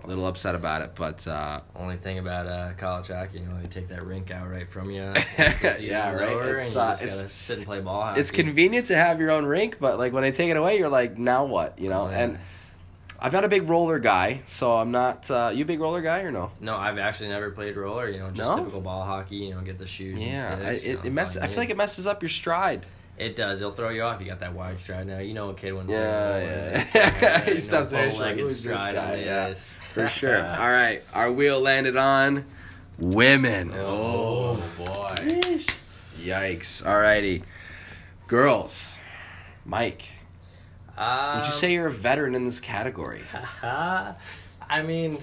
A 0.03 0.07
little 0.07 0.25
upset 0.27 0.55
about 0.55 0.83
it, 0.83 0.91
but 0.95 1.27
uh, 1.27 1.59
Only 1.75 1.97
thing 1.97 2.19
about 2.19 2.45
uh, 2.47 2.73
college 2.77 3.07
hockey, 3.07 3.39
you 3.39 3.45
know, 3.45 3.59
they 3.61 3.67
take 3.67 3.87
that 3.89 4.05
rink 4.05 4.29
out 4.31 4.49
right 4.49 4.69
from 4.69 4.89
you. 4.91 5.01
once 5.03 5.25
the 5.37 5.51
season's 5.71 5.81
Yeah, 5.81 6.13
right. 6.15 6.55
It's, 6.61 6.75
uh, 6.75 6.91
just 6.91 7.01
it's- 7.03 7.17
gotta 7.17 7.29
sit 7.29 7.57
and 7.57 7.65
play 7.67 7.81
ball 7.81 8.03
hockey. 8.03 8.21
it's 8.21 8.29
convenient 8.31 8.85
to 8.87 8.95
have 8.95 9.19
your 9.19 9.31
own 9.31 9.45
rink. 9.45 9.77
But 9.79 9.97
like 9.97 10.13
when 10.13 10.21
they 10.21 10.31
take 10.31 10.49
it 10.49 10.57
away, 10.57 10.77
you're 10.77 10.89
like, 10.89 11.17
now 11.17 11.43
what? 11.45 11.77
You 11.79 11.89
know. 11.89 12.03
Oh, 12.03 12.09
yeah. 12.09 12.19
And 12.19 12.39
I'm 13.19 13.31
not 13.31 13.45
a 13.45 13.47
big 13.47 13.69
roller 13.69 13.97
guy, 13.99 14.41
so 14.45 14.73
I'm 14.75 14.91
not. 14.91 15.29
Uh, 15.31 15.51
you 15.53 15.63
a 15.63 15.67
big 15.67 15.79
roller 15.79 16.01
guy 16.01 16.19
or 16.19 16.31
no? 16.31 16.51
No, 16.59 16.75
I've 16.75 16.97
actually 16.97 17.29
never 17.29 17.49
played 17.51 17.75
roller. 17.77 18.09
You 18.09 18.19
know, 18.19 18.29
just 18.31 18.49
No? 18.49 18.57
typical 18.57 18.81
ball 18.81 19.03
hockey. 19.05 19.37
You 19.37 19.55
know, 19.55 19.61
get 19.61 19.79
the 19.79 19.87
shoes. 19.87 20.19
Yeah, 20.23 20.53
and 20.53 20.67
I, 20.67 20.73
sticks, 20.73 20.85
you 20.85 20.91
it, 20.91 20.95
know, 20.95 20.99
it 20.99 21.03
that's 21.03 21.15
mess. 21.15 21.37
all 21.37 21.43
I 21.43 21.47
feel 21.47 21.57
like 21.57 21.69
it 21.69 21.77
messes 21.77 22.07
up 22.07 22.21
your 22.21 22.29
stride. 22.29 22.85
It 23.17 23.37
does. 23.37 23.61
It'll 23.61 23.71
throw 23.71 23.89
you 23.89 24.01
off. 24.01 24.19
You 24.19 24.27
got 24.27 24.41
that 24.41 24.53
wide 24.53 24.79
stride 24.81 25.07
now. 25.07 25.19
You 25.19 25.33
know 25.33 25.49
a 25.49 25.53
kid 25.53 25.73
when 25.73 25.87
Yeah, 25.87 26.85
yeah. 26.93 27.45
He 27.53 27.61
stops 27.61 27.89
there, 27.91 28.11
legged 28.11 28.41
"Who's 28.41 28.59
stride 28.59 28.95
guy?" 28.95 29.15
Yeah. 29.17 29.53
For 29.93 30.09
sure. 30.19 30.45
All 30.45 30.69
right, 30.69 31.01
our 31.13 31.31
wheel 31.31 31.61
landed 31.61 31.95
on 31.95 32.43
women. 32.99 33.71
Oh. 33.73 34.55
boy. 34.77 35.15
Yikes. 36.19 36.85
All 36.85 36.97
righty. 36.99 37.43
Girls. 38.27 38.89
Mike, 39.63 40.03
Um, 40.97 41.39
would 41.39 41.45
you 41.47 41.51
say 41.51 41.73
you're 41.73 41.87
a 41.87 41.91
veteran 41.91 42.35
in 42.35 42.45
this 42.45 42.59
category? 42.59 43.21
I 43.63 44.81
mean, 44.83 45.19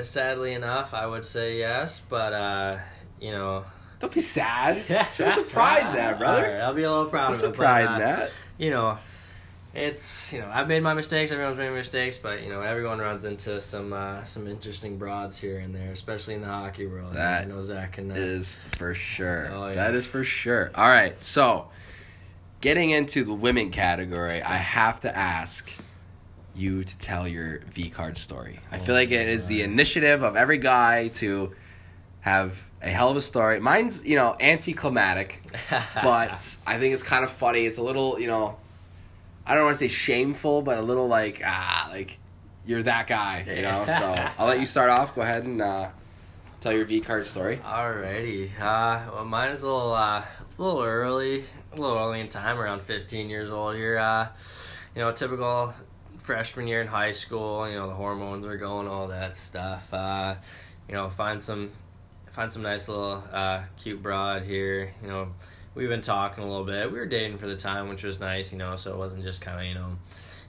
sadly 0.00 0.52
enough, 0.54 0.94
I 0.94 1.06
would 1.06 1.24
say 1.24 1.58
yes, 1.58 2.00
but 2.08 2.32
uh, 2.32 2.78
you 3.20 3.32
know, 3.32 3.64
Don't 3.98 4.12
be 4.12 4.20
sad. 4.20 4.82
Show 5.14 5.30
some 5.30 5.48
pride 5.48 5.86
in 5.86 5.94
that, 5.96 6.18
brother. 6.18 6.42
Right, 6.42 6.60
I'll 6.60 6.74
be 6.74 6.82
a 6.82 6.90
little 6.90 7.06
proud 7.10 7.38
Show 7.38 7.46
of 7.46 7.54
it. 7.54 7.56
pride 7.56 7.86
but, 7.86 7.96
in 7.96 8.02
uh, 8.02 8.16
that. 8.16 8.30
You 8.58 8.70
know, 8.70 8.98
it's 9.74 10.32
you 10.32 10.40
know 10.40 10.50
I've 10.52 10.68
made 10.68 10.82
my 10.82 10.94
mistakes. 10.94 11.30
Everyone's 11.30 11.56
made 11.56 11.70
mistakes, 11.70 12.18
but 12.18 12.42
you 12.42 12.50
know 12.50 12.60
everyone 12.60 12.98
runs 12.98 13.24
into 13.24 13.60
some 13.60 13.92
uh, 13.92 14.24
some 14.24 14.46
interesting 14.46 14.98
broads 14.98 15.38
here 15.38 15.58
and 15.58 15.74
there, 15.74 15.92
especially 15.92 16.34
in 16.34 16.40
the 16.40 16.48
hockey 16.48 16.86
world. 16.86 17.14
That 17.14 17.42
I 17.42 17.44
know 17.46 17.62
Zach 17.62 17.92
can. 17.92 18.10
Uh, 18.10 18.14
Is 18.14 18.54
for 18.72 18.94
sure. 18.94 19.50
Oh, 19.52 19.68
yeah. 19.68 19.74
That 19.74 19.94
is 19.94 20.06
for 20.06 20.24
sure. 20.24 20.70
All 20.74 20.88
right, 20.88 21.20
so 21.22 21.68
getting 22.60 22.90
into 22.90 23.24
the 23.24 23.32
women 23.32 23.70
category, 23.70 24.42
I 24.42 24.56
have 24.56 25.00
to 25.00 25.16
ask 25.16 25.70
you 26.54 26.84
to 26.84 26.98
tell 26.98 27.26
your 27.26 27.60
V 27.72 27.90
card 27.90 28.18
story. 28.18 28.60
I 28.70 28.78
feel 28.78 28.94
like 28.94 29.10
it 29.10 29.28
is 29.28 29.46
the 29.46 29.62
initiative 29.62 30.22
of 30.22 30.36
every 30.36 30.58
guy 30.58 31.08
to 31.08 31.54
have 32.20 32.62
a 32.82 32.90
hell 32.90 33.10
of 33.10 33.16
a 33.16 33.22
story. 33.22 33.60
Mine's, 33.60 34.04
you 34.04 34.16
know, 34.16 34.36
anticlimactic, 34.40 35.42
but 36.02 36.56
I 36.66 36.78
think 36.78 36.94
it's 36.94 37.02
kind 37.02 37.24
of 37.24 37.30
funny. 37.30 37.66
It's 37.66 37.78
a 37.78 37.82
little, 37.82 38.20
you 38.20 38.26
know, 38.26 38.58
I 39.46 39.54
don't 39.54 39.64
want 39.64 39.76
to 39.76 39.78
say 39.78 39.88
shameful, 39.88 40.62
but 40.62 40.78
a 40.78 40.82
little 40.82 41.08
like 41.08 41.42
ah, 41.44 41.88
like 41.90 42.18
you're 42.66 42.82
that 42.82 43.06
guy, 43.06 43.44
you 43.48 43.62
know. 43.62 43.84
So 43.86 44.14
I'll 44.38 44.46
let 44.46 44.60
you 44.60 44.66
start 44.66 44.90
off. 44.90 45.14
Go 45.14 45.22
ahead 45.22 45.44
and 45.44 45.62
uh, 45.62 45.88
Tell 46.60 46.72
your 46.72 46.84
V 46.84 47.00
card 47.00 47.26
story. 47.26 47.56
Alrighty. 47.64 48.50
Uh, 48.60 49.10
well, 49.14 49.24
mine 49.24 49.52
is 49.52 49.62
a 49.62 49.66
little, 49.66 49.94
uh, 49.94 50.20
a 50.20 50.26
little 50.58 50.82
early, 50.82 51.44
a 51.72 51.76
little 51.80 51.96
early 51.96 52.20
in 52.20 52.28
time, 52.28 52.58
around 52.58 52.82
15 52.82 53.28
years 53.28 53.50
old 53.50 53.76
here. 53.76 53.98
Uh, 53.98 54.28
you 54.94 55.02
know, 55.02 55.12
typical 55.12 55.72
freshman 56.18 56.66
year 56.66 56.80
in 56.80 56.86
high 56.86 57.12
school. 57.12 57.68
You 57.68 57.76
know, 57.76 57.86
the 57.88 57.94
hormones 57.94 58.44
are 58.46 58.56
going, 58.56 58.88
all 58.88 59.08
that 59.08 59.36
stuff. 59.36 59.92
Uh, 59.92 60.34
you 60.88 60.94
know, 60.94 61.08
find 61.10 61.40
some, 61.40 61.70
find 62.32 62.52
some 62.52 62.62
nice 62.62 62.88
little, 62.88 63.22
uh, 63.32 63.62
cute 63.76 64.02
broad 64.02 64.42
here. 64.42 64.92
You 65.02 65.08
know, 65.08 65.28
we've 65.74 65.88
been 65.88 66.00
talking 66.00 66.42
a 66.42 66.48
little 66.48 66.64
bit. 66.64 66.90
We 66.90 66.98
were 66.98 67.06
dating 67.06 67.38
for 67.38 67.46
the 67.46 67.56
time, 67.56 67.88
which 67.88 68.02
was 68.02 68.18
nice. 68.18 68.52
You 68.52 68.58
know, 68.58 68.76
so 68.76 68.92
it 68.92 68.96
wasn't 68.96 69.22
just 69.22 69.40
kind 69.40 69.60
of 69.60 69.66
you 69.66 69.74
know, 69.74 69.96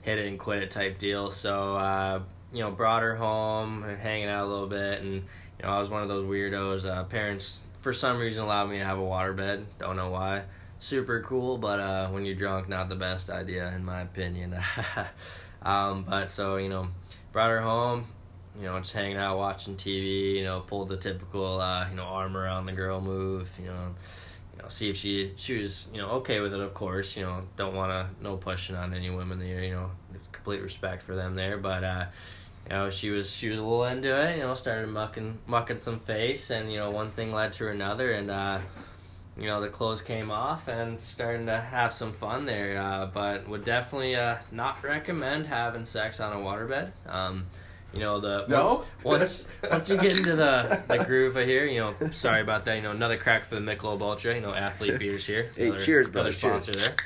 hit 0.02 0.18
it 0.18 0.26
and 0.26 0.38
quit 0.38 0.62
it 0.62 0.70
type 0.70 0.98
deal. 0.98 1.30
So. 1.30 1.76
Uh, 1.76 2.22
you 2.52 2.60
know, 2.60 2.70
brought 2.70 3.02
her 3.02 3.16
home 3.16 3.82
and 3.82 3.98
hanging 3.98 4.28
out 4.28 4.44
a 4.44 4.46
little 4.46 4.66
bit, 4.66 5.00
and 5.00 5.14
you 5.14 5.62
know, 5.62 5.70
I 5.70 5.78
was 5.78 5.88
one 5.88 6.02
of 6.02 6.08
those 6.08 6.26
weirdos. 6.26 6.84
Uh, 6.84 7.04
parents, 7.04 7.60
for 7.80 7.92
some 7.92 8.18
reason, 8.18 8.44
allowed 8.44 8.68
me 8.68 8.78
to 8.78 8.84
have 8.84 8.98
a 8.98 9.02
waterbed. 9.02 9.64
Don't 9.78 9.96
know 9.96 10.10
why. 10.10 10.42
Super 10.82 11.20
cool, 11.20 11.58
but 11.58 11.78
uh, 11.78 12.08
when 12.08 12.24
you're 12.24 12.34
drunk, 12.34 12.68
not 12.68 12.88
the 12.88 12.96
best 12.96 13.30
idea, 13.30 13.68
in 13.68 13.84
my 13.84 14.00
opinion. 14.00 14.56
um, 15.62 16.02
but 16.02 16.28
so 16.28 16.56
you 16.56 16.68
know, 16.68 16.88
brought 17.30 17.50
her 17.50 17.60
home. 17.60 18.06
You 18.58 18.64
know, 18.64 18.76
just 18.80 18.92
hanging 18.92 19.16
out, 19.16 19.38
watching 19.38 19.76
TV. 19.76 20.38
You 20.38 20.42
know, 20.42 20.58
pulled 20.58 20.88
the 20.88 20.96
typical, 20.96 21.60
uh, 21.60 21.88
you 21.88 21.94
know, 21.94 22.02
arm 22.02 22.36
around 22.36 22.66
the 22.66 22.72
girl 22.72 23.00
move. 23.00 23.48
You 23.60 23.66
know, 23.66 23.94
you 24.56 24.60
know, 24.60 24.68
see 24.68 24.90
if 24.90 24.96
she 24.96 25.34
she 25.36 25.58
was 25.58 25.86
you 25.94 26.00
know 26.00 26.08
okay 26.14 26.40
with 26.40 26.52
it. 26.52 26.58
Of 26.58 26.74
course, 26.74 27.16
you 27.16 27.22
know, 27.22 27.42
don't 27.56 27.76
want 27.76 27.92
to 27.92 28.24
no 28.24 28.36
pushing 28.36 28.74
on 28.74 28.92
any 28.92 29.08
women 29.08 29.38
there. 29.38 29.62
You 29.62 29.74
know, 29.74 29.90
complete 30.32 30.62
respect 30.62 31.04
for 31.04 31.14
them 31.14 31.36
there, 31.36 31.58
but. 31.58 31.84
uh 31.84 32.06
you 32.64 32.76
know 32.76 32.90
she 32.90 33.10
was 33.10 33.28
she 33.28 33.48
was 33.48 33.58
a 33.58 33.62
little 33.62 33.84
into 33.86 34.08
it 34.08 34.36
you 34.36 34.42
know 34.44 34.54
started 34.54 34.86
mucking 34.86 35.36
mucking 35.48 35.80
some 35.80 35.98
face 35.98 36.48
and 36.50 36.70
you 36.70 36.78
know 36.78 36.92
one 36.92 37.10
thing 37.10 37.32
led 37.32 37.52
to 37.52 37.68
another 37.68 38.12
and 38.12 38.30
uh 38.30 38.60
you 39.38 39.46
know 39.46 39.60
the 39.60 39.68
clothes 39.68 40.02
came 40.02 40.30
off 40.30 40.68
and 40.68 41.00
starting 41.00 41.46
to 41.46 41.58
have 41.58 41.92
some 41.92 42.12
fun 42.12 42.44
there 42.44 42.78
uh, 42.80 43.06
but 43.06 43.48
would 43.48 43.64
definitely 43.64 44.14
uh, 44.14 44.36
not 44.50 44.82
recommend 44.84 45.46
having 45.46 45.84
sex 45.84 46.20
on 46.20 46.32
a 46.32 46.36
waterbed 46.36 46.90
um 47.08 47.46
you 47.94 48.00
know 48.00 48.20
the 48.20 48.46
No? 48.48 48.84
once 49.04 49.44
once, 49.62 49.70
once 49.70 49.88
you 49.88 49.96
get 49.96 50.18
into 50.18 50.36
the 50.36 50.82
the 50.88 51.04
groove 51.04 51.36
of 51.36 51.46
here 51.46 51.64
you 51.66 51.80
know 51.80 51.94
sorry 52.10 52.40
about 52.42 52.64
that 52.66 52.76
you 52.76 52.82
know 52.82 52.90
another 52.90 53.16
crack 53.16 53.48
for 53.48 53.54
the 53.54 53.60
Michelob 53.60 54.00
Ultra 54.02 54.34
you 54.34 54.40
know 54.42 54.52
athlete 54.54 54.98
beers 54.98 55.24
here 55.26 55.50
Hey, 55.56 55.68
another, 55.68 55.84
cheers, 55.84 56.08
brother, 56.08 56.28
another 56.30 56.38
cheers. 56.62 56.64
sponsor 56.64 56.90
there 56.90 56.96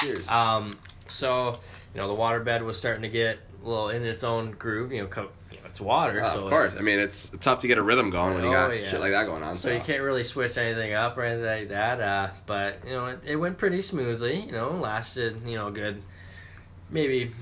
Cheers. 0.00 0.28
um, 0.28 0.78
so 1.08 1.58
you 1.94 2.00
know 2.00 2.08
the 2.08 2.14
waterbed 2.14 2.62
was 2.64 2.76
starting 2.76 3.02
to 3.02 3.08
get 3.08 3.38
a 3.64 3.68
little 3.68 3.88
in 3.90 4.04
its 4.04 4.24
own 4.24 4.50
groove. 4.52 4.90
You 4.92 5.02
know, 5.02 5.06
co- 5.06 5.20
you 5.22 5.28
know 5.28 5.28
it's 5.28 5.41
water, 5.82 6.22
Uh, 6.22 6.32
so 6.34 6.44
of 6.44 6.50
course. 6.50 6.74
I 6.78 6.80
mean, 6.80 6.98
it's 7.00 7.30
tough 7.40 7.60
to 7.60 7.66
get 7.68 7.78
a 7.78 7.82
rhythm 7.82 8.10
going 8.10 8.34
when 8.34 8.44
you 8.44 8.50
Oh, 8.50 8.52
got 8.68 8.70
yeah. 8.78 8.88
shit 8.90 9.00
like 9.00 9.12
that 9.12 9.26
going 9.26 9.42
on. 9.42 9.54
So 9.54 9.70
you 9.72 9.80
can't 9.80 10.02
really 10.02 10.24
switch 10.24 10.56
anything 10.56 10.92
up 10.94 11.16
or 11.18 11.24
anything 11.24 11.46
like 11.46 11.68
that. 11.70 12.00
Uh, 12.00 12.30
but 12.46 12.84
you 12.84 12.92
know, 12.92 13.06
it, 13.06 13.20
it 13.24 13.36
went 13.36 13.58
pretty 13.58 13.80
smoothly. 13.82 14.40
You 14.40 14.52
know, 14.52 14.70
lasted 14.70 15.46
you 15.46 15.56
know 15.56 15.70
good 15.70 16.02
maybe 16.90 17.32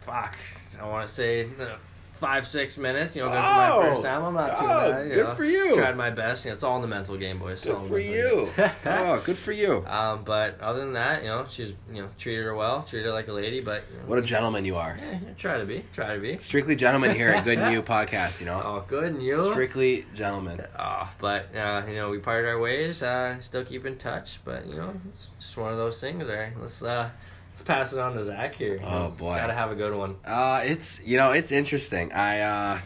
fuck. 0.00 0.36
I 0.80 0.86
want 0.86 1.06
to 1.08 1.12
say 1.12 1.48
uh, 1.60 1.76
five 2.16 2.46
six 2.46 2.76
minutes. 2.78 3.14
You 3.14 3.22
know, 3.22 3.28
good 3.28 3.36
for 3.36 3.40
my 3.42 3.70
Oh! 3.70 3.80
first 3.82 4.02
time. 4.02 4.24
I'm 4.24 4.34
not 4.34 4.58
too 4.58 4.64
Oh, 4.64 4.90
bad. 4.92 5.06
You 5.08 5.14
good 5.14 5.24
know. 5.26 5.34
for 5.34 5.44
you. 5.44 5.74
Tried 5.76 5.96
my 5.96 6.10
best. 6.10 6.44
You 6.44 6.50
know, 6.50 6.54
it's 6.54 6.62
all 6.62 6.76
in 6.76 6.82
the 6.82 6.88
mental 6.88 7.16
game, 7.16 7.38
boys. 7.38 7.62
Good 7.62 7.88
for 7.88 7.98
you. 7.98 8.48
oh, 8.86 9.20
good 9.24 9.38
for 9.38 9.52
you. 9.52 9.84
Um, 9.86 10.24
but 10.24 10.60
other 10.60 10.80
than 10.80 10.92
that, 10.94 11.22
you 11.22 11.28
know, 11.28 11.46
she 11.48 11.62
was, 11.64 11.72
you 11.92 12.02
know, 12.02 12.08
treated 12.18 12.44
her 12.44 12.54
well, 12.54 12.82
treated 12.82 13.06
her 13.06 13.12
like 13.12 13.28
a 13.28 13.32
lady, 13.32 13.60
but 13.60 13.84
you 13.92 13.98
know, 13.98 14.04
What 14.06 14.18
a 14.18 14.22
gentleman 14.22 14.64
you 14.64 14.76
are. 14.76 14.98
yeah, 15.00 15.18
try 15.36 15.58
to 15.58 15.64
be, 15.64 15.84
try 15.92 16.14
to 16.14 16.20
be. 16.20 16.38
Strictly 16.38 16.74
gentleman 16.76 17.14
here 17.14 17.28
at 17.28 17.44
Good 17.44 17.58
New 17.70 17.82
Podcast, 17.82 18.40
you 18.40 18.46
know? 18.46 18.60
Oh, 18.64 18.84
good, 18.88 19.12
and 19.12 19.22
you? 19.22 19.50
Strictly 19.52 20.06
gentleman. 20.14 20.60
Oh, 20.78 21.08
but 21.18 21.54
uh, 21.54 21.82
you 21.86 21.94
know, 21.94 22.10
we 22.10 22.18
parted 22.18 22.48
our 22.48 22.58
ways. 22.58 23.02
Uh, 23.02 23.40
still 23.40 23.64
keep 23.64 23.86
in 23.86 23.96
touch, 23.96 24.40
but 24.44 24.66
you 24.66 24.74
know, 24.76 24.92
it's 25.08 25.28
just 25.38 25.56
one 25.56 25.70
of 25.72 25.78
those 25.78 26.00
things. 26.00 26.28
All 26.28 26.34
right, 26.34 26.52
let's 26.60 26.82
uh, 26.82 27.10
let's 27.56 27.64
pass 27.64 27.90
it 27.94 27.98
on 27.98 28.12
to 28.12 28.22
Zach 28.22 28.54
here. 28.54 28.78
Oh, 28.84 29.08
boy. 29.08 29.34
gotta 29.34 29.54
have 29.54 29.70
a 29.70 29.74
good 29.74 29.94
one. 29.94 30.16
Uh, 30.26 30.60
it's 30.62 31.00
you 31.02 31.16
know 31.16 31.32
it's 31.32 31.50
interesting. 31.50 32.12
I 32.12 32.40
uh, 32.40 32.80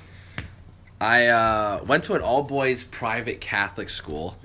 I 1.00 1.26
uh, 1.26 1.84
went 1.84 2.04
to 2.04 2.14
an 2.14 2.22
all 2.22 2.44
boys 2.44 2.84
private 2.84 3.40
Catholic 3.40 3.88
school, 3.90 4.36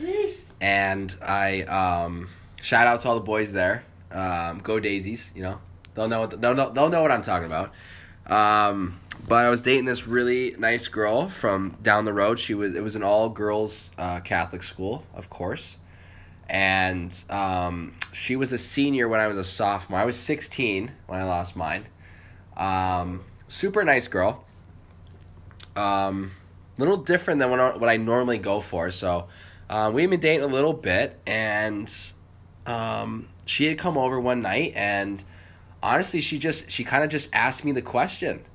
and 0.59 1.15
I 1.21 1.61
um, 1.61 2.29
shout 2.59 2.87
out 2.87 3.01
to 3.01 3.09
all 3.09 3.15
the 3.15 3.21
boys 3.21 3.53
there. 3.53 3.85
Um, 4.11 4.61
go 4.63 4.79
Daisies, 4.79 5.29
you 5.35 5.43
know 5.43 5.59
they'll 5.93 6.07
know 6.07 6.21
what 6.21 6.41
they'll 6.41 6.55
know, 6.55 6.71
they'll 6.71 6.89
know 6.89 7.03
what 7.03 7.11
I'm 7.11 7.23
talking 7.23 7.45
about. 7.45 7.71
Um, 8.25 8.99
but 9.27 9.45
I 9.45 9.51
was 9.51 9.61
dating 9.61 9.85
this 9.85 10.07
really 10.07 10.55
nice 10.57 10.87
girl 10.87 11.29
from 11.29 11.77
down 11.83 12.05
the 12.05 12.13
road. 12.13 12.39
She 12.39 12.55
was 12.55 12.75
it 12.75 12.83
was 12.83 12.95
an 12.95 13.03
all 13.03 13.29
girls 13.29 13.91
uh, 13.99 14.21
Catholic 14.21 14.63
school, 14.63 15.03
of 15.13 15.29
course, 15.29 15.77
and 16.49 17.17
um, 17.29 17.93
she 18.11 18.35
was 18.35 18.51
a 18.51 18.57
senior 18.57 19.07
when 19.07 19.19
I 19.19 19.27
was 19.27 19.37
a 19.37 19.43
sophomore. 19.43 19.99
I 19.99 20.05
was 20.05 20.15
16 20.17 20.91
when 21.07 21.19
I 21.19 21.23
lost 21.23 21.55
mine. 21.55 21.85
Um, 22.55 23.23
super 23.47 23.83
nice 23.83 24.07
girl. 24.07 24.45
Um, 25.75 26.31
little 26.77 26.97
different 26.97 27.39
than 27.39 27.49
what 27.49 27.59
I, 27.59 27.77
what 27.77 27.89
I 27.89 27.97
normally 27.97 28.37
go 28.37 28.61
for. 28.61 28.91
So, 28.91 29.27
um, 29.69 29.93
we've 29.93 30.09
been 30.09 30.19
dating 30.19 30.43
a 30.43 30.51
little 30.51 30.73
bit, 30.73 31.19
and 31.25 31.91
um, 32.65 33.27
she 33.45 33.65
had 33.65 33.77
come 33.77 33.97
over 33.97 34.19
one 34.19 34.41
night, 34.41 34.73
and 34.75 35.23
honestly, 35.81 36.21
she 36.21 36.37
just 36.37 36.69
she 36.69 36.83
kind 36.83 37.03
of 37.03 37.09
just 37.09 37.29
asked 37.33 37.65
me 37.65 37.71
the 37.71 37.81
question, 37.81 38.45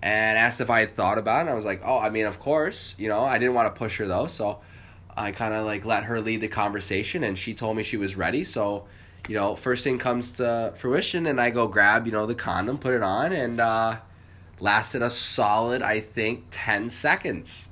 and 0.00 0.38
asked 0.38 0.60
if 0.60 0.70
I 0.70 0.80
had 0.80 0.94
thought 0.94 1.18
about 1.18 1.38
it. 1.38 1.40
And 1.42 1.50
I 1.50 1.54
was 1.54 1.64
like, 1.64 1.82
oh, 1.84 1.98
I 1.98 2.10
mean, 2.10 2.26
of 2.26 2.38
course, 2.38 2.94
you 2.96 3.08
know, 3.08 3.24
I 3.24 3.38
didn't 3.38 3.54
want 3.54 3.74
to 3.74 3.76
push 3.76 3.98
her 3.98 4.06
though, 4.06 4.28
so 4.28 4.60
I 5.16 5.32
kind 5.32 5.54
of 5.54 5.64
like 5.64 5.84
let 5.84 6.04
her 6.04 6.20
lead 6.20 6.40
the 6.40 6.48
conversation, 6.48 7.24
and 7.24 7.38
she 7.38 7.54
told 7.54 7.76
me 7.76 7.82
she 7.82 7.96
was 7.96 8.16
ready. 8.16 8.44
So, 8.44 8.86
you 9.28 9.34
know, 9.34 9.56
first 9.56 9.84
thing 9.84 9.98
comes 9.98 10.32
to 10.32 10.74
fruition, 10.76 11.26
and 11.26 11.40
I 11.40 11.50
go 11.50 11.66
grab 11.68 12.06
you 12.06 12.12
know 12.12 12.26
the 12.26 12.34
condom, 12.34 12.78
put 12.78 12.94
it 12.94 13.02
on, 13.02 13.32
and 13.32 13.60
uh, 13.60 13.96
lasted 14.60 15.02
a 15.02 15.10
solid, 15.10 15.82
I 15.82 16.00
think, 16.00 16.44
ten 16.50 16.90
seconds. 16.90 17.66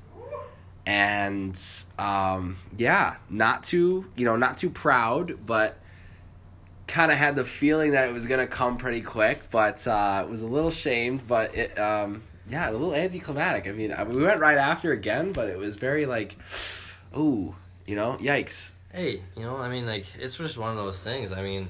And 0.86 1.58
um, 1.98 2.58
yeah, 2.76 3.16
not 3.30 3.64
too 3.64 4.06
you 4.16 4.24
know 4.24 4.36
not 4.36 4.56
too 4.56 4.70
proud, 4.70 5.46
but 5.46 5.78
kind 6.86 7.10
of 7.10 7.16
had 7.18 7.36
the 7.36 7.44
feeling 7.44 7.92
that 7.92 8.08
it 8.08 8.12
was 8.12 8.26
gonna 8.26 8.46
come 8.46 8.76
pretty 8.76 9.00
quick, 9.00 9.50
but 9.50 9.86
uh, 9.86 10.26
was 10.28 10.42
a 10.42 10.46
little 10.46 10.70
shamed. 10.70 11.26
But 11.26 11.54
it, 11.54 11.78
um, 11.78 12.22
yeah, 12.48 12.68
a 12.68 12.72
little 12.72 12.94
anticlimactic. 12.94 13.66
I 13.66 13.72
mean, 13.72 13.94
we 14.08 14.22
went 14.22 14.40
right 14.40 14.58
after 14.58 14.92
again, 14.92 15.32
but 15.32 15.48
it 15.48 15.58
was 15.58 15.76
very 15.76 16.06
like, 16.06 16.36
ooh, 17.16 17.54
you 17.86 17.96
know, 17.96 18.16
yikes. 18.20 18.70
Hey, 18.92 19.22
you 19.36 19.42
know, 19.42 19.56
I 19.56 19.68
mean, 19.68 19.86
like 19.86 20.06
it's 20.18 20.36
just 20.36 20.56
one 20.58 20.70
of 20.70 20.76
those 20.76 21.02
things. 21.02 21.32
I 21.32 21.42
mean, 21.42 21.68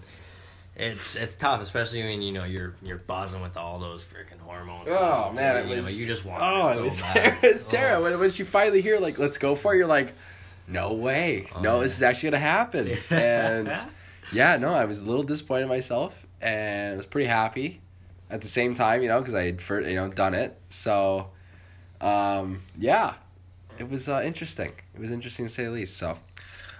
it's 0.77 1.17
it's 1.17 1.35
tough, 1.37 1.63
especially 1.63 2.03
when 2.03 2.21
you 2.23 2.33
know 2.33 2.45
you're 2.45 2.75
you're 2.83 2.99
buzzing 2.99 3.41
with 3.43 3.57
all 3.57 3.79
those 3.79 4.05
freaking 4.05 4.41
hormones. 4.41 4.89
Oh 4.91 5.33
man, 5.33 5.57
it 5.57 5.69
you, 5.69 5.77
was. 5.77 5.85
know, 5.85 5.91
you 5.91 6.07
just 6.07 6.25
want 6.25 6.43
Oh, 6.43 6.69
it 6.69 6.75
so 6.75 6.81
it 6.81 6.85
was, 6.87 7.01
bad. 7.01 7.43
was 7.43 7.65
Oh. 7.67 7.71
terrible. 7.71 8.05
When, 8.11 8.21
when 8.21 8.33
you 8.35 8.45
finally 8.45 8.83
hear 8.83 8.99
like, 8.99 9.19
"Let's 9.19 9.39
go 9.39 9.55
for 9.55 9.75
it," 9.75 9.79
you're 9.79 9.87
like, 9.87 10.13
"No 10.69 10.93
way, 10.93 11.49
Oh, 11.55 11.61
no, 11.61 11.77
yeah. 11.77 11.83
this 11.85 11.95
is 11.97 12.03
actually 12.03 12.31
gonna 12.33 12.41
happen." 12.41 12.99
and 13.11 13.73
yeah, 14.33 14.57
no, 14.57 14.75
I 14.75 14.85
was 14.85 15.01
a 15.01 15.07
little 15.07 15.23
disappointed 15.23 15.63
in 15.63 15.69
myself, 15.69 16.27
and 16.43 16.95
I 16.95 16.97
was 16.97 17.07
pretty 17.07 17.29
happy 17.29 17.81
at 18.31 18.41
the 18.43 18.49
same 18.49 18.75
time, 18.75 19.01
you 19.03 19.09
know, 19.09 19.21
because 19.21 19.35
I 19.35 19.45
had 19.45 19.63
first, 19.63 19.89
you 19.89 19.95
know 19.95 20.09
done 20.09 20.35
it. 20.35 20.59
So, 20.71 21.29
um, 22.01 22.63
yeah, 22.79 23.15
it 23.79 23.89
was 23.89 24.09
uh, 24.09 24.23
interesting. 24.25 24.73
It 24.95 25.01
was 25.01 25.11
interesting 25.11 25.47
to 25.47 25.53
say 25.53 25.65
the 25.65 25.71
least. 25.71 25.97
So, 25.97 26.09
all 26.09 26.19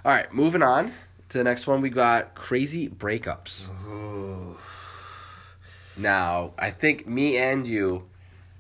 right, 0.05 0.33
moving 0.33 0.63
on 0.63 0.93
to 1.31 1.39
the 1.39 1.45
next 1.45 1.67
one. 1.67 1.81
We 1.81 1.91
got 1.91 2.35
crazy 2.35 2.89
breakups. 2.89 3.67
Ooh. 3.87 4.57
Now, 5.97 6.53
I 6.59 6.71
think 6.71 7.07
me 7.07 7.37
and 7.37 7.67
you 7.67 8.05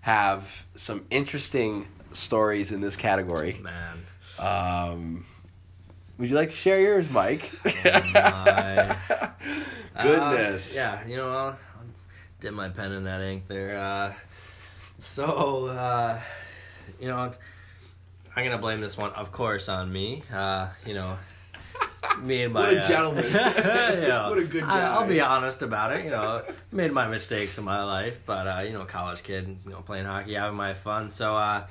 have 0.02 0.64
some 0.76 1.04
interesting 1.10 1.88
stories 2.12 2.70
in 2.72 2.80
this 2.80 2.96
category. 2.96 3.60
man. 3.62 4.04
Um, 4.38 5.26
would 6.18 6.28
you 6.30 6.36
like 6.36 6.50
to 6.50 6.56
share 6.56 6.80
yours, 6.80 7.10
Mike? 7.10 7.50
Oh, 7.64 7.70
my. 8.14 8.96
Goodness. 10.02 10.72
Uh, 10.72 10.76
yeah, 10.76 11.06
you 11.06 11.16
know, 11.16 11.30
I'll, 11.30 11.46
I'll 11.46 11.58
dip 12.40 12.52
my 12.52 12.68
pen 12.68 12.92
in 12.92 13.04
that 13.04 13.20
ink 13.20 13.46
there. 13.48 13.78
Uh, 13.78 14.12
so, 15.00 15.66
uh, 15.66 16.20
you 17.00 17.08
know, 17.08 17.32
I'm 18.36 18.44
gonna 18.44 18.58
blame 18.58 18.80
this 18.80 18.96
one, 18.96 19.12
of 19.12 19.30
course, 19.30 19.68
on 19.68 19.92
me. 19.92 20.22
Uh, 20.32 20.68
you 20.84 20.94
know, 20.94 21.16
me 22.20 22.42
and 22.42 22.52
my 22.52 22.60
What 22.60 22.74
a 22.74 22.78
uh, 22.78 22.88
gentleman. 22.88 23.24
you 24.02 24.08
know, 24.08 24.26
What 24.30 24.38
a 24.38 24.44
good 24.44 24.64
I, 24.64 24.80
I'll 24.80 25.06
be 25.06 25.20
honest 25.20 25.62
about 25.62 25.92
it. 25.96 26.04
You 26.04 26.10
know, 26.10 26.42
made 26.72 26.92
my 26.92 27.06
mistakes 27.06 27.58
in 27.58 27.64
my 27.64 27.82
life, 27.84 28.20
but 28.26 28.46
uh, 28.46 28.62
you 28.62 28.72
know, 28.72 28.84
college 28.84 29.22
kid, 29.22 29.56
you 29.64 29.70
know, 29.70 29.80
playing 29.80 30.06
hockey, 30.06 30.34
having 30.34 30.56
my 30.56 30.74
fun. 30.74 31.10
So, 31.10 31.36
uh, 31.36 31.66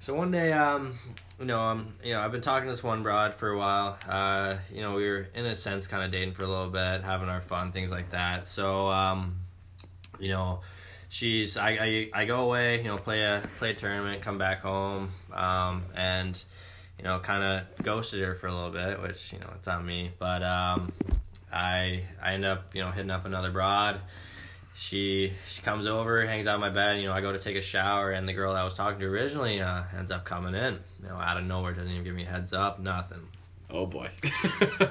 so 0.00 0.14
one 0.14 0.30
day, 0.30 0.52
um, 0.52 0.94
you 1.38 1.44
know, 1.46 1.60
um, 1.60 1.94
you 2.02 2.14
know, 2.14 2.20
I've 2.20 2.32
been 2.32 2.40
talking 2.40 2.68
to 2.68 2.72
this 2.72 2.82
one 2.82 3.02
broad 3.02 3.34
for 3.34 3.50
a 3.50 3.58
while. 3.58 3.98
Uh, 4.08 4.56
you 4.72 4.80
know, 4.80 4.94
we 4.94 5.06
were 5.08 5.28
in 5.34 5.44
a 5.46 5.56
sense 5.56 5.86
kind 5.86 6.04
of 6.04 6.10
dating 6.10 6.34
for 6.34 6.44
a 6.44 6.48
little 6.48 6.70
bit, 6.70 7.02
having 7.02 7.28
our 7.28 7.40
fun, 7.40 7.72
things 7.72 7.90
like 7.90 8.10
that. 8.10 8.48
So, 8.48 8.88
um, 8.88 9.36
you 10.18 10.28
know, 10.28 10.60
she's 11.08 11.56
I, 11.56 11.70
I 11.70 12.10
I 12.12 12.24
go 12.24 12.40
away, 12.40 12.78
you 12.78 12.84
know, 12.84 12.98
play 12.98 13.22
a 13.22 13.42
play 13.58 13.70
a 13.70 13.74
tournament, 13.74 14.22
come 14.22 14.38
back 14.38 14.60
home, 14.60 15.10
um, 15.32 15.84
and 15.94 16.42
you 16.98 17.04
know, 17.04 17.18
kind 17.20 17.44
of 17.44 17.84
ghosted 17.84 18.20
her 18.20 18.34
for 18.34 18.48
a 18.48 18.54
little 18.54 18.70
bit, 18.70 19.00
which 19.00 19.32
you 19.32 19.38
know 19.38 19.50
it's 19.56 19.68
on 19.68 19.84
me. 19.84 20.10
But 20.18 20.42
um, 20.42 20.92
I 21.52 22.02
I 22.22 22.34
end 22.34 22.44
up 22.44 22.74
you 22.74 22.82
know 22.82 22.90
hitting 22.90 23.10
up 23.10 23.24
another 23.24 23.50
broad. 23.50 24.00
She 24.74 25.32
she 25.48 25.62
comes 25.62 25.86
over, 25.86 26.24
hangs 26.24 26.46
out 26.46 26.60
my 26.60 26.70
bed. 26.70 26.98
You 26.98 27.06
know, 27.06 27.12
I 27.12 27.20
go 27.20 27.32
to 27.32 27.38
take 27.38 27.56
a 27.56 27.62
shower, 27.62 28.12
and 28.12 28.28
the 28.28 28.32
girl 28.32 28.52
I 28.52 28.62
was 28.64 28.74
talking 28.74 29.00
to 29.00 29.06
originally 29.06 29.60
uh, 29.60 29.82
ends 29.96 30.10
up 30.10 30.24
coming 30.24 30.54
in. 30.54 30.78
You 31.02 31.08
know, 31.08 31.16
out 31.16 31.36
of 31.36 31.44
nowhere, 31.44 31.72
doesn't 31.72 31.90
even 31.90 32.04
give 32.04 32.14
me 32.14 32.22
a 32.24 32.28
heads 32.28 32.52
up, 32.52 32.78
nothing. 32.78 33.26
Oh 33.70 33.86
boy. 33.86 34.08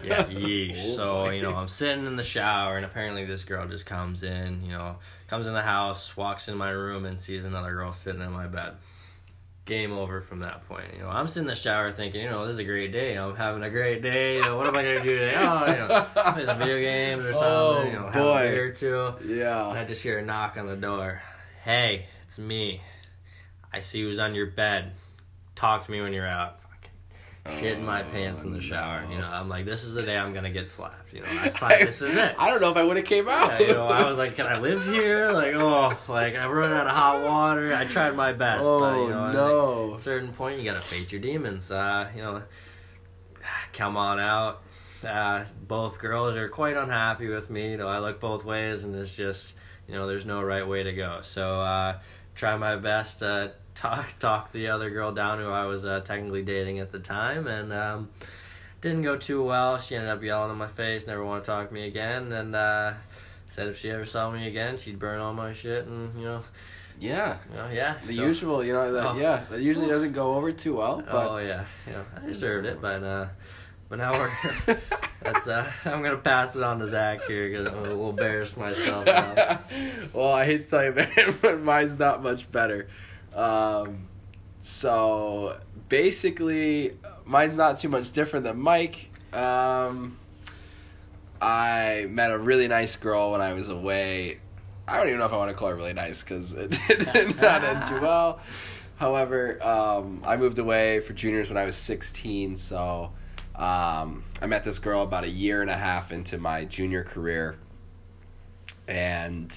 Yeah, 0.03 0.25
yeesh. 0.25 0.77
Oh, 0.93 0.95
so, 0.95 1.13
boy. 1.25 1.35
you 1.35 1.41
know, 1.41 1.55
I'm 1.55 1.67
sitting 1.67 2.05
in 2.05 2.15
the 2.15 2.23
shower 2.23 2.77
and 2.77 2.85
apparently 2.85 3.25
this 3.25 3.43
girl 3.43 3.67
just 3.67 3.85
comes 3.85 4.23
in, 4.23 4.63
you 4.63 4.71
know, 4.71 4.97
comes 5.27 5.47
in 5.47 5.53
the 5.53 5.61
house, 5.61 6.15
walks 6.15 6.47
in 6.47 6.55
my 6.55 6.69
room 6.69 7.05
and 7.05 7.19
sees 7.19 7.43
another 7.45 7.73
girl 7.73 7.91
sitting 7.93 8.21
in 8.21 8.31
my 8.31 8.47
bed. 8.47 8.73
Game 9.65 9.91
over 9.91 10.21
from 10.21 10.39
that 10.41 10.65
point. 10.69 10.93
You 10.93 11.01
know, 11.01 11.09
I'm 11.09 11.27
sitting 11.27 11.43
in 11.43 11.47
the 11.47 11.55
shower 11.55 11.91
thinking, 11.91 12.21
you 12.21 12.29
know, 12.29 12.45
this 12.45 12.53
is 12.53 12.59
a 12.59 12.63
great 12.63 12.93
day. 12.93 13.15
I'm 13.15 13.35
having 13.35 13.63
a 13.63 13.69
great 13.69 14.01
day. 14.01 14.37
You 14.37 14.43
know, 14.43 14.55
what 14.55 14.65
am 14.67 14.75
I 14.77 14.83
going 14.83 14.97
to 14.99 15.03
do 15.03 15.17
today? 15.17 15.35
Oh, 15.35 15.65
you 15.65 15.77
know, 15.77 16.07
play 16.33 16.45
some 16.45 16.57
video 16.57 16.79
games 16.79 17.25
or 17.25 17.29
oh, 17.33 17.33
something. 17.33 17.45
Oh, 17.49 17.83
you 17.85 17.91
know, 17.93 18.05
have 18.05 18.13
boy. 18.13 18.37
a 18.47 18.51
beer 18.51 18.65
or 18.67 18.71
two. 18.71 19.05
And 19.19 19.37
Yeah. 19.37 19.67
I 19.67 19.83
just 19.83 20.01
hear 20.03 20.19
a 20.19 20.21
knock 20.23 20.55
on 20.57 20.67
the 20.67 20.77
door. 20.77 21.21
Hey, 21.65 22.05
it's 22.25 22.39
me. 22.39 22.81
I 23.73 23.81
see 23.81 24.01
who's 24.03 24.19
on 24.19 24.35
your 24.35 24.45
bed. 24.51 24.93
Talk 25.57 25.85
to 25.85 25.91
me 25.91 25.99
when 25.99 26.13
you're 26.13 26.27
out. 26.27 26.59
Shit 27.59 27.77
in 27.77 27.85
my 27.85 28.01
Oh, 28.01 28.05
pants 28.11 28.43
in 28.43 28.51
the 28.51 28.61
shower. 28.61 29.03
You 29.09 29.17
know, 29.17 29.27
I'm 29.27 29.49
like, 29.49 29.65
this 29.65 29.83
is 29.83 29.93
the 29.93 30.03
day 30.03 30.17
I'm 30.17 30.33
gonna 30.33 30.49
get 30.49 30.69
slapped. 30.69 31.13
You 31.13 31.21
know, 31.21 31.27
I 31.29 31.49
find 31.57 31.87
this 31.87 32.01
is 32.01 32.15
it. 32.15 32.35
I 32.37 32.49
don't 32.49 32.61
know 32.61 32.69
if 32.69 32.77
I 32.77 32.83
would 32.83 32.97
have 32.97 33.05
came 33.05 33.27
out. 33.27 33.59
Yeah, 33.59 33.67
you 33.67 33.73
know, 33.73 33.87
I 33.87 34.07
was 34.07 34.17
like, 34.17 34.35
can 34.35 34.45
I 34.45 34.59
live 34.59 34.85
here? 34.85 35.31
Like, 35.31 35.55
oh, 35.55 35.97
like 36.07 36.35
I'm 36.35 36.51
running 36.51 36.77
out 36.77 36.87
of 36.87 36.93
hot 36.93 37.23
water. 37.23 37.73
I 37.73 37.85
tried 37.85 38.15
my 38.15 38.33
best, 38.33 38.63
oh 38.65 38.79
but 38.79 38.95
you 38.99 39.09
know, 39.09 39.27
at 39.27 39.33
no. 39.33 39.93
a 39.95 39.99
certain 39.99 40.33
point, 40.33 40.59
you 40.59 40.65
gotta 40.65 40.81
face 40.81 41.11
your 41.11 41.21
demons. 41.21 41.71
Uh, 41.71 42.09
you 42.15 42.21
know, 42.21 42.43
come 43.73 43.97
on 43.97 44.19
out. 44.19 44.61
Uh, 45.03 45.45
both 45.67 45.99
girls 45.99 46.35
are 46.35 46.49
quite 46.49 46.75
unhappy 46.75 47.27
with 47.27 47.49
me. 47.49 47.71
You 47.71 47.77
know, 47.77 47.87
I 47.87 47.99
look 47.99 48.19
both 48.19 48.43
ways, 48.43 48.83
and 48.83 48.95
it's 48.95 49.15
just, 49.15 49.53
you 49.87 49.93
know, 49.93 50.07
there's 50.07 50.25
no 50.25 50.41
right 50.41 50.67
way 50.67 50.83
to 50.83 50.93
go. 50.93 51.19
So, 51.23 51.61
uh, 51.61 51.99
try 52.35 52.55
my 52.57 52.75
best 52.75 53.19
to 53.19 53.53
talk 53.77 54.17
talk 54.19 54.51
the 54.51 54.67
other 54.67 54.89
girl 54.89 55.11
down 55.11 55.39
who 55.39 55.49
I 55.49 55.65
was 55.65 55.85
uh, 55.85 55.99
technically 56.01 56.41
dating 56.41 56.79
at 56.79 56.91
the 56.91 56.99
time, 56.99 57.47
and 57.47 57.71
um, 57.71 58.09
didn't 58.81 59.03
go 59.03 59.15
too 59.17 59.43
well. 59.43 59.77
She 59.77 59.95
ended 59.95 60.09
up 60.09 60.21
yelling 60.23 60.51
in 60.51 60.57
my 60.57 60.67
face, 60.67 61.07
never 61.07 61.23
want 61.23 61.43
to 61.43 61.47
talk 61.49 61.67
to 61.69 61.73
me 61.73 61.85
again, 61.87 62.31
and 62.33 62.55
uh, 62.55 62.93
said 63.47 63.67
if 63.67 63.77
she 63.79 63.89
ever 63.91 64.05
saw 64.05 64.29
me 64.31 64.47
again, 64.47 64.77
she'd 64.77 64.99
burn 64.99 65.19
all 65.19 65.33
my 65.33 65.53
shit, 65.53 65.85
and 65.85 66.17
you 66.19 66.25
know, 66.25 66.43
Yeah. 66.99 67.37
you 67.51 67.57
know, 67.57 67.69
yeah. 67.71 67.95
The 68.05 68.13
so- 68.13 68.23
usual, 68.25 68.63
you 68.63 68.73
know, 68.73 68.91
that, 68.93 69.05
Oh. 69.05 69.17
yeah, 69.17 69.43
that 69.49 69.61
usually 69.61 69.87
doesn't 69.87 70.13
go 70.13 70.33
over 70.35 70.51
too 70.51 70.75
well, 70.77 71.01
but 71.05 71.27
oh 71.31 71.37
yeah, 71.37 71.65
you 71.85 71.93
know, 71.93 72.03
I 72.21 72.25
deserved 72.27 72.65
it, 72.65 72.81
but 72.81 73.03
uh, 73.03 73.27
but 73.89 73.99
now 73.99 74.11
we're 74.11 74.31
that's 75.21 75.47
uh, 75.47 75.71
I'm 75.85 76.01
gonna 76.03 76.17
pass 76.17 76.55
it 76.55 76.63
on 76.63 76.79
to 76.79 76.87
Zach 76.87 77.23
here 77.27 77.49
because 77.49 77.67
I'm 77.67 77.77
a 77.77 77.81
little 77.83 78.09
embarrassed 78.09 78.57
myself. 78.57 79.05
Well, 80.13 80.31
I 80.31 80.45
hate 80.45 80.65
to 80.65 80.69
tell 80.69 80.83
you, 80.85 80.93
man, 80.93 81.37
but 81.41 81.61
mine's 81.61 81.99
not 81.99 82.23
much 82.23 82.51
better. 82.51 82.87
Um, 83.37 84.07
so 84.61 85.57
basically, 85.87 86.97
mine's 87.23 87.55
not 87.55 87.79
too 87.79 87.87
much 87.87 88.11
different 88.11 88.43
than 88.43 88.59
Mike. 88.59 89.09
Um, 89.31 90.17
I 91.39 92.07
met 92.09 92.31
a 92.31 92.37
really 92.37 92.67
nice 92.67 92.95
girl 92.95 93.31
when 93.31 93.41
I 93.41 93.53
was 93.53 93.69
away. 93.69 94.39
I 94.87 94.97
don't 94.97 95.07
even 95.07 95.19
know 95.19 95.25
if 95.25 95.33
I 95.33 95.37
want 95.37 95.51
to 95.51 95.55
call 95.55 95.69
her 95.69 95.75
really 95.75 95.93
nice 95.93 96.21
because 96.21 96.53
it 96.53 96.71
did 97.13 97.39
not 97.39 97.63
end 97.63 97.87
too 97.87 98.01
well. 98.01 98.39
However, 98.97 99.63
um, 99.63 100.23
I 100.25 100.37
moved 100.37 100.57
away 100.57 101.01
for 101.01 101.13
juniors 101.13 101.49
when 101.49 101.57
I 101.57 101.65
was 101.65 101.75
16, 101.75 102.55
so 102.55 103.11
um, 103.55 104.23
I 104.41 104.47
met 104.47 104.63
this 104.63 104.79
girl 104.79 105.03
about 105.03 105.23
a 105.23 105.29
year 105.29 105.61
and 105.61 105.69
a 105.69 105.77
half 105.77 106.11
into 106.11 106.39
my 106.39 106.65
junior 106.65 107.03
career. 107.03 107.57
And 108.87 109.55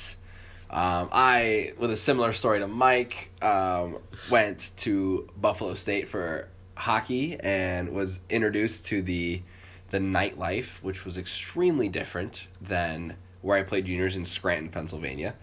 um, 0.71 1.09
I, 1.11 1.73
with 1.79 1.91
a 1.91 1.97
similar 1.97 2.33
story 2.33 2.61
to 2.61 2.69
Mike, 2.69 3.31
um, 3.43 3.99
went 4.31 4.71
to 4.79 5.29
Buffalo 5.37 5.75
State 5.75 6.09
for 6.09 6.49
hockey 6.77 7.37
and 7.41 7.91
was 7.91 8.21
introduced 8.31 8.87
to 8.87 9.03
the 9.03 9.43
the 9.91 9.99
nightlife, 9.99 10.81
which 10.83 11.05
was 11.05 11.19
extremely 11.19 11.89
different 11.89 12.43
than 12.61 13.17
where 13.43 13.59
I 13.59 13.65
played 13.65 13.87
juniors 13.87 14.15
in 14.15 14.25
Scranton, 14.25 14.69
Pennsylvania. 14.69 15.35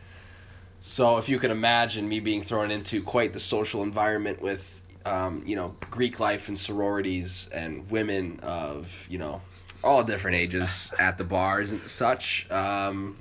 So 0.80 1.18
if 1.18 1.28
you 1.28 1.38
can 1.38 1.52
imagine 1.52 2.08
me 2.08 2.22
being 2.22 2.42
thrown 2.42 2.72
into 2.72 3.04
quite 3.04 3.34
the 3.34 3.42
social 3.42 3.84
environment 3.84 4.42
with, 4.42 4.82
um, 5.06 5.44
you 5.46 5.58
know, 5.58 5.76
Greek 5.92 6.22
life 6.22 6.48
and 6.48 6.58
sororities 6.58 7.50
and 7.52 7.90
women 7.92 8.40
of, 8.42 9.06
you 9.10 9.18
know, 9.18 9.42
all 9.84 10.04
different 10.04 10.38
ages 10.38 10.94
at 10.98 11.18
the 11.18 11.26
bars 11.26 11.74
and 11.74 11.82
such, 11.82 12.50
um, 12.50 13.18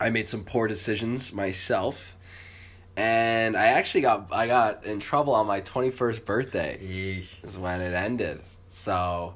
I 0.00 0.10
made 0.10 0.28
some 0.28 0.44
poor 0.44 0.68
decisions 0.68 1.32
myself. 1.32 2.14
And 2.96 3.56
I 3.56 3.66
actually 3.66 4.00
got 4.00 4.28
I 4.32 4.46
got 4.46 4.84
in 4.86 5.00
trouble 5.00 5.34
on 5.34 5.46
my 5.46 5.60
21st 5.60 6.24
birthday 6.24 6.78
Yeesh. 6.82 7.44
is 7.44 7.58
when 7.58 7.80
it 7.80 7.94
ended. 7.94 8.40
So 8.68 9.34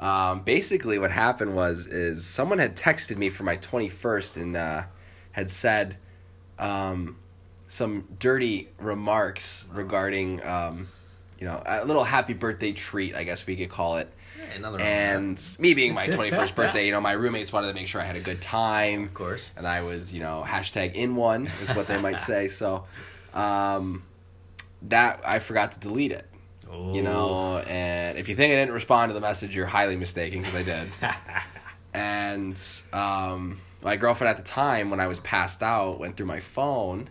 um, 0.00 0.40
basically 0.40 0.98
what 0.98 1.10
happened 1.12 1.54
was 1.54 1.86
is 1.86 2.24
someone 2.24 2.58
had 2.58 2.76
texted 2.76 3.16
me 3.16 3.30
for 3.30 3.44
my 3.44 3.56
21st 3.58 4.36
and 4.38 4.56
uh, 4.56 4.82
had 5.32 5.50
said 5.50 5.98
um, 6.58 7.16
some 7.68 8.08
dirty 8.18 8.68
remarks 8.78 9.64
regarding 9.72 10.44
um, 10.44 10.88
you 11.38 11.46
know 11.46 11.62
a 11.64 11.84
little 11.84 12.04
happy 12.04 12.34
birthday 12.34 12.72
treat 12.72 13.14
I 13.14 13.22
guess 13.22 13.46
we 13.46 13.54
could 13.54 13.70
call 13.70 13.98
it 13.98 14.12
another 14.56 14.80
and 14.80 15.42
me 15.58 15.74
being 15.74 15.94
my 15.94 16.08
21st 16.08 16.54
birthday 16.60 16.86
you 16.86 16.92
know 16.92 17.00
my 17.00 17.12
roommates 17.12 17.52
wanted 17.52 17.68
to 17.68 17.74
make 17.74 17.86
sure 17.88 18.00
I 18.00 18.04
had 18.04 18.16
a 18.16 18.20
good 18.20 18.40
time 18.40 19.04
of 19.04 19.14
course. 19.14 19.50
and 19.56 19.66
I 19.66 19.82
was, 19.82 20.12
you 20.14 20.20
know, 20.20 20.44
hashtag 20.46 20.94
in 20.94 21.16
one 21.16 21.50
is 21.62 21.70
what 21.70 21.86
they 21.86 21.98
might 21.98 22.20
say. 22.30 22.48
So, 22.48 22.84
um, 23.34 24.02
that 24.82 25.20
I 25.26 25.38
forgot 25.38 25.72
to 25.72 25.78
delete 25.80 26.12
it, 26.12 26.26
you 26.70 27.02
know. 27.02 27.58
And 27.58 28.16
if 28.18 28.28
you 28.28 28.34
think 28.36 28.52
I 28.52 28.56
didn't 28.56 28.74
respond 28.74 29.10
to 29.10 29.14
the 29.14 29.20
message, 29.20 29.54
you're 29.54 29.66
highly 29.66 29.96
mistaken 29.96 30.40
because 30.40 30.54
I 30.54 30.62
did. 30.62 30.88
and 31.94 32.60
um, 32.92 33.60
my 33.82 33.96
girlfriend 33.96 34.30
at 34.30 34.36
the 34.36 34.48
time, 34.50 34.90
when 34.90 35.00
I 35.00 35.06
was 35.06 35.20
passed 35.20 35.62
out, 35.62 35.98
went 35.98 36.16
through 36.16 36.26
my 36.26 36.40
phone 36.40 37.08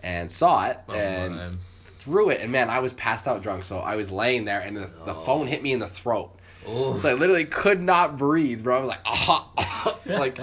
and 0.00 0.30
saw 0.30 0.66
it 0.66 0.78
Oh, 0.88 0.92
and 0.94 1.34
man. 1.36 1.58
threw 1.98 2.30
it. 2.30 2.40
And 2.40 2.52
man, 2.52 2.68
I 2.70 2.80
was 2.80 2.92
passed 2.92 3.26
out 3.26 3.42
drunk, 3.42 3.64
so 3.64 3.78
I 3.78 3.96
was 3.96 4.10
laying 4.10 4.44
there, 4.44 4.60
and 4.60 4.76
the, 4.76 4.90
the 5.04 5.14
Oh. 5.14 5.24
phone 5.24 5.46
hit 5.46 5.62
me 5.62 5.72
in 5.72 5.78
the 5.78 5.86
throat. 5.86 6.30
Oh. 6.66 6.98
So 6.98 7.10
I 7.10 7.14
literally 7.14 7.44
could 7.44 7.80
not 7.80 8.16
breathe, 8.16 8.62
bro. 8.62 8.76
I 8.76 8.80
was 8.80 8.88
like, 8.88 9.00
ah, 9.04 9.98
like 10.06 10.38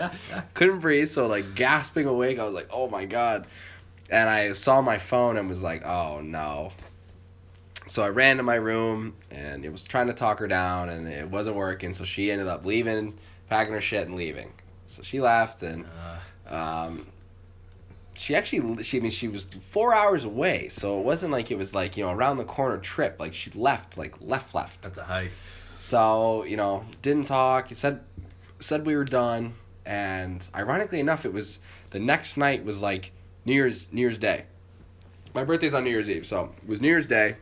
couldn't 0.53 0.79
breathe. 0.79 1.09
So 1.09 1.27
like 1.27 1.55
gasping 1.55 2.05
awake, 2.05 2.39
I 2.39 2.45
was 2.45 2.53
like, 2.53 2.69
oh 2.71 2.89
my 2.89 3.05
god. 3.05 3.47
And 4.09 4.29
I 4.29 4.53
saw 4.53 4.81
my 4.81 4.97
phone 4.97 5.37
and 5.37 5.49
was 5.49 5.63
like, 5.63 5.85
oh 5.85 6.21
no. 6.21 6.73
So 7.87 8.03
I 8.03 8.09
ran 8.09 8.37
to 8.37 8.43
my 8.43 8.55
room 8.55 9.15
and 9.29 9.65
it 9.65 9.71
was 9.71 9.83
trying 9.83 10.07
to 10.07 10.13
talk 10.13 10.39
her 10.39 10.47
down 10.47 10.89
and 10.89 11.07
it 11.07 11.29
wasn't 11.29 11.55
working. 11.55 11.93
So 11.93 12.05
she 12.05 12.31
ended 12.31 12.47
up 12.47 12.65
leaving, 12.65 13.17
packing 13.49 13.73
her 13.73 13.81
shit 13.81 14.07
and 14.07 14.15
leaving. 14.15 14.53
So 14.87 15.01
she 15.03 15.19
left 15.21 15.63
and 15.63 15.85
Uh, 16.49 16.55
um, 16.55 17.07
she 18.13 18.35
actually 18.35 18.83
she 18.83 18.97
I 18.97 19.01
mean 19.01 19.11
she 19.11 19.27
was 19.27 19.45
four 19.69 19.95
hours 19.95 20.23
away. 20.23 20.69
So 20.69 20.99
it 20.99 21.03
wasn't 21.05 21.31
like 21.31 21.49
it 21.49 21.57
was 21.57 21.73
like 21.73 21.97
you 21.97 22.03
know 22.03 22.11
around 22.11 22.37
the 22.37 22.43
corner 22.43 22.77
trip. 22.77 23.17
Like 23.19 23.33
she 23.33 23.49
left 23.51 23.97
like 23.97 24.15
left 24.21 24.53
left. 24.53 24.81
that's 24.81 24.97
a 24.97 25.03
hike. 25.03 25.31
So, 25.81 26.43
you 26.43 26.57
know, 26.57 26.85
didn't 27.01 27.25
talk. 27.25 27.69
He 27.69 27.73
said 27.73 28.01
said 28.59 28.85
we 28.85 28.95
were 28.95 29.03
done 29.03 29.55
and 29.83 30.47
ironically 30.53 30.99
enough 30.99 31.25
it 31.25 31.33
was 31.33 31.57
the 31.89 31.99
next 31.99 32.37
night 32.37 32.63
was 32.63 32.79
like 32.79 33.11
New 33.45 33.53
Year's 33.53 33.87
New 33.91 34.01
Year's 34.01 34.19
Day. 34.19 34.45
My 35.33 35.43
birthday's 35.43 35.73
on 35.73 35.83
New 35.83 35.89
Year's 35.89 36.07
Eve, 36.07 36.27
so 36.27 36.53
it 36.61 36.69
was 36.69 36.81
New 36.81 36.87
Year's 36.87 37.07
Day 37.07 37.37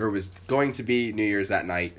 or 0.00 0.08
it 0.08 0.10
was 0.10 0.26
going 0.48 0.72
to 0.72 0.82
be 0.82 1.12
New 1.12 1.22
Year's 1.22 1.48
that 1.48 1.64
night. 1.64 1.96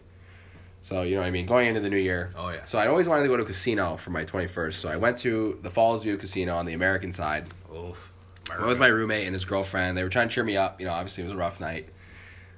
So, 0.81 1.03
you 1.03 1.15
know 1.15 1.21
what 1.21 1.27
I 1.27 1.31
mean, 1.31 1.45
going 1.45 1.67
into 1.67 1.79
the 1.79 1.89
new 1.89 1.97
year. 1.97 2.31
Oh, 2.35 2.49
yeah. 2.49 2.65
So 2.65 2.77
I 2.79 2.87
always 2.87 3.07
wanted 3.07 3.23
to 3.23 3.29
go 3.29 3.37
to 3.37 3.43
a 3.43 3.45
casino 3.45 3.95
for 3.95 4.09
my 4.09 4.25
21st. 4.25 4.73
So 4.73 4.89
I 4.89 4.97
went 4.97 5.17
to 5.19 5.57
the 5.61 5.69
Fallsview 5.69 6.19
Casino 6.19 6.55
on 6.57 6.65
the 6.65 6.73
American 6.73 7.13
side. 7.13 7.47
Oof. 7.73 8.11
I 8.51 8.65
with 8.65 8.77
my 8.77 8.87
roommate 8.87 9.25
and 9.25 9.33
his 9.33 9.45
girlfriend. 9.45 9.97
They 9.97 10.03
were 10.03 10.09
trying 10.09 10.27
to 10.27 10.35
cheer 10.35 10.43
me 10.43 10.57
up. 10.57 10.81
You 10.81 10.85
know, 10.85 10.93
obviously 10.93 11.23
it 11.23 11.27
was 11.27 11.33
a 11.33 11.37
rough 11.37 11.61
night. 11.61 11.89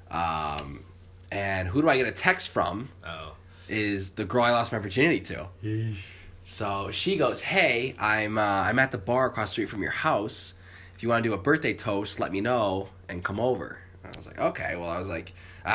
Um, 0.10 0.84
and 1.32 1.68
who 1.68 1.82
do 1.82 1.90
I 1.90 1.98
get 1.98 2.08
a 2.08 2.12
text 2.12 2.50
from? 2.50 2.90
Oh. 3.06 3.36
Is 3.68 4.12
the 4.12 4.26
girl 4.26 4.44
I 4.44 4.52
lost 4.52 4.72
my 4.72 4.80
virginity 4.80 5.20
to. 5.22 5.48
Yeesh. 5.64 6.02
So 6.44 6.90
she 6.92 7.16
goes, 7.18 7.42
"Hey, 7.42 7.96
I'm 8.00 8.38
uh, 8.38 8.42
I'm 8.42 8.80
at 8.80 8.92
the 8.92 8.98
bar 8.98 9.28
across 9.28 9.50
the 9.50 9.54
street 9.54 9.70
from 9.70 9.84
your 9.84 9.92
house. 9.92 10.56
If 10.96 11.04
you 11.04 11.10
want 11.10 11.24
to 11.24 11.30
do 11.30 11.34
a 11.34 11.38
birthday 11.38 11.74
toast, 11.76 12.20
let 12.20 12.32
me 12.32 12.42
know 12.42 12.90
and 13.08 13.24
come 13.24 13.40
over." 13.40 13.78
And 14.04 14.14
I 14.14 14.18
was 14.18 14.26
like, 14.26 14.40
"Okay." 14.40 14.76
Well, 14.76 14.90
I 14.90 14.98
was 14.98 15.08
like, 15.08 15.34
uh, 15.64 15.70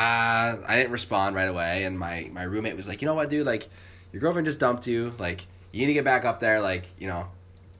I 0.67 0.75
didn't 0.75 0.91
respond 0.91 1.35
right 1.35 1.47
away, 1.47 1.85
and 1.85 1.97
my 1.97 2.29
my 2.33 2.43
roommate 2.43 2.75
was 2.75 2.87
like, 2.89 3.01
"You 3.01 3.05
know 3.05 3.13
what, 3.13 3.29
dude? 3.29 3.45
Like, 3.45 3.69
your 4.11 4.19
girlfriend 4.19 4.47
just 4.47 4.59
dumped 4.59 4.85
you. 4.87 5.13
Like, 5.17 5.47
you 5.71 5.81
need 5.81 5.87
to 5.87 5.93
get 5.93 6.03
back 6.03 6.25
up 6.25 6.41
there. 6.41 6.61
Like, 6.61 6.87
you 6.99 7.07
know, 7.07 7.27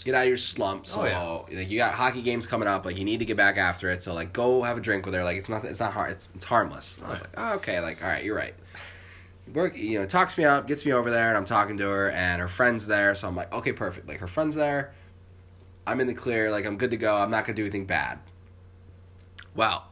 get 0.05 0.15
out 0.15 0.21
of 0.23 0.27
your 0.29 0.37
slump. 0.37 0.83
Oh, 0.85 0.87
so 0.87 1.01
Oh, 1.01 1.45
yeah. 1.49 1.57
like 1.59 1.69
you 1.69 1.77
got 1.77 1.93
hockey 1.93 2.21
games 2.21 2.47
coming 2.47 2.67
up, 2.69 2.85
like 2.85 2.97
you 2.97 3.03
need 3.03 3.17
to 3.19 3.25
get 3.25 3.35
back 3.35 3.57
after 3.57 3.89
it. 3.91 4.01
So 4.03 4.13
like 4.13 4.31
go 4.31 4.63
have 4.63 4.77
a 4.77 4.81
drink 4.81 5.05
with 5.05 5.13
her. 5.15 5.23
Like 5.25 5.35
it's 5.37 5.49
not 5.49 5.65
it's 5.65 5.79
not 5.81 5.91
hard. 5.91 6.11
It's, 6.11 6.27
it's 6.35 6.45
harmless. 6.45 6.97
I 7.03 7.11
was 7.11 7.19
like, 7.21 7.31
oh, 7.35 7.53
okay, 7.55 7.81
like 7.81 8.01
all 8.01 8.07
right, 8.07 8.23
you're 8.23 8.35
right. 8.37 8.55
Work, 9.53 9.75
you 9.77 9.99
know, 9.99 10.05
talks 10.07 10.37
me 10.37 10.43
up, 10.45 10.67
gets 10.67 10.85
me 10.85 10.91
over 10.93 11.11
there, 11.11 11.27
and 11.29 11.37
I'm 11.37 11.45
talking 11.45 11.77
to 11.77 11.85
her, 11.87 12.09
and 12.09 12.41
her 12.41 12.47
friend's 12.47 12.87
there. 12.87 13.13
So 13.13 13.27
I'm 13.27 13.35
like, 13.35 13.51
okay, 13.53 13.73
perfect. 13.73 14.07
Like 14.07 14.19
her 14.21 14.27
friend's 14.27 14.55
there. 14.55 14.93
I'm 15.85 15.99
in 15.99 16.07
the 16.07 16.15
clear. 16.15 16.49
Like 16.49 16.65
I'm 16.65 16.77
good 16.77 16.91
to 16.91 16.97
go. 16.97 17.15
I'm 17.17 17.29
not 17.29 17.45
gonna 17.45 17.55
do 17.55 17.63
anything 17.63 17.85
bad. 17.85 18.19
Well, 19.55 19.85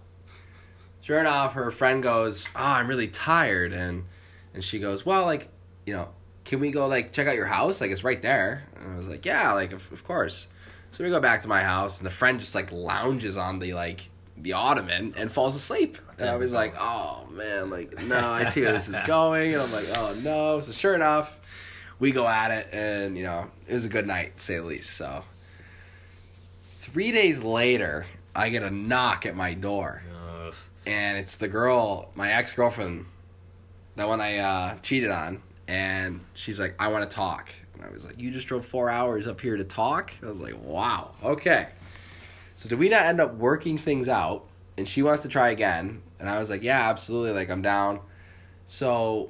sure 1.01 1.19
enough, 1.19 1.53
her 1.53 1.71
friend 1.71 2.01
goes, 2.03 2.45
"Oh, 2.55 2.59
I'm 2.63 2.87
really 2.87 3.07
tired," 3.07 3.73
and 3.73 4.05
and 4.53 4.63
she 4.63 4.79
goes, 4.79 5.05
"Well, 5.05 5.25
like, 5.25 5.49
you 5.85 5.93
know, 5.93 6.09
can 6.45 6.59
we 6.59 6.71
go 6.71 6.87
like 6.87 7.13
check 7.13 7.27
out 7.27 7.35
your 7.35 7.45
house? 7.47 7.81
Like 7.81 7.91
it's 7.91 8.03
right 8.03 8.21
there." 8.21 8.63
And 8.75 8.93
I 8.93 8.97
was 8.97 9.07
like, 9.07 9.25
"Yeah, 9.25 9.53
like 9.53 9.73
of, 9.73 9.91
of 9.91 10.03
course." 10.03 10.47
So 10.91 11.03
we 11.03 11.09
go 11.09 11.19
back 11.19 11.41
to 11.41 11.47
my 11.47 11.63
house, 11.63 11.97
and 11.97 12.05
the 12.05 12.11
friend 12.11 12.39
just 12.39 12.53
like 12.53 12.71
lounges 12.71 13.37
on 13.37 13.59
the 13.59 13.73
like 13.73 14.09
the 14.37 14.53
ottoman 14.53 15.13
and 15.17 15.31
falls 15.31 15.55
asleep. 15.55 15.97
And 16.19 16.29
I 16.29 16.35
was 16.35 16.51
like, 16.51 16.75
"Oh 16.79 17.27
man, 17.31 17.69
like 17.69 18.01
no, 18.03 18.19
I 18.19 18.45
see 18.45 18.61
where 18.61 18.73
this 18.73 18.87
is 18.87 18.99
going," 19.07 19.53
and 19.53 19.61
I'm 19.61 19.71
like, 19.71 19.87
"Oh 19.97 20.15
no." 20.23 20.61
So 20.61 20.71
sure 20.71 20.93
enough, 20.93 21.35
we 21.99 22.11
go 22.11 22.27
at 22.27 22.51
it, 22.51 22.69
and 22.71 23.17
you 23.17 23.23
know, 23.23 23.49
it 23.67 23.73
was 23.73 23.85
a 23.85 23.89
good 23.89 24.05
night, 24.05 24.37
to 24.37 24.43
say 24.43 24.57
the 24.57 24.63
least. 24.63 24.91
So 24.91 25.23
three 26.79 27.11
days 27.11 27.41
later, 27.41 28.05
I 28.35 28.49
get 28.49 28.63
a 28.63 28.69
knock 28.69 29.25
at 29.25 29.35
my 29.35 29.53
door 29.53 30.03
Ugh. 30.13 30.53
and 30.85 31.17
it's 31.17 31.37
the 31.37 31.47
girl, 31.47 32.11
my 32.15 32.31
ex 32.33 32.53
girlfriend, 32.53 33.05
that 33.95 34.07
one 34.07 34.21
I 34.21 34.37
uh, 34.37 34.75
cheated 34.81 35.11
on, 35.11 35.41
and 35.67 36.19
she's 36.33 36.59
like, 36.59 36.75
"I 36.79 36.89
want 36.89 37.09
to 37.09 37.15
talk," 37.15 37.49
and 37.73 37.83
I 37.83 37.89
was 37.89 38.05
like, 38.05 38.19
"You 38.19 38.31
just 38.31 38.47
drove 38.47 38.65
four 38.65 38.89
hours 38.89 39.27
up 39.27 39.39
here 39.41 39.57
to 39.57 39.63
talk?" 39.63 40.11
I 40.21 40.27
was 40.27 40.39
like, 40.39 40.55
"Wow, 40.61 41.11
okay." 41.23 41.69
So 42.55 42.69
did 42.69 42.79
we 42.79 42.89
not 42.89 43.05
end 43.05 43.19
up 43.19 43.35
working 43.35 43.77
things 43.77 44.07
out? 44.07 44.45
And 44.77 44.87
she 44.87 45.01
wants 45.03 45.21
to 45.23 45.29
try 45.29 45.49
again, 45.49 46.01
and 46.19 46.29
I 46.29 46.39
was 46.39 46.49
like, 46.49 46.63
"Yeah, 46.63 46.89
absolutely, 46.89 47.33
like 47.33 47.49
I'm 47.49 47.61
down." 47.61 47.99
So, 48.65 49.29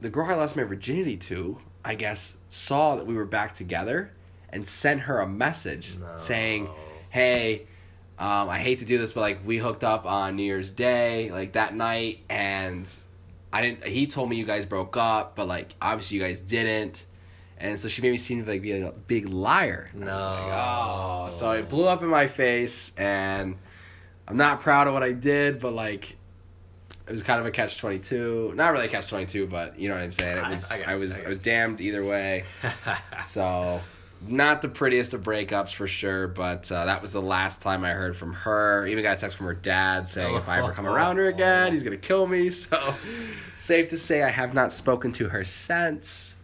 the 0.00 0.10
girl 0.10 0.26
I 0.28 0.34
lost 0.34 0.56
my 0.56 0.64
virginity 0.64 1.16
to, 1.16 1.58
I 1.84 1.94
guess, 1.94 2.36
saw 2.48 2.96
that 2.96 3.06
we 3.06 3.14
were 3.14 3.24
back 3.24 3.54
together, 3.54 4.10
and 4.50 4.68
sent 4.68 5.02
her 5.02 5.20
a 5.20 5.26
message 5.26 5.96
No. 5.98 6.06
saying, 6.16 6.68
"Hey." 7.10 7.66
Um, 8.16 8.48
I 8.48 8.60
hate 8.60 8.78
to 8.78 8.84
do 8.84 8.96
this, 8.96 9.12
but 9.12 9.22
like 9.22 9.40
we 9.44 9.58
hooked 9.58 9.82
up 9.82 10.06
on 10.06 10.36
New 10.36 10.44
Year's 10.44 10.70
Day, 10.70 11.32
like 11.32 11.54
that 11.54 11.74
night, 11.74 12.20
and 12.28 12.88
I 13.54 13.62
didn't. 13.62 13.84
He 13.86 14.06
told 14.06 14.28
me 14.28 14.36
you 14.36 14.44
guys 14.44 14.66
broke 14.66 14.96
up, 14.96 15.36
but 15.36 15.46
like 15.48 15.74
obviously 15.80 16.16
you 16.18 16.22
guys 16.22 16.40
didn't, 16.40 17.04
and 17.56 17.78
so 17.78 17.88
she 17.88 18.02
made 18.02 18.10
me 18.10 18.18
seem 18.18 18.44
like 18.44 18.60
be 18.62 18.72
a 18.72 18.90
big 18.90 19.26
liar. 19.28 19.88
And 19.94 20.04
I 20.10 20.14
was 20.14 20.26
like, 20.26 20.46
No. 20.48 20.52
oh, 20.52 21.38
so 21.38 21.50
it 21.52 21.68
blew 21.68 21.86
up 21.86 22.02
in 22.02 22.08
my 22.08 22.26
face, 22.26 22.90
and 22.96 23.56
I'm 24.28 24.36
not 24.36 24.60
proud 24.60 24.88
of 24.88 24.92
what 24.92 25.02
I 25.04 25.12
did, 25.12 25.60
but 25.60 25.72
like 25.72 26.16
it 27.06 27.12
was 27.12 27.22
kind 27.22 27.38
of 27.38 27.46
a 27.46 27.50
catch 27.50 27.78
twenty 27.78 27.98
two. 28.00 28.52
Not 28.56 28.72
really 28.72 28.86
a 28.86 28.88
catch 28.90 29.08
twenty 29.08 29.26
two, 29.26 29.46
but 29.46 29.78
you 29.78 29.88
know 29.88 29.94
what 29.94 30.02
I'm 30.02 30.12
saying. 30.12 30.38
It 30.38 30.44
I- 30.44 30.50
was 30.50 30.70
I 30.70 30.78
got 30.78 30.88
I, 30.88 30.94
was 30.96 31.12
I 31.12 31.22
I 31.22 31.28
was 31.28 31.38
damned 31.38 31.80
either 31.80 32.04
way. 32.04 32.44
So, 33.24 33.80
not 34.26 34.62
the 34.62 34.68
prettiest 34.68 35.12
of 35.14 35.22
breakups 35.22 35.72
for 35.72 35.86
sure, 35.86 36.28
but 36.28 36.70
uh, 36.72 36.84
that 36.86 37.02
was 37.02 37.12
the 37.12 37.22
last 37.22 37.60
time 37.62 37.84
I 37.84 37.90
heard 37.90 38.16
from 38.16 38.32
her. 38.32 38.86
Even 38.86 39.02
got 39.02 39.16
a 39.16 39.20
text 39.20 39.36
from 39.36 39.46
her 39.46 39.54
dad 39.54 40.08
saying 40.08 40.34
if 40.36 40.48
I 40.48 40.58
ever 40.58 40.72
come 40.72 40.86
around 40.86 41.16
her 41.16 41.26
again, 41.28 41.72
he's 41.72 41.82
gonna 41.82 41.96
kill 41.96 42.26
me. 42.26 42.50
So, 42.70 42.94
safe 43.58 43.90
to 43.90 43.98
say 43.98 44.22
I 44.22 44.30
have 44.30 44.52
not 44.54 44.72
spoken 44.72 45.12
to 45.12 45.28
her 45.30 45.44
since. 45.44 46.34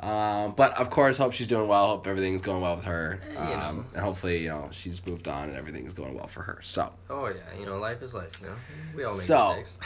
Um, 0.00 0.52
but 0.54 0.76
of 0.78 0.90
course, 0.90 1.16
hope 1.16 1.32
she's 1.32 1.46
doing 1.46 1.66
well. 1.68 1.86
Hope 1.86 2.06
everything's 2.06 2.42
going 2.42 2.60
well 2.60 2.76
with 2.76 2.84
her. 2.84 3.20
You 3.32 3.38
Um, 3.38 3.48
know. 3.76 3.84
and 3.94 4.02
hopefully, 4.04 4.42
you 4.42 4.48
know, 4.50 4.68
she's 4.70 5.04
moved 5.06 5.28
on 5.28 5.48
and 5.48 5.56
everything's 5.56 5.94
going 5.94 6.14
well 6.14 6.26
for 6.26 6.42
her. 6.42 6.58
So, 6.62 6.92
oh 7.08 7.26
yeah, 7.28 7.34
you 7.58 7.64
know, 7.64 7.78
life 7.78 8.02
is 8.02 8.12
life. 8.12 8.32
You 8.42 8.48
know, 8.48 8.54
we 8.94 9.04
all 9.04 9.12
make 9.12 9.20
So- 9.22 9.56
mistakes. 9.56 9.78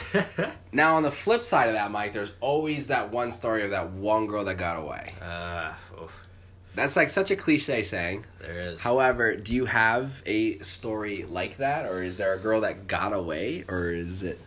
now 0.73 0.95
on 0.97 1.03
the 1.03 1.11
flip 1.11 1.43
side 1.45 1.67
of 1.69 1.75
that, 1.75 1.91
Mike, 1.91 2.11
there's 2.11 2.33
always 2.41 2.87
that 2.87 3.11
one 3.11 3.31
story 3.31 3.63
of 3.63 3.69
that 3.71 3.91
one 3.91 4.27
girl 4.27 4.43
that 4.45 4.55
got 4.55 4.77
away. 4.77 5.13
uh, 5.21 5.73
oof, 6.01 6.27
That's 6.75 6.95
like 6.95 7.09
such 7.09 7.31
a 7.31 7.35
cliche 7.35 7.83
saying. 7.83 8.25
there 8.39 8.59
is. 8.59 8.79
However, 8.79 9.35
do 9.35 9.53
you 9.53 9.65
have 9.65 10.21
a 10.25 10.59
story 10.59 11.25
like 11.27 11.57
that, 11.57 11.85
or 11.85 12.01
is 12.01 12.17
there 12.17 12.33
a 12.33 12.37
girl 12.39 12.61
that 12.61 12.87
got 12.87 13.13
away, 13.13 13.65
or 13.67 13.91
is 13.91 14.23
it 14.23 14.39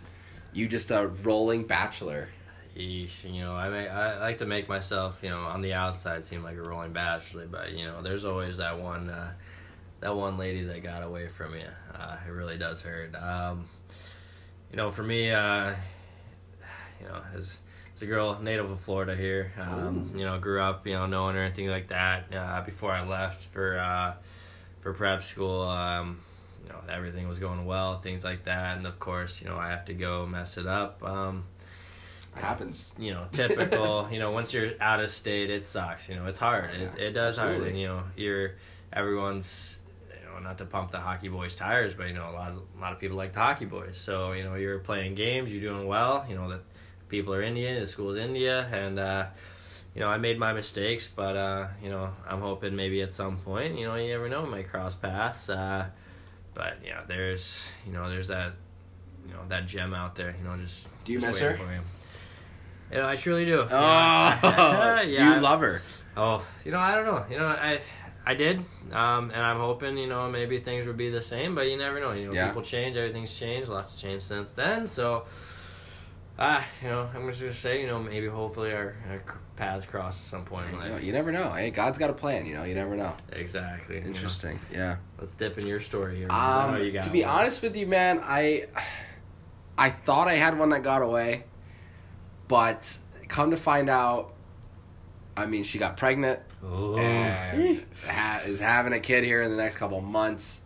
you 0.52 0.68
just 0.68 0.90
a 0.90 1.08
rolling 1.08 1.64
bachelor? 1.64 2.28
Yeesh, 2.76 3.30
you 3.30 3.42
know, 3.42 3.54
I 3.54 3.68
may, 3.68 3.88
I 3.88 4.18
like 4.18 4.38
to 4.38 4.46
make 4.46 4.68
myself, 4.68 5.18
you 5.22 5.28
know, 5.28 5.40
on 5.40 5.60
the 5.60 5.74
outside 5.74 6.24
seem 6.24 6.42
like 6.42 6.56
a 6.56 6.62
rolling 6.62 6.92
bachelor, 6.92 7.46
but 7.46 7.72
you 7.72 7.84
know, 7.84 8.00
there's 8.00 8.24
always 8.24 8.56
that 8.58 8.78
one, 8.78 9.10
uh, 9.10 9.32
that 10.00 10.16
one 10.16 10.38
lady 10.38 10.62
that 10.64 10.82
got 10.82 11.02
away 11.02 11.28
from 11.28 11.54
you. 11.54 11.66
Uh, 11.94 12.16
it 12.26 12.30
really 12.30 12.56
does 12.56 12.80
hurt. 12.80 13.14
Um, 13.14 13.66
you 14.70 14.76
know, 14.78 14.90
for 14.90 15.02
me, 15.02 15.30
uh, 15.30 15.74
you 17.00 17.08
know, 17.08 17.20
as 17.36 17.58
as 18.02 18.08
a 18.08 18.10
girl 18.10 18.38
native 18.42 18.68
of 18.70 18.80
Florida 18.80 19.14
here, 19.14 19.52
um, 19.60 20.10
you 20.16 20.24
know, 20.24 20.38
grew 20.38 20.60
up, 20.60 20.84
you 20.86 20.92
know, 20.94 21.06
knowing 21.06 21.36
her 21.36 21.44
and 21.44 21.54
things 21.54 21.70
like 21.70 21.88
that. 21.88 22.24
Uh, 22.34 22.60
before 22.62 22.90
I 22.90 23.06
left 23.06 23.44
for 23.52 23.78
uh, 23.78 24.14
for 24.80 24.92
prep 24.92 25.22
school, 25.22 25.62
um, 25.62 26.18
you 26.64 26.70
know, 26.70 26.80
everything 26.88 27.28
was 27.28 27.38
going 27.38 27.64
well, 27.64 28.00
things 28.00 28.24
like 28.24 28.44
that, 28.44 28.76
and 28.76 28.86
of 28.86 28.98
course, 28.98 29.40
you 29.40 29.48
know, 29.48 29.56
I 29.56 29.70
have 29.70 29.84
to 29.86 29.94
go 29.94 30.26
mess 30.26 30.58
it 30.58 30.66
up. 30.66 31.02
Um, 31.04 31.44
It 32.36 32.40
happens. 32.40 32.84
you 32.98 33.12
know, 33.12 33.26
typical. 33.30 34.08
you 34.10 34.18
know, 34.18 34.32
once 34.32 34.52
you're 34.52 34.72
out 34.80 35.00
of 35.00 35.10
state, 35.10 35.50
it 35.50 35.64
sucks. 35.64 36.08
You 36.08 36.16
know, 36.16 36.26
it's 36.26 36.38
hard. 36.40 36.70
It 36.74 36.90
Yeah, 36.98 37.04
it 37.04 37.10
does 37.12 37.36
hard, 37.36 37.50
absolutely. 37.50 37.70
and 37.70 37.80
you 37.80 37.86
know, 37.88 38.02
you're 38.16 38.52
everyone's. 38.92 39.76
You 40.10 40.28
know, 40.40 40.48
not 40.48 40.58
to 40.58 40.64
pump 40.64 40.90
the 40.90 40.98
hockey 40.98 41.28
boys' 41.28 41.54
tires, 41.54 41.92
but 41.94 42.08
you 42.08 42.14
know, 42.14 42.28
a 42.30 42.32
lot 42.32 42.50
of 42.50 42.62
a 42.76 42.80
lot 42.80 42.92
of 42.92 42.98
people 42.98 43.16
like 43.18 43.32
the 43.34 43.38
hockey 43.38 43.66
boys. 43.66 43.96
So 43.98 44.32
you 44.32 44.42
know, 44.42 44.54
you're 44.56 44.78
playing 44.80 45.14
games, 45.14 45.52
you're 45.52 45.60
doing 45.60 45.86
well. 45.86 46.24
You 46.28 46.34
know 46.36 46.48
that 46.48 46.62
people 47.12 47.32
are 47.34 47.42
India, 47.42 47.78
the 47.78 47.86
school's 47.86 48.16
India, 48.16 48.66
and 48.72 48.98
uh, 48.98 49.26
you 49.94 50.00
know, 50.00 50.08
I 50.08 50.16
made 50.16 50.38
my 50.38 50.52
mistakes, 50.54 51.06
but 51.14 51.36
uh, 51.36 51.66
you 51.82 51.90
know, 51.90 52.10
I'm 52.26 52.40
hoping 52.40 52.74
maybe 52.74 53.02
at 53.02 53.12
some 53.12 53.36
point, 53.36 53.78
you 53.78 53.86
know, 53.86 53.94
you 53.94 54.08
never 54.10 54.28
know, 54.28 54.44
might 54.46 54.68
cross 54.68 54.94
paths. 54.96 55.48
Uh, 55.50 55.86
but 56.54 56.82
know, 56.90 57.02
there's 57.06 57.62
you 57.86 57.92
know, 57.92 58.08
there's 58.08 58.28
that 58.28 58.52
you 59.28 59.34
know 59.34 59.40
that 59.48 59.66
gem 59.66 59.92
out 59.94 60.16
there. 60.16 60.34
You 60.38 60.44
know, 60.48 60.56
just 60.56 60.88
Do 61.04 61.12
you 61.12 61.20
just 61.20 61.32
miss 61.34 61.38
her? 61.40 61.56
for 61.56 61.70
you. 61.72 61.80
Yeah, 62.92 63.06
I 63.06 63.16
truly 63.16 63.44
do. 63.44 63.60
Oh, 63.60 63.66
yeah, 63.70 65.02
do 65.04 65.10
you 65.10 65.34
I- 65.34 65.38
love 65.38 65.60
her? 65.60 65.80
Oh, 66.16 66.42
you 66.64 66.72
know, 66.72 66.78
I 66.78 66.94
don't 66.94 67.06
know. 67.06 67.24
You 67.30 67.38
know, 67.38 67.46
I 67.46 67.80
I 68.24 68.34
did, 68.34 68.58
um, 68.92 69.30
and 69.30 69.42
I'm 69.42 69.58
hoping 69.58 69.98
you 69.98 70.06
know 70.06 70.30
maybe 70.30 70.60
things 70.60 70.86
would 70.86 70.96
be 70.96 71.10
the 71.10 71.22
same, 71.22 71.54
but 71.54 71.66
you 71.68 71.76
never 71.76 72.00
know. 72.00 72.12
You 72.12 72.26
know, 72.28 72.32
Yeah. 72.32 72.46
people 72.48 72.62
change, 72.62 72.96
everything's 72.96 73.32
changed, 73.38 73.68
lots 73.68 73.94
of 73.94 74.00
change 74.00 74.22
since 74.22 74.50
then. 74.52 74.86
So, 74.86 75.24
ah, 76.38 76.64
you 76.82 76.88
know, 76.88 77.08
I'm 77.14 77.28
just 77.28 77.40
gonna 77.40 77.52
say, 77.52 77.80
you 77.80 77.86
know, 77.86 77.98
maybe 77.98 78.26
hopefully 78.26 78.72
our, 78.72 78.96
our 79.10 79.22
paths 79.56 79.86
cross 79.86 80.18
at 80.20 80.24
some 80.24 80.44
point 80.44 80.68
in 80.68 80.74
You, 80.74 80.88
know, 80.88 80.96
you 80.96 81.12
never 81.12 81.32
know. 81.32 81.50
Hey, 81.52 81.70
God's 81.70 81.98
got 81.98 82.10
a 82.10 82.14
plan. 82.14 82.46
You 82.46 82.54
know, 82.54 82.64
you 82.64 82.74
never 82.74 82.96
know. 82.96 83.14
Exactly. 83.32 83.96
you 83.96 84.02
know. 84.02 84.08
Interesting. 84.08 84.58
Yeah. 84.72 84.96
Let's 85.20 85.36
dip 85.36 85.58
in 85.58 85.66
your 85.66 85.80
story 85.80 86.16
here. 86.16 86.30
Um, 86.30 86.82
you 86.82 86.98
to 86.98 87.10
be 87.10 87.22
one. 87.22 87.30
honest 87.30 87.62
with 87.62 87.76
you, 87.76 87.86
man, 87.86 88.20
I 88.22 88.66
I 89.76 89.90
thought 89.90 90.28
I 90.28 90.34
had 90.34 90.58
one 90.58 90.70
that 90.70 90.82
got 90.82 91.02
away, 91.02 91.44
but 92.48 92.96
come 93.28 93.50
to 93.50 93.56
find 93.56 93.88
out, 93.88 94.34
I 95.36 95.46
mean, 95.46 95.64
she 95.64 95.78
got 95.78 95.96
pregnant 95.96 96.40
Ooh. 96.64 96.98
and 96.98 97.84
ha- 98.06 98.42
is 98.44 98.60
having 98.60 98.92
a 98.92 99.00
kid 99.00 99.24
here 99.24 99.38
in 99.38 99.50
the 99.50 99.56
next 99.56 99.76
couple 99.76 99.98
of 99.98 100.04
months. 100.04 100.60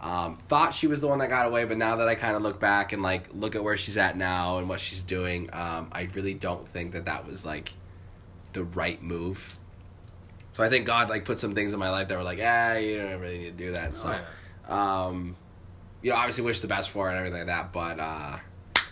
Um, 0.00 0.38
thought 0.48 0.72
she 0.74 0.86
was 0.86 1.00
the 1.02 1.06
one 1.08 1.18
that 1.18 1.28
got 1.28 1.46
away, 1.46 1.64
but 1.66 1.76
now 1.76 1.96
that 1.96 2.08
I 2.08 2.14
kind 2.14 2.34
of 2.34 2.42
look 2.42 2.58
back 2.58 2.92
and 2.94 3.02
like 3.02 3.28
look 3.34 3.54
at 3.54 3.62
where 3.62 3.76
she's 3.76 3.98
at 3.98 4.16
now 4.16 4.56
and 4.58 4.68
what 4.68 4.80
she's 4.80 5.02
doing, 5.02 5.50
um, 5.52 5.88
I 5.92 6.08
really 6.14 6.32
don't 6.34 6.66
think 6.68 6.92
that 6.92 7.04
that 7.04 7.26
was 7.26 7.44
like 7.44 7.72
the 8.54 8.64
right 8.64 9.02
move. 9.02 9.56
So 10.52 10.64
I 10.64 10.68
think 10.70 10.86
God 10.86 11.08
like 11.10 11.24
put 11.26 11.38
some 11.38 11.54
things 11.54 11.72
in 11.74 11.78
my 11.78 11.90
life 11.90 12.08
that 12.08 12.16
were 12.16 12.24
like, 12.24 12.40
ah, 12.42 12.74
you 12.74 12.96
don't 12.98 13.20
really 13.20 13.38
need 13.38 13.58
to 13.58 13.64
do 13.66 13.72
that. 13.72 13.90
Oh, 13.92 13.96
So 13.96 14.08
yeah. 14.68 15.04
um, 15.06 15.36
you 16.02 16.10
know, 16.10 16.16
obviously 16.16 16.44
wish 16.44 16.60
the 16.60 16.66
best 16.66 16.88
for 16.90 17.04
her 17.04 17.10
and 17.10 17.18
everything 17.18 17.46
like 17.46 17.48
that. 17.48 17.72
But 17.74 18.00
uh, 18.00 18.38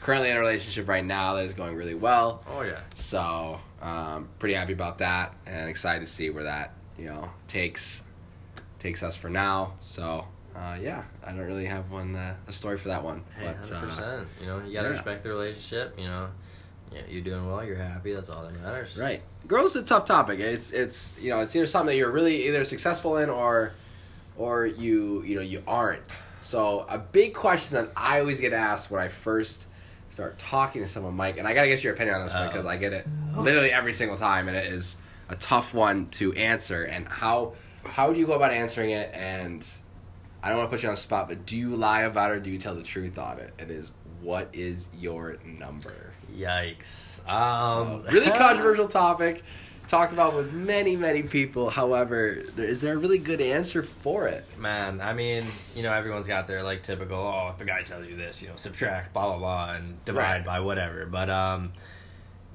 currently 0.00 0.28
in 0.30 0.36
a 0.36 0.40
relationship 0.40 0.86
right 0.88 1.04
now 1.04 1.34
that 1.36 1.46
is 1.46 1.54
going 1.54 1.74
really 1.74 1.94
well. 1.94 2.44
Oh 2.46 2.60
yeah. 2.60 2.80
So 2.96 3.60
um, 3.80 4.28
pretty 4.38 4.54
happy 4.54 4.74
about 4.74 4.98
that 4.98 5.34
and 5.46 5.70
excited 5.70 6.06
to 6.06 6.12
see 6.12 6.28
where 6.28 6.44
that 6.44 6.74
you 6.98 7.06
know 7.06 7.30
takes 7.46 8.02
takes 8.78 9.02
us 9.02 9.16
for 9.16 9.30
now. 9.30 9.72
So 9.80 10.26
uh, 10.58 10.76
yeah, 10.80 11.02
I 11.24 11.30
don't 11.30 11.46
really 11.46 11.66
have 11.66 11.90
one 11.90 12.16
uh, 12.16 12.34
a 12.46 12.52
story 12.52 12.78
for 12.78 12.88
that 12.88 13.04
one. 13.04 13.22
Hey, 13.38 13.46
but 13.46 13.56
hundred 13.56 13.76
uh, 13.76 13.80
percent. 13.86 14.28
You 14.40 14.46
know, 14.46 14.58
you 14.58 14.72
gotta 14.72 14.88
yeah. 14.88 14.94
respect 14.94 15.22
the 15.22 15.28
relationship. 15.28 15.98
You 15.98 16.06
know, 16.06 16.28
yeah, 16.92 17.02
you're 17.08 17.22
doing 17.22 17.46
well. 17.46 17.64
You're 17.64 17.76
happy. 17.76 18.12
That's 18.12 18.28
all 18.28 18.42
that 18.42 18.52
matters. 18.60 18.96
Right. 18.96 19.22
Girls 19.46 19.76
is 19.76 19.82
a 19.82 19.86
tough 19.86 20.04
topic. 20.04 20.40
It's 20.40 20.70
it's 20.72 21.16
you 21.20 21.30
know 21.30 21.40
it's 21.40 21.54
either 21.54 21.66
something 21.66 21.94
that 21.94 21.96
you're 21.98 22.10
really 22.10 22.48
either 22.48 22.64
successful 22.64 23.18
in 23.18 23.30
or 23.30 23.72
or 24.36 24.66
you 24.66 25.22
you 25.22 25.36
know 25.36 25.42
you 25.42 25.62
aren't. 25.66 26.02
So 26.40 26.86
a 26.88 26.98
big 26.98 27.34
question 27.34 27.76
that 27.76 27.92
I 27.96 28.20
always 28.20 28.40
get 28.40 28.52
asked 28.52 28.90
when 28.90 29.02
I 29.02 29.08
first 29.08 29.62
start 30.10 30.38
talking 30.38 30.82
to 30.82 30.88
someone, 30.88 31.14
Mike, 31.14 31.38
and 31.38 31.46
I 31.46 31.54
gotta 31.54 31.68
get 31.68 31.84
your 31.84 31.94
opinion 31.94 32.16
on 32.16 32.24
this 32.24 32.34
one 32.34 32.44
Oh. 32.44 32.48
because 32.48 32.66
I 32.66 32.76
get 32.76 32.92
it 32.92 33.06
literally 33.36 33.70
every 33.70 33.92
single 33.92 34.16
time, 34.16 34.48
and 34.48 34.56
it 34.56 34.72
is 34.72 34.96
a 35.28 35.36
tough 35.36 35.74
one 35.74 36.08
to 36.10 36.32
answer. 36.32 36.82
And 36.82 37.06
how 37.06 37.52
how 37.84 38.12
do 38.12 38.18
you 38.18 38.26
go 38.26 38.32
about 38.32 38.52
answering 38.52 38.90
it? 38.90 39.10
And 39.14 39.64
I 40.42 40.48
don't 40.50 40.58
want 40.58 40.70
to 40.70 40.76
put 40.76 40.82
you 40.82 40.88
on 40.88 40.94
the 40.94 41.00
spot, 41.00 41.28
but 41.28 41.46
do 41.46 41.56
you 41.56 41.74
lie 41.74 42.02
about 42.02 42.30
it 42.30 42.34
or 42.34 42.40
do 42.40 42.50
you 42.50 42.58
tell 42.58 42.74
the 42.74 42.82
truth 42.82 43.18
on 43.18 43.38
it? 43.38 43.52
It 43.58 43.70
is 43.70 43.90
what 44.20 44.48
is 44.52 44.86
your 44.96 45.38
number? 45.44 46.12
Yikes. 46.36 47.20
Um, 47.28 48.04
So, 48.06 48.12
really 48.12 48.30
controversial 48.38 48.88
topic. 48.88 49.42
Talked 49.88 50.12
about 50.12 50.34
with 50.36 50.52
many, 50.52 50.96
many 50.96 51.22
people. 51.22 51.70
However, 51.70 52.42
there, 52.56 52.66
is 52.66 52.82
there 52.82 52.94
a 52.94 52.98
really 52.98 53.16
good 53.18 53.40
answer 53.40 53.82
for 54.02 54.28
it? 54.28 54.44
Man, 54.58 55.00
I 55.00 55.14
mean, 55.14 55.46
you 55.74 55.82
know, 55.82 55.90
everyone's 55.92 56.26
got 56.26 56.46
their 56.46 56.62
like 56.62 56.82
typical. 56.82 57.16
Oh, 57.16 57.52
if 57.54 57.60
a 57.60 57.64
guy 57.64 57.82
tells 57.82 58.06
you 58.06 58.14
this, 58.14 58.42
you 58.42 58.48
know, 58.48 58.56
subtract, 58.56 59.14
blah 59.14 59.28
blah 59.28 59.38
blah, 59.38 59.74
and 59.76 60.04
divide 60.04 60.20
Right. 60.38 60.44
by 60.44 60.60
whatever. 60.60 61.06
But 61.06 61.30
um, 61.30 61.72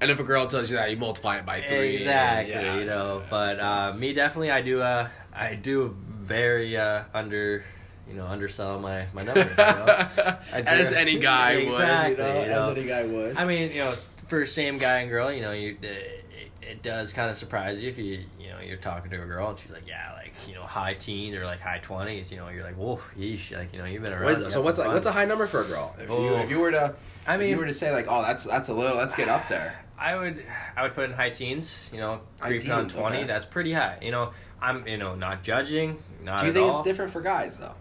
And 0.00 0.10
if 0.12 0.20
a 0.20 0.22
girl 0.22 0.46
tells 0.46 0.70
you 0.70 0.76
that, 0.76 0.90
you 0.92 0.96
multiply 0.96 1.38
it 1.38 1.46
by 1.46 1.62
three. 1.62 1.96
exactly, 1.96 2.52
Yeah. 2.54 2.76
you 2.78 2.84
know. 2.84 3.22
But 3.28 3.58
uh, 3.58 3.94
me 3.94 4.12
definitely, 4.12 4.52
I 4.52 4.62
do. 4.62 4.80
Uh, 4.80 5.08
I 5.32 5.56
do 5.56 5.82
a 5.82 5.88
very 6.24 6.76
uh, 6.76 7.02
under, 7.12 7.64
you 8.08 8.14
know, 8.14 8.26
undersell 8.26 8.78
my 8.78 9.06
my 9.14 9.22
number. 9.22 9.40
You 9.40 9.56
know? 9.56 10.36
As 10.52 10.92
any 10.92 11.18
guy 11.18 11.52
Exactly, 11.52 12.24
would, 12.24 12.24
you 12.24 12.32
know, 12.32 12.42
you 12.42 12.48
know. 12.48 12.70
as 12.70 12.76
any 12.78 12.86
guy 12.86 13.04
would. 13.04 13.36
I 13.36 13.44
mean, 13.44 13.70
you 13.72 13.78
know, 13.84 13.94
for 14.26 14.44
same 14.46 14.78
guy 14.78 15.00
and 15.00 15.10
girl, 15.10 15.32
you 15.32 15.42
know, 15.42 15.52
you 15.52 15.76
it, 15.82 16.24
it 16.62 16.82
does 16.82 17.12
kind 17.12 17.30
of 17.30 17.36
surprise 17.36 17.82
you 17.82 17.88
if 17.90 17.98
you 17.98 18.24
you 18.40 18.48
know 18.48 18.58
you're 18.60 18.76
talking 18.78 19.10
to 19.10 19.22
a 19.22 19.26
girl 19.26 19.50
and 19.50 19.58
she's 19.58 19.70
like, 19.70 19.86
yeah, 19.86 20.12
like 20.16 20.32
you 20.48 20.54
know, 20.54 20.62
high 20.62 20.94
teens 20.94 21.36
or 21.36 21.44
like 21.44 21.60
high 21.60 21.78
twenties. 21.78 22.30
You 22.30 22.38
know, 22.38 22.48
you're 22.48 22.64
like, 22.64 22.76
whoa, 22.76 23.00
yeesh, 23.18 23.56
like 23.56 23.72
you 23.72 23.78
know, 23.78 23.84
you've 23.84 24.02
been 24.02 24.12
around. 24.12 24.24
What 24.24 24.32
is- 24.34 24.40
you 24.40 24.50
so 24.50 24.60
what's 24.60 24.78
like, 24.78 24.86
fun. 24.86 24.94
what's 24.94 25.06
a 25.06 25.12
high 25.12 25.24
number 25.26 25.46
for 25.46 25.62
a 25.62 25.66
girl? 25.66 25.94
If 25.98 26.08
you 26.08 26.14
Oh. 26.14 26.36
if 26.38 26.50
you 26.50 26.60
were 26.60 26.70
to 26.70 26.94
I 27.26 27.34
if 27.34 27.40
mean, 27.40 27.50
you 27.50 27.56
were 27.56 27.66
to 27.66 27.74
say 27.74 27.90
like, 27.92 28.06
oh, 28.08 28.22
that's 28.22 28.44
that's 28.44 28.68
a 28.68 28.74
little, 28.74 28.96
let's 28.98 29.14
get 29.14 29.28
up 29.28 29.48
there. 29.48 29.74
I 29.98 30.16
would 30.16 30.44
I 30.76 30.82
would 30.82 30.94
put 30.94 31.04
in 31.04 31.12
high 31.12 31.30
teens. 31.30 31.78
You 31.92 32.00
know, 32.00 32.20
creeping 32.40 32.70
on 32.72 32.88
twenty. 32.88 33.18
okay. 33.18 33.26
That's 33.26 33.44
pretty 33.46 33.72
high. 33.72 33.98
You 34.02 34.10
know, 34.10 34.32
I'm 34.60 34.86
you 34.86 34.98
know 34.98 35.14
not 35.14 35.42
judging. 35.42 35.96
Not 36.22 36.40
Do 36.40 36.46
you 36.48 36.52
think 36.52 36.70
all. 36.70 36.80
it's 36.80 36.86
different 36.88 37.12
for 37.12 37.20
guys 37.20 37.56
though? 37.58 37.74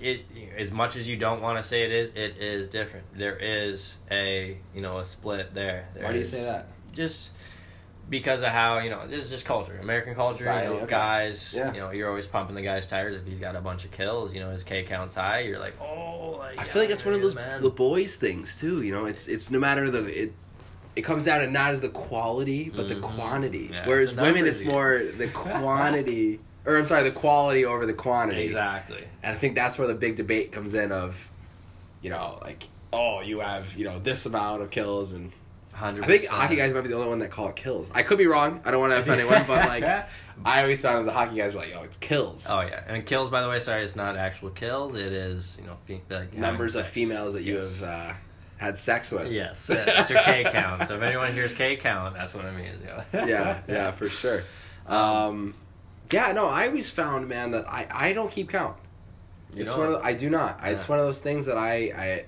It 0.00 0.22
as 0.58 0.72
much 0.72 0.96
as 0.96 1.06
you 1.08 1.16
don't 1.16 1.40
want 1.40 1.58
to 1.62 1.68
say 1.68 1.82
it 1.84 1.92
is, 1.92 2.10
it 2.10 2.36
is 2.38 2.68
different. 2.68 3.06
There 3.16 3.36
is 3.36 3.98
a 4.10 4.56
you 4.74 4.80
know 4.80 4.98
a 4.98 5.04
split 5.04 5.54
there. 5.54 5.88
There 5.94 6.04
Why 6.04 6.10
do 6.12 6.16
you 6.18 6.22
is- 6.24 6.30
say 6.30 6.42
that? 6.44 6.68
Just 6.92 7.30
because 8.10 8.42
of 8.42 8.48
how 8.48 8.78
you 8.78 8.90
know 8.90 9.06
this 9.06 9.24
is 9.24 9.30
just 9.30 9.44
culture, 9.44 9.78
American 9.80 10.14
culture. 10.14 10.38
Society, 10.38 10.66
you 10.68 10.74
know, 10.74 10.80
okay. 10.82 10.90
guys. 10.90 11.54
Yeah. 11.56 11.72
You 11.72 11.80
know, 11.80 11.90
you're 11.90 12.08
always 12.08 12.26
pumping 12.26 12.54
the 12.56 12.62
guy's 12.62 12.86
tires 12.86 13.14
if 13.14 13.24
he's 13.26 13.40
got 13.40 13.56
a 13.56 13.60
bunch 13.60 13.84
of 13.84 13.90
kills. 13.92 14.34
You 14.34 14.40
know, 14.40 14.50
his 14.50 14.64
K 14.64 14.82
count's 14.82 15.14
high. 15.14 15.40
You're 15.40 15.58
like, 15.60 15.74
oh, 15.80 16.36
like, 16.38 16.58
I 16.58 16.64
feel 16.64 16.82
like 16.82 16.88
that's 16.90 17.04
one 17.04 17.14
of 17.14 17.22
those 17.22 17.34
man. 17.34 17.62
the 17.62 17.70
boys 17.70 18.16
things 18.16 18.56
too. 18.56 18.82
You 18.84 18.92
know, 18.92 19.06
it's 19.06 19.28
it's 19.28 19.50
no 19.50 19.58
matter 19.58 19.90
the 19.90 20.04
it. 20.24 20.32
It 20.94 21.02
comes 21.02 21.24
down 21.24 21.40
to 21.40 21.50
not 21.50 21.70
as 21.70 21.80
the 21.80 21.88
quality, 21.88 22.68
but 22.68 22.86
the 22.90 22.96
Mhm. 22.96 23.00
quantity. 23.00 23.70
Yeah, 23.72 23.86
Whereas 23.88 24.14
the 24.14 24.20
women, 24.20 24.44
it's 24.44 24.60
more 24.60 25.02
the 25.16 25.28
quantity, 25.28 26.38
or 26.64 26.76
I'm 26.78 26.86
sorry, 26.86 27.02
the 27.04 27.10
quality 27.10 27.64
over 27.64 27.86
the 27.86 27.92
quantity. 27.94 28.42
Exactly. 28.42 29.04
And 29.22 29.34
I 29.34 29.38
think 29.38 29.54
that's 29.54 29.78
where 29.78 29.88
the 29.88 29.94
big 29.94 30.16
debate 30.16 30.52
comes 30.52 30.74
in 30.74 30.92
of, 30.92 31.16
you 32.02 32.10
know, 32.10 32.38
like, 32.42 32.64
oh, 32.92 33.20
you 33.20 33.40
have, 33.40 33.74
you 33.76 33.84
know, 33.84 33.98
this 33.98 34.26
amount 34.26 34.62
of 34.62 34.70
kills. 34.70 35.12
And 35.12 35.32
Hundred. 35.72 36.04
I 36.04 36.06
think 36.06 36.26
hockey 36.26 36.56
guys 36.56 36.74
might 36.74 36.82
be 36.82 36.88
the 36.90 36.96
only 36.96 37.08
one 37.08 37.20
that 37.20 37.30
call 37.30 37.48
it 37.48 37.56
kills. 37.56 37.88
I 37.94 38.02
could 38.02 38.18
be 38.18 38.26
wrong. 38.26 38.60
I 38.64 38.70
don't 38.70 38.80
want 38.80 38.92
to 38.92 38.98
offend 38.98 39.18
anyone, 39.20 39.42
but, 39.46 39.66
like, 39.68 39.82
I 40.44 40.60
always 40.60 40.80
found 40.82 41.08
the 41.08 41.12
hockey 41.12 41.36
guys 41.36 41.54
were 41.54 41.60
like, 41.60 41.72
oh, 41.74 41.82
it's 41.84 41.96
kills. 41.96 42.46
Oh 42.48 42.60
yeah, 42.60 42.84
and 42.86 43.06
kills. 43.06 43.30
By 43.30 43.40
the 43.40 43.48
way, 43.48 43.58
sorry, 43.58 43.82
it's 43.82 43.96
not 43.96 44.16
actual 44.16 44.50
kills. 44.50 44.94
It 44.94 45.12
is 45.14 45.56
you 45.58 45.66
know 45.66 45.78
fe- 45.86 46.02
like 46.10 46.24
having 46.26 46.40
Numbers 46.40 46.74
of 46.76 46.84
sex. 46.84 46.94
females 46.94 47.32
that 47.32 47.42
you 47.42 47.56
Yes. 47.56 47.80
have 47.80 47.88
uh, 47.88 48.12
had 48.58 48.76
sex 48.76 49.10
with. 49.10 49.32
Yes, 49.32 49.70
it's 49.70 50.10
your 50.10 50.20
K 50.20 50.44
count. 50.44 50.86
So 50.86 50.96
if 50.96 51.02
anyone 51.02 51.32
hears 51.32 51.54
K 51.54 51.76
count, 51.76 52.14
that's 52.14 52.34
what 52.34 52.44
it 52.44 52.52
means. 52.54 52.82
Yeah. 53.14 53.24
yeah, 53.26 53.60
yeah, 53.66 53.90
for 53.96 54.10
sure. 54.10 54.42
Um, 54.86 55.54
yeah, 56.12 56.32
no, 56.32 56.48
I 56.48 56.66
always 56.68 56.90
found, 56.90 57.28
man, 57.28 57.50
that 57.52 57.66
I, 57.68 57.86
I 57.90 58.12
don't 58.12 58.30
keep 58.30 58.48
count. 58.50 58.76
You 59.54 59.60
It's 59.62 59.70
don't? 59.70 59.78
one 59.78 59.94
of, 59.94 60.02
I 60.02 60.12
do 60.14 60.30
not. 60.30 60.58
I 60.62 60.70
It's 60.70 60.88
one 60.88 60.98
of 60.98 61.06
those 61.06 61.20
things 61.20 61.46
that 61.46 61.56
I, 61.56 61.74
I 61.74 62.24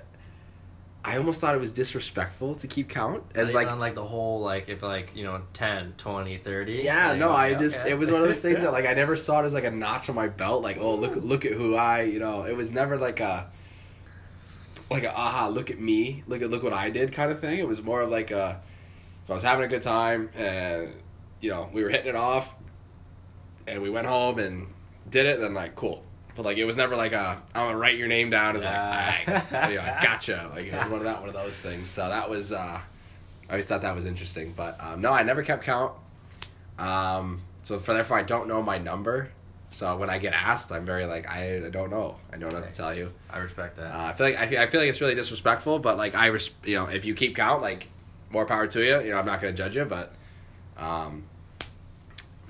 I 1.07 1.19
almost 1.19 1.39
thought 1.39 1.55
it 1.55 1.61
was 1.61 1.71
disrespectful 1.73 2.55
to 2.57 2.67
keep 2.67 2.89
count 2.89 3.25
as 3.35 3.53
Like 3.53 3.69
on 3.69 3.79
like 3.79 3.95
the 3.95 4.05
whole 4.05 4.41
like 4.41 4.71
if 4.71 4.83
like 4.83 5.15
you 5.15 5.23
know 5.23 5.43
10, 5.53 5.95
20, 5.99 6.39
30. 6.39 6.73
yeah 6.83 7.11
like, 7.11 7.19
no 7.19 7.31
I 7.31 7.51
okay, 7.51 7.63
just 7.63 7.85
it 7.85 7.99
was 7.99 8.11
one 8.11 8.23
of 8.23 8.27
those 8.27 8.39
things 8.39 8.61
that 8.61 8.73
like 8.79 8.87
I 8.87 8.95
never 8.95 9.15
saw 9.15 9.43
it 9.43 9.45
as 9.45 9.53
like 9.53 9.65
a 9.65 9.71
notch 9.71 10.09
on 10.09 10.15
my 10.15 10.29
belt 10.29 10.63
like 10.63 10.79
oh 10.79 10.95
look 10.95 11.17
look 11.17 11.45
at 11.45 11.53
who 11.53 11.75
I 11.77 12.03
you 12.03 12.19
know 12.21 12.45
it 12.45 12.57
was 12.57 12.73
never 12.73 12.97
like 12.97 13.21
a 13.21 13.51
like 14.91 15.05
a 15.05 15.15
aha 15.15 15.49
look 15.49 15.71
at 15.71 15.79
me 15.79 16.25
look 16.27 16.41
at 16.41 16.49
look 16.51 16.63
what 16.63 16.73
I 16.73 16.89
did 16.89 17.13
kind 17.13 17.31
of 17.31 17.39
thing 17.41 17.59
it 17.59 17.69
was 17.69 17.83
more 17.83 18.01
of 18.01 18.11
like 18.11 18.31
a 18.31 18.63
if 19.25 19.31
I 19.31 19.35
was 19.35 19.43
having 19.43 19.65
a 19.67 19.69
good 19.69 19.83
time 19.83 20.31
and 20.35 20.91
you 21.43 21.51
know 21.51 21.69
we 21.73 21.83
were 21.85 21.91
hitting 21.91 22.09
it 22.09 22.17
off 22.17 22.49
and 23.67 23.83
we 23.83 23.91
went 23.91 24.07
home 24.07 24.39
and 24.39 24.67
did 25.09 25.27
it 25.27 25.41
then 25.41 25.55
like 25.55 25.75
cool. 25.77 26.03
But 26.37 26.45
like 26.45 26.57
it 26.59 26.65
was 26.65 26.77
never 26.77 26.97
like 26.97 27.13
a 27.13 27.41
I'm 27.55 27.67
gonna 27.67 27.77
write 27.79 27.97
your 27.97 28.09
name 28.09 28.31
down. 28.31 28.55
Like 28.55 28.65
Yeah. 28.65 29.45
I, 29.53 29.69
you 29.71 29.77
know, 29.77 29.97
gotcha. 30.03 30.51
Like 30.55 30.67
it 30.67 30.73
was 30.75 30.89
one 30.91 30.99
of 31.01 31.05
that 31.05 31.21
one 31.21 31.29
of 31.29 31.35
those 31.35 31.57
things. 31.59 31.89
So 31.89 32.09
that 32.09 32.29
was 32.29 32.53
uh 32.53 32.81
I 33.47 33.51
always 33.51 33.67
thought 33.67 33.83
that 33.83 33.95
was 33.95 34.07
interesting. 34.07 34.53
But 34.57 34.81
um, 34.81 35.01
no 35.01 35.13
I 35.13 35.23
never 35.23 35.43
kept 35.43 35.65
count. 35.65 35.93
Um 36.79 37.43
so 37.63 37.79
for 37.79 37.95
therefore 37.95 38.19
I 38.19 38.23
don't 38.23 38.49
know 38.49 38.63
my 38.63 38.79
number. 38.79 39.31
So 39.71 39.97
when 39.97 40.11
I 40.11 40.19
get 40.19 40.33
asked 40.33 40.71
I'm 40.73 40.85
very 40.85 41.07
like 41.07 41.29
I, 41.29 41.67
I 41.67 41.71
don't 41.71 41.91
know. 41.91 42.17
I 42.33 42.37
don't 42.37 42.53
know 42.53 42.61
what 42.61 42.69
to 42.71 42.75
tell 42.77 42.95
you. 42.95 43.13
I 43.31 43.39
respect 43.39 43.77
that. 43.77 43.95
uh, 43.95 44.05
I 44.07 44.13
feel 44.15 44.27
like 44.27 44.37
I 44.37 44.49
feel, 44.49 44.61
I 44.61 44.67
feel 44.69 44.81
like 44.81 44.89
it's 44.89 45.01
really 45.01 45.15
disrespectful, 45.15 45.79
but 45.79 45.97
like 45.97 46.15
I, 46.15 46.27
res- 46.27 46.51
you 46.65 46.75
know, 46.77 46.87
if 46.87 47.05
you 47.05 47.15
keep 47.15 47.37
count, 47.37 47.63
like 47.63 47.87
more 48.31 48.47
power 48.47 48.67
to 48.67 48.83
you. 48.83 49.01
You 49.01 49.11
know, 49.13 49.19
I'm 49.19 49.27
not 49.27 49.41
gonna 49.41 49.53
judge 49.53 49.77
you, 49.77 49.85
but 49.85 50.13
um, 50.77 51.25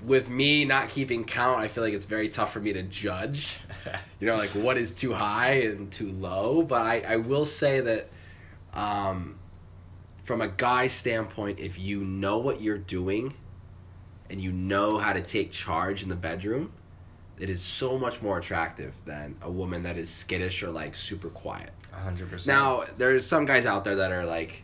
with 0.05 0.29
me 0.29 0.65
not 0.65 0.89
keeping 0.89 1.25
count, 1.25 1.59
I 1.59 1.67
feel 1.67 1.83
like 1.83 1.93
it's 1.93 2.05
very 2.05 2.29
tough 2.29 2.53
for 2.53 2.59
me 2.59 2.73
to 2.73 2.83
judge. 2.83 3.57
You 4.19 4.27
know, 4.27 4.37
like 4.37 4.51
what 4.51 4.77
is 4.77 4.95
too 4.95 5.13
high 5.13 5.55
and 5.59 5.91
too 5.91 6.11
low. 6.11 6.63
But 6.63 6.81
I, 6.81 7.01
I 7.01 7.15
will 7.17 7.45
say 7.45 7.81
that, 7.81 8.09
um, 8.73 9.37
from 10.23 10.41
a 10.41 10.47
guy 10.47 10.87
standpoint, 10.87 11.59
if 11.59 11.77
you 11.77 11.99
know 12.03 12.39
what 12.39 12.61
you're 12.61 12.79
doing, 12.79 13.35
and 14.29 14.41
you 14.41 14.51
know 14.51 14.97
how 14.97 15.13
to 15.13 15.21
take 15.21 15.51
charge 15.51 16.01
in 16.01 16.09
the 16.09 16.15
bedroom, 16.15 16.71
it 17.39 17.49
is 17.49 17.61
so 17.61 17.97
much 17.97 18.21
more 18.21 18.37
attractive 18.37 18.93
than 19.05 19.35
a 19.41 19.51
woman 19.51 19.83
that 19.83 19.97
is 19.97 20.09
skittish 20.09 20.63
or 20.63 20.71
like 20.71 20.95
super 20.95 21.29
quiet. 21.29 21.71
hundred 21.91 22.29
percent. 22.29 22.57
Now, 22.57 22.85
there's 22.97 23.27
some 23.27 23.45
guys 23.45 23.65
out 23.65 23.83
there 23.83 23.97
that 23.97 24.11
are 24.11 24.25
like 24.25 24.63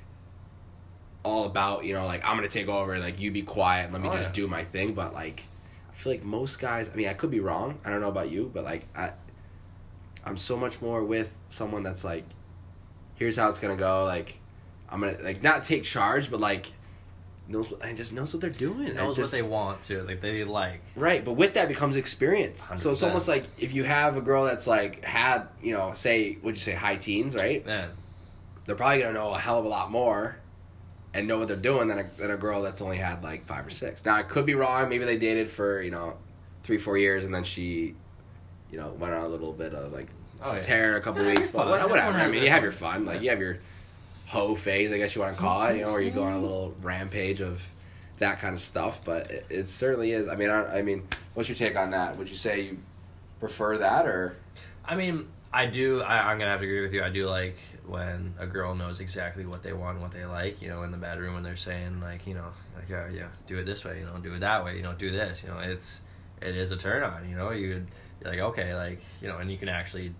all 1.23 1.45
about, 1.45 1.85
you 1.85 1.93
know, 1.93 2.05
like 2.05 2.23
I'm 2.25 2.35
gonna 2.35 2.47
take 2.47 2.67
over, 2.67 2.97
like 2.99 3.19
you 3.19 3.31
be 3.31 3.41
quiet 3.43 3.85
and 3.85 3.93
let 3.93 4.01
me 4.01 4.09
Oh, 4.09 4.15
just 4.17 4.29
yeah. 4.29 4.33
do 4.33 4.47
my 4.47 4.63
thing. 4.65 4.93
But 4.93 5.13
like, 5.13 5.43
I 5.91 5.95
feel 5.95 6.13
like 6.13 6.23
most 6.23 6.59
guys. 6.59 6.89
I 6.91 6.95
mean, 6.95 7.07
I 7.07 7.13
could 7.13 7.31
be 7.31 7.39
wrong. 7.39 7.79
I 7.85 7.89
don't 7.89 8.01
know 8.01 8.09
about 8.09 8.29
you, 8.31 8.49
but 8.53 8.63
like, 8.63 8.87
I, 8.95 9.11
I'm 10.25 10.37
so 10.37 10.57
much 10.57 10.81
more 10.81 11.03
with 11.03 11.35
someone 11.49 11.83
that's 11.83 12.03
like, 12.03 12.23
here's 13.15 13.35
how 13.35 13.49
it's 13.49 13.59
gonna 13.59 13.75
go. 13.75 14.05
Like, 14.05 14.37
I'm 14.89 14.99
gonna 14.99 15.17
like 15.21 15.41
not 15.43 15.63
take 15.63 15.83
charge, 15.83 16.29
but 16.31 16.39
like 16.39 16.67
knows 17.47 17.69
what 17.69 17.83
and 17.85 17.97
just 17.97 18.11
knows 18.11 18.33
what 18.33 18.39
they're 18.41 18.49
doing. 18.49 18.93
knows 18.95 19.15
just, 19.17 19.31
what 19.31 19.37
they 19.37 19.41
want 19.41 19.81
to, 19.83 20.03
like 20.03 20.21
they 20.21 20.43
like. 20.43 20.81
Right, 20.95 21.23
but 21.23 21.33
with 21.33 21.53
that 21.55 21.67
becomes 21.67 21.95
experience. 21.97 22.65
So 22.77 22.91
it's 22.91 23.03
almost 23.03 23.27
like 23.27 23.43
if 23.59 23.73
you 23.73 23.83
have 23.83 24.15
a 24.17 24.21
girl 24.21 24.45
that's 24.45 24.67
like 24.67 25.03
had, 25.03 25.47
you 25.61 25.73
know, 25.73 25.91
say, 25.93 26.37
would 26.43 26.55
you 26.55 26.61
say 26.61 26.73
high 26.73 26.95
teens, 26.95 27.35
right? 27.35 27.63
Yeah, 27.65 27.87
They're 28.65 28.75
probably 28.75 28.99
gonna 29.01 29.13
know 29.13 29.33
a 29.33 29.39
hell 29.39 29.59
of 29.59 29.65
a 29.65 29.69
lot 29.69 29.91
more 29.91 30.37
and 31.13 31.27
know 31.27 31.37
what 31.39 31.47
they're 31.47 31.57
doing 31.57 31.87
than 31.87 31.99
a, 31.99 32.09
than 32.17 32.31
a 32.31 32.37
girl 32.37 32.61
that's 32.61 32.81
only 32.81 32.97
had 32.97 33.23
like 33.23 33.45
five 33.45 33.65
or 33.67 33.69
six. 33.69 34.03
Now 34.05 34.15
I 34.15 34.23
could 34.23 34.45
be 34.45 34.55
wrong. 34.55 34.87
Maybe 34.89 35.05
they 35.05 35.17
dated 35.17 35.51
for 35.51 35.81
you 35.81 35.91
know 35.91 36.15
three, 36.63 36.77
four 36.77 36.97
years, 36.97 37.25
and 37.25 37.33
then 37.33 37.43
she, 37.43 37.95
you 38.71 38.77
know, 38.77 38.89
went 38.99 39.13
on 39.13 39.23
a 39.23 39.27
little 39.27 39.51
bit 39.53 39.73
of 39.73 39.91
like 39.91 40.07
oh 40.43 40.53
yeah. 40.53 40.61
tear 40.61 40.97
a 40.97 41.01
couple 41.01 41.21
Yeah, 41.23 41.29
weeks. 41.29 41.51
But 41.51 41.63
fine. 41.63 41.69
what- 41.69 41.89
whatever. 41.89 42.17
I 42.17 42.27
mean, 42.29 42.43
you 42.43 42.49
have 42.49 42.63
your 42.63 42.71
fun. 42.71 43.05
Like 43.05 43.15
Yeah. 43.17 43.21
you 43.21 43.29
have 43.31 43.39
your 43.39 43.57
hoe 44.27 44.55
phase, 44.55 44.91
I 44.91 44.97
guess 44.97 45.13
you 45.15 45.21
want 45.21 45.35
to 45.35 45.41
call 45.41 45.63
it. 45.67 45.77
You 45.77 45.81
know, 45.83 45.91
where 45.91 46.01
you 46.01 46.11
go 46.11 46.23
on 46.23 46.33
a 46.33 46.39
little 46.39 46.73
rampage 46.81 47.41
of 47.41 47.61
that 48.19 48.39
kind 48.39 48.55
of 48.55 48.61
stuff. 48.61 49.01
But 49.03 49.29
it, 49.31 49.45
it 49.49 49.69
certainly 49.69 50.11
is. 50.13 50.29
I 50.29 50.35
mean, 50.35 50.49
I, 50.49 50.77
I 50.77 50.81
mean, 50.81 51.07
what's 51.33 51.49
your 51.49 51.57
take 51.57 51.75
on 51.75 51.91
that? 51.91 52.17
Would 52.17 52.29
you 52.29 52.37
say 52.37 52.61
you 52.61 52.77
prefer 53.39 53.79
that 53.79 54.05
or? 54.05 54.37
I 54.85 54.95
mean, 54.95 55.27
I 55.51 55.65
do. 55.65 56.01
I, 56.01 56.31
I'm 56.31 56.37
gonna 56.39 56.51
have 56.51 56.61
to 56.61 56.65
agree 56.65 56.81
with 56.81 56.93
you. 56.93 57.03
I 57.03 57.09
do 57.09 57.25
like 57.25 57.57
when 57.85 58.33
a 58.39 58.47
girl 58.47 58.75
knows 58.75 58.99
exactly 58.99 59.45
what 59.45 59.63
they 59.63 59.73
want, 59.73 59.95
and 59.95 60.01
what 60.01 60.11
they 60.11 60.25
like. 60.25 60.61
You 60.61 60.69
know, 60.69 60.83
in 60.83 60.91
the 60.91 60.97
bedroom 60.97 61.33
when 61.33 61.43
they're 61.43 61.55
saying 61.55 61.99
like, 62.01 62.27
you 62.27 62.33
know, 62.35 62.47
like 62.75 62.89
yeah, 62.89 63.09
yeah, 63.09 63.27
do 63.47 63.57
it 63.57 63.65
this 63.65 63.83
way. 63.83 63.99
You 63.99 64.05
know, 64.05 64.17
do 64.17 64.33
it 64.33 64.39
that 64.39 64.63
way. 64.63 64.77
You 64.77 64.83
know, 64.83 64.93
do 64.93 65.11
this. 65.11 65.43
You 65.43 65.49
know, 65.49 65.59
it's 65.59 66.01
it 66.41 66.55
is 66.55 66.71
a 66.71 66.77
turn 66.77 67.03
on. 67.03 67.27
You 67.29 67.35
know, 67.35 67.51
you 67.51 67.67
you're 67.67 68.31
like 68.31 68.39
okay, 68.39 68.75
like 68.75 69.01
you 69.21 69.27
know, 69.27 69.37
and 69.37 69.51
you 69.51 69.57
can 69.57 69.69
actually. 69.69 70.13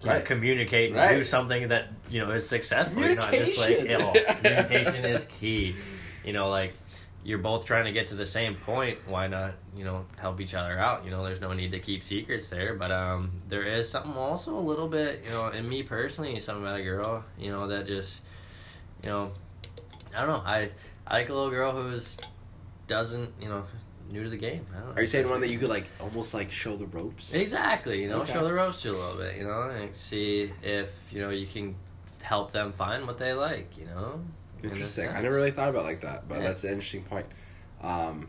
You 0.00 0.10
know, 0.10 0.20
communicate 0.20 0.94
and 0.94 1.18
do 1.18 1.24
something 1.24 1.68
that 1.70 1.88
you 2.08 2.20
know 2.20 2.30
is 2.30 2.48
successful. 2.48 3.02
You're 3.02 3.16
not 3.16 3.32
just 3.32 3.58
like 3.58 3.80
you 3.80 3.98
know, 3.98 4.12
Communication. 4.12 4.36
communication 4.36 5.04
is 5.04 5.24
key. 5.24 5.74
You 6.24 6.32
know, 6.32 6.50
like 6.50 6.74
you're 7.24 7.38
both 7.38 7.64
trying 7.64 7.84
to 7.84 7.92
get 7.92 8.08
to 8.08 8.14
the 8.14 8.26
same 8.26 8.54
point. 8.54 8.98
Why 9.06 9.26
not, 9.26 9.54
you 9.76 9.84
know, 9.84 10.06
help 10.18 10.40
each 10.40 10.54
other 10.54 10.78
out? 10.78 11.04
You 11.04 11.10
know, 11.10 11.24
there's 11.24 11.40
no 11.40 11.52
need 11.52 11.72
to 11.72 11.78
keep 11.80 12.02
secrets 12.04 12.48
there. 12.48 12.74
But 12.74 12.90
um, 12.90 13.30
there 13.48 13.62
is 13.64 13.88
something 13.90 14.12
also 14.14 14.56
a 14.56 14.60
little 14.60 14.88
bit, 14.88 15.22
you 15.24 15.30
know, 15.30 15.48
in 15.48 15.68
me 15.68 15.82
personally, 15.82 16.38
something 16.40 16.64
about 16.64 16.80
a 16.80 16.82
girl, 16.82 17.24
you 17.38 17.50
know, 17.50 17.66
that 17.68 17.86
just, 17.86 18.20
you 19.02 19.10
know, 19.10 19.30
I 20.14 20.20
don't 20.20 20.28
know. 20.28 20.42
I 20.44 20.70
I 21.06 21.18
like 21.18 21.28
a 21.28 21.34
little 21.34 21.50
girl 21.50 21.72
who's 21.72 22.16
doesn't, 22.86 23.32
you 23.40 23.48
know, 23.48 23.64
new 24.10 24.24
to 24.24 24.30
the 24.30 24.36
game. 24.36 24.66
I 24.74 24.80
don't. 24.80 24.98
Are 24.98 25.02
you 25.02 25.08
saying 25.08 25.28
one 25.28 25.40
that 25.40 25.50
you 25.50 25.58
could 25.58 25.68
like 25.68 25.86
almost 26.00 26.32
like 26.34 26.50
show 26.50 26.76
the 26.76 26.86
ropes? 26.86 27.34
Exactly, 27.34 28.02
you 28.02 28.08
know, 28.08 28.20
Okay. 28.22 28.32
show 28.32 28.44
the 28.44 28.52
ropes 28.52 28.80
to 28.82 28.90
a 28.90 28.92
little 28.92 29.16
bit, 29.16 29.36
you 29.36 29.44
know, 29.44 29.62
and 29.70 29.94
see 29.94 30.50
if 30.62 30.88
you 31.10 31.20
know 31.20 31.30
you 31.30 31.46
can 31.46 31.74
help 32.22 32.52
them 32.52 32.72
find 32.72 33.06
what 33.06 33.18
they 33.18 33.32
like, 33.32 33.76
you 33.76 33.84
know. 33.86 34.20
In 34.62 34.70
Interesting. 34.70 35.08
I 35.08 35.20
never 35.20 35.34
really 35.36 35.50
thought 35.50 35.68
about 35.68 35.80
it 35.82 35.86
like 35.86 36.00
that, 36.02 36.28
but 36.28 36.38
Yeah. 36.38 36.48
that's 36.48 36.64
an 36.64 36.70
interesting 36.70 37.02
point. 37.04 37.26
Um, 37.82 38.28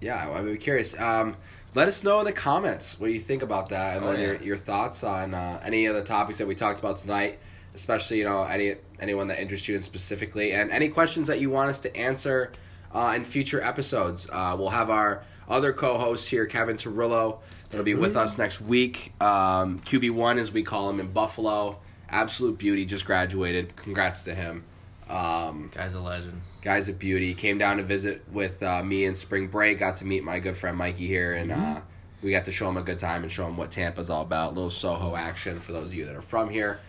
yeah, 0.00 0.28
I- 0.28 0.38
I'm 0.38 0.56
curious. 0.58 0.98
Um, 0.98 1.36
let 1.74 1.88
us 1.88 2.02
know 2.04 2.18
in 2.20 2.24
the 2.24 2.32
comments 2.32 2.98
what 2.98 3.10
you 3.12 3.20
think 3.20 3.42
about 3.42 3.68
that, 3.70 3.96
and 3.96 4.04
Oh, 4.06 4.12
then 4.12 4.20
your 4.20 4.34
yeah. 4.34 4.40
your 4.42 4.56
thoughts 4.56 5.04
on 5.04 5.34
uh, 5.34 5.60
any 5.64 5.86
of 5.86 5.94
the 5.94 6.02
topics 6.02 6.38
that 6.38 6.46
we 6.46 6.54
talked 6.54 6.78
about 6.78 6.98
tonight. 6.98 7.38
Especially, 7.74 8.16
you 8.18 8.24
know, 8.24 8.42
any 8.44 8.76
anyone 8.98 9.26
that 9.28 9.38
interests 9.38 9.68
you 9.68 9.76
in 9.76 9.82
specifically, 9.82 10.52
and 10.52 10.70
any 10.70 10.88
questions 10.88 11.26
that 11.26 11.40
you 11.40 11.50
want 11.50 11.68
us 11.68 11.80
to 11.80 11.94
answer 11.94 12.50
uh, 12.94 13.12
in 13.14 13.22
future 13.24 13.62
episodes. 13.62 14.28
Uh, 14.32 14.56
we'll 14.58 14.70
have 14.70 14.88
our 14.88 15.22
other 15.46 15.74
co-host 15.74 16.30
here, 16.30 16.46
Kevin 16.46 16.76
Torillo, 16.78 17.38
that'll 17.68 17.84
be 17.84 17.94
with 17.94 18.16
us 18.16 18.38
next 18.38 18.60
week. 18.62 19.12
Um, 19.20 19.80
QB 19.84 20.10
one, 20.12 20.38
as 20.38 20.50
we 20.50 20.62
call 20.62 20.88
him 20.88 20.98
in 21.00 21.12
Buffalo, 21.12 21.78
absolute 22.08 22.56
beauty, 22.56 22.86
just 22.86 23.04
graduated. 23.04 23.76
Congrats 23.76 24.24
to 24.24 24.34
him. 24.34 24.64
Um, 25.08 25.70
Guy's 25.72 25.94
a 25.94 26.00
legend. 26.00 26.40
guy's 26.62 26.88
a 26.88 26.92
beauty. 26.92 27.34
Came 27.34 27.58
down 27.58 27.76
to 27.76 27.82
visit 27.84 28.24
with 28.32 28.62
uh, 28.62 28.82
me 28.82 29.04
in 29.04 29.14
spring 29.14 29.46
break. 29.48 29.78
Got 29.78 29.96
to 29.96 30.04
meet 30.04 30.24
my 30.24 30.40
good 30.40 30.56
friend 30.56 30.76
Mikey 30.76 31.06
here, 31.06 31.34
and 31.34 31.52
uh, 31.52 31.80
we 32.22 32.32
got 32.32 32.44
to 32.46 32.52
show 32.52 32.68
him 32.68 32.76
a 32.76 32.82
good 32.82 32.98
time 32.98 33.22
and 33.22 33.30
show 33.30 33.46
him 33.46 33.56
what 33.56 33.70
Tampa's 33.70 34.10
all 34.10 34.22
about. 34.22 34.54
little 34.54 34.70
Soho 34.70 35.14
action 35.14 35.60
for 35.60 35.72
those 35.72 35.88
of 35.88 35.94
you 35.94 36.06
that 36.06 36.16
are 36.16 36.22
from 36.22 36.50
here. 36.50 36.80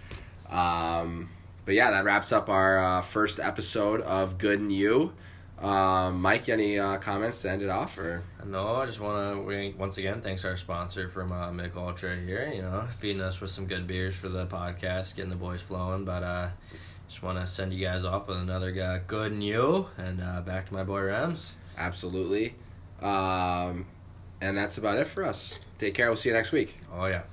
Um, 0.49 1.29
but 1.65 1.75
yeah, 1.75 1.91
that 1.91 2.05
wraps 2.05 2.31
up 2.31 2.49
our 2.49 2.79
uh, 2.79 3.01
first 3.01 3.39
episode 3.39 4.01
of 4.01 4.37
Good 4.37 4.59
and 4.59 4.71
You. 4.73 5.13
Um, 5.59 6.21
Mike, 6.21 6.49
any 6.49 6.77
uh, 6.77 6.97
comments 6.97 7.41
to 7.41 7.49
end 7.51 7.61
it 7.61 7.69
off? 7.69 7.97
Or 7.97 8.23
No, 8.45 8.75
I 8.75 8.85
just 8.85 8.99
want 8.99 9.47
to 9.47 9.73
once 9.77 9.97
again 9.97 10.21
thanks 10.21 10.45
our 10.45 10.55
sponsor 10.55 11.09
from 11.09 11.31
uh, 11.31 11.51
Mich 11.51 11.71
Ultra 11.75 12.15
here. 12.15 12.51
You 12.53 12.61
know, 12.61 12.87
feeding 12.99 13.21
us 13.21 13.41
with 13.41 13.51
some 13.51 13.65
good 13.65 13.87
beers 13.87 14.15
for 14.15 14.29
the 14.29 14.45
podcast, 14.45 15.15
getting 15.15 15.31
the 15.31 15.35
boys 15.35 15.61
flowing. 15.61 16.05
But 16.05 16.23
uh, 16.23 16.49
just 17.07 17.23
want 17.23 17.39
to 17.39 17.47
send 17.47 17.73
you 17.73 17.83
guys 17.85 18.03
off 18.03 18.27
with 18.27 18.37
another 18.37 18.71
guy, 18.71 18.99
good 19.05 19.31
and 19.31 19.43
you, 19.43 19.87
and 19.97 20.21
uh, 20.21 20.41
back 20.41 20.67
to 20.67 20.73
my 20.73 20.83
boy 20.83 21.01
Rams. 21.01 21.53
absolutely. 21.77 22.55
Um, 23.01 23.85
and 24.41 24.57
that's 24.57 24.77
about 24.77 24.97
it 24.97 25.07
for 25.07 25.23
us. 25.23 25.53
Take 25.79 25.93
care. 25.93 26.07
We'll 26.07 26.17
see 26.17 26.29
you 26.29 26.35
next 26.35 26.51
week. 26.51 26.75
Oh 26.93 27.05
yeah. 27.05 27.23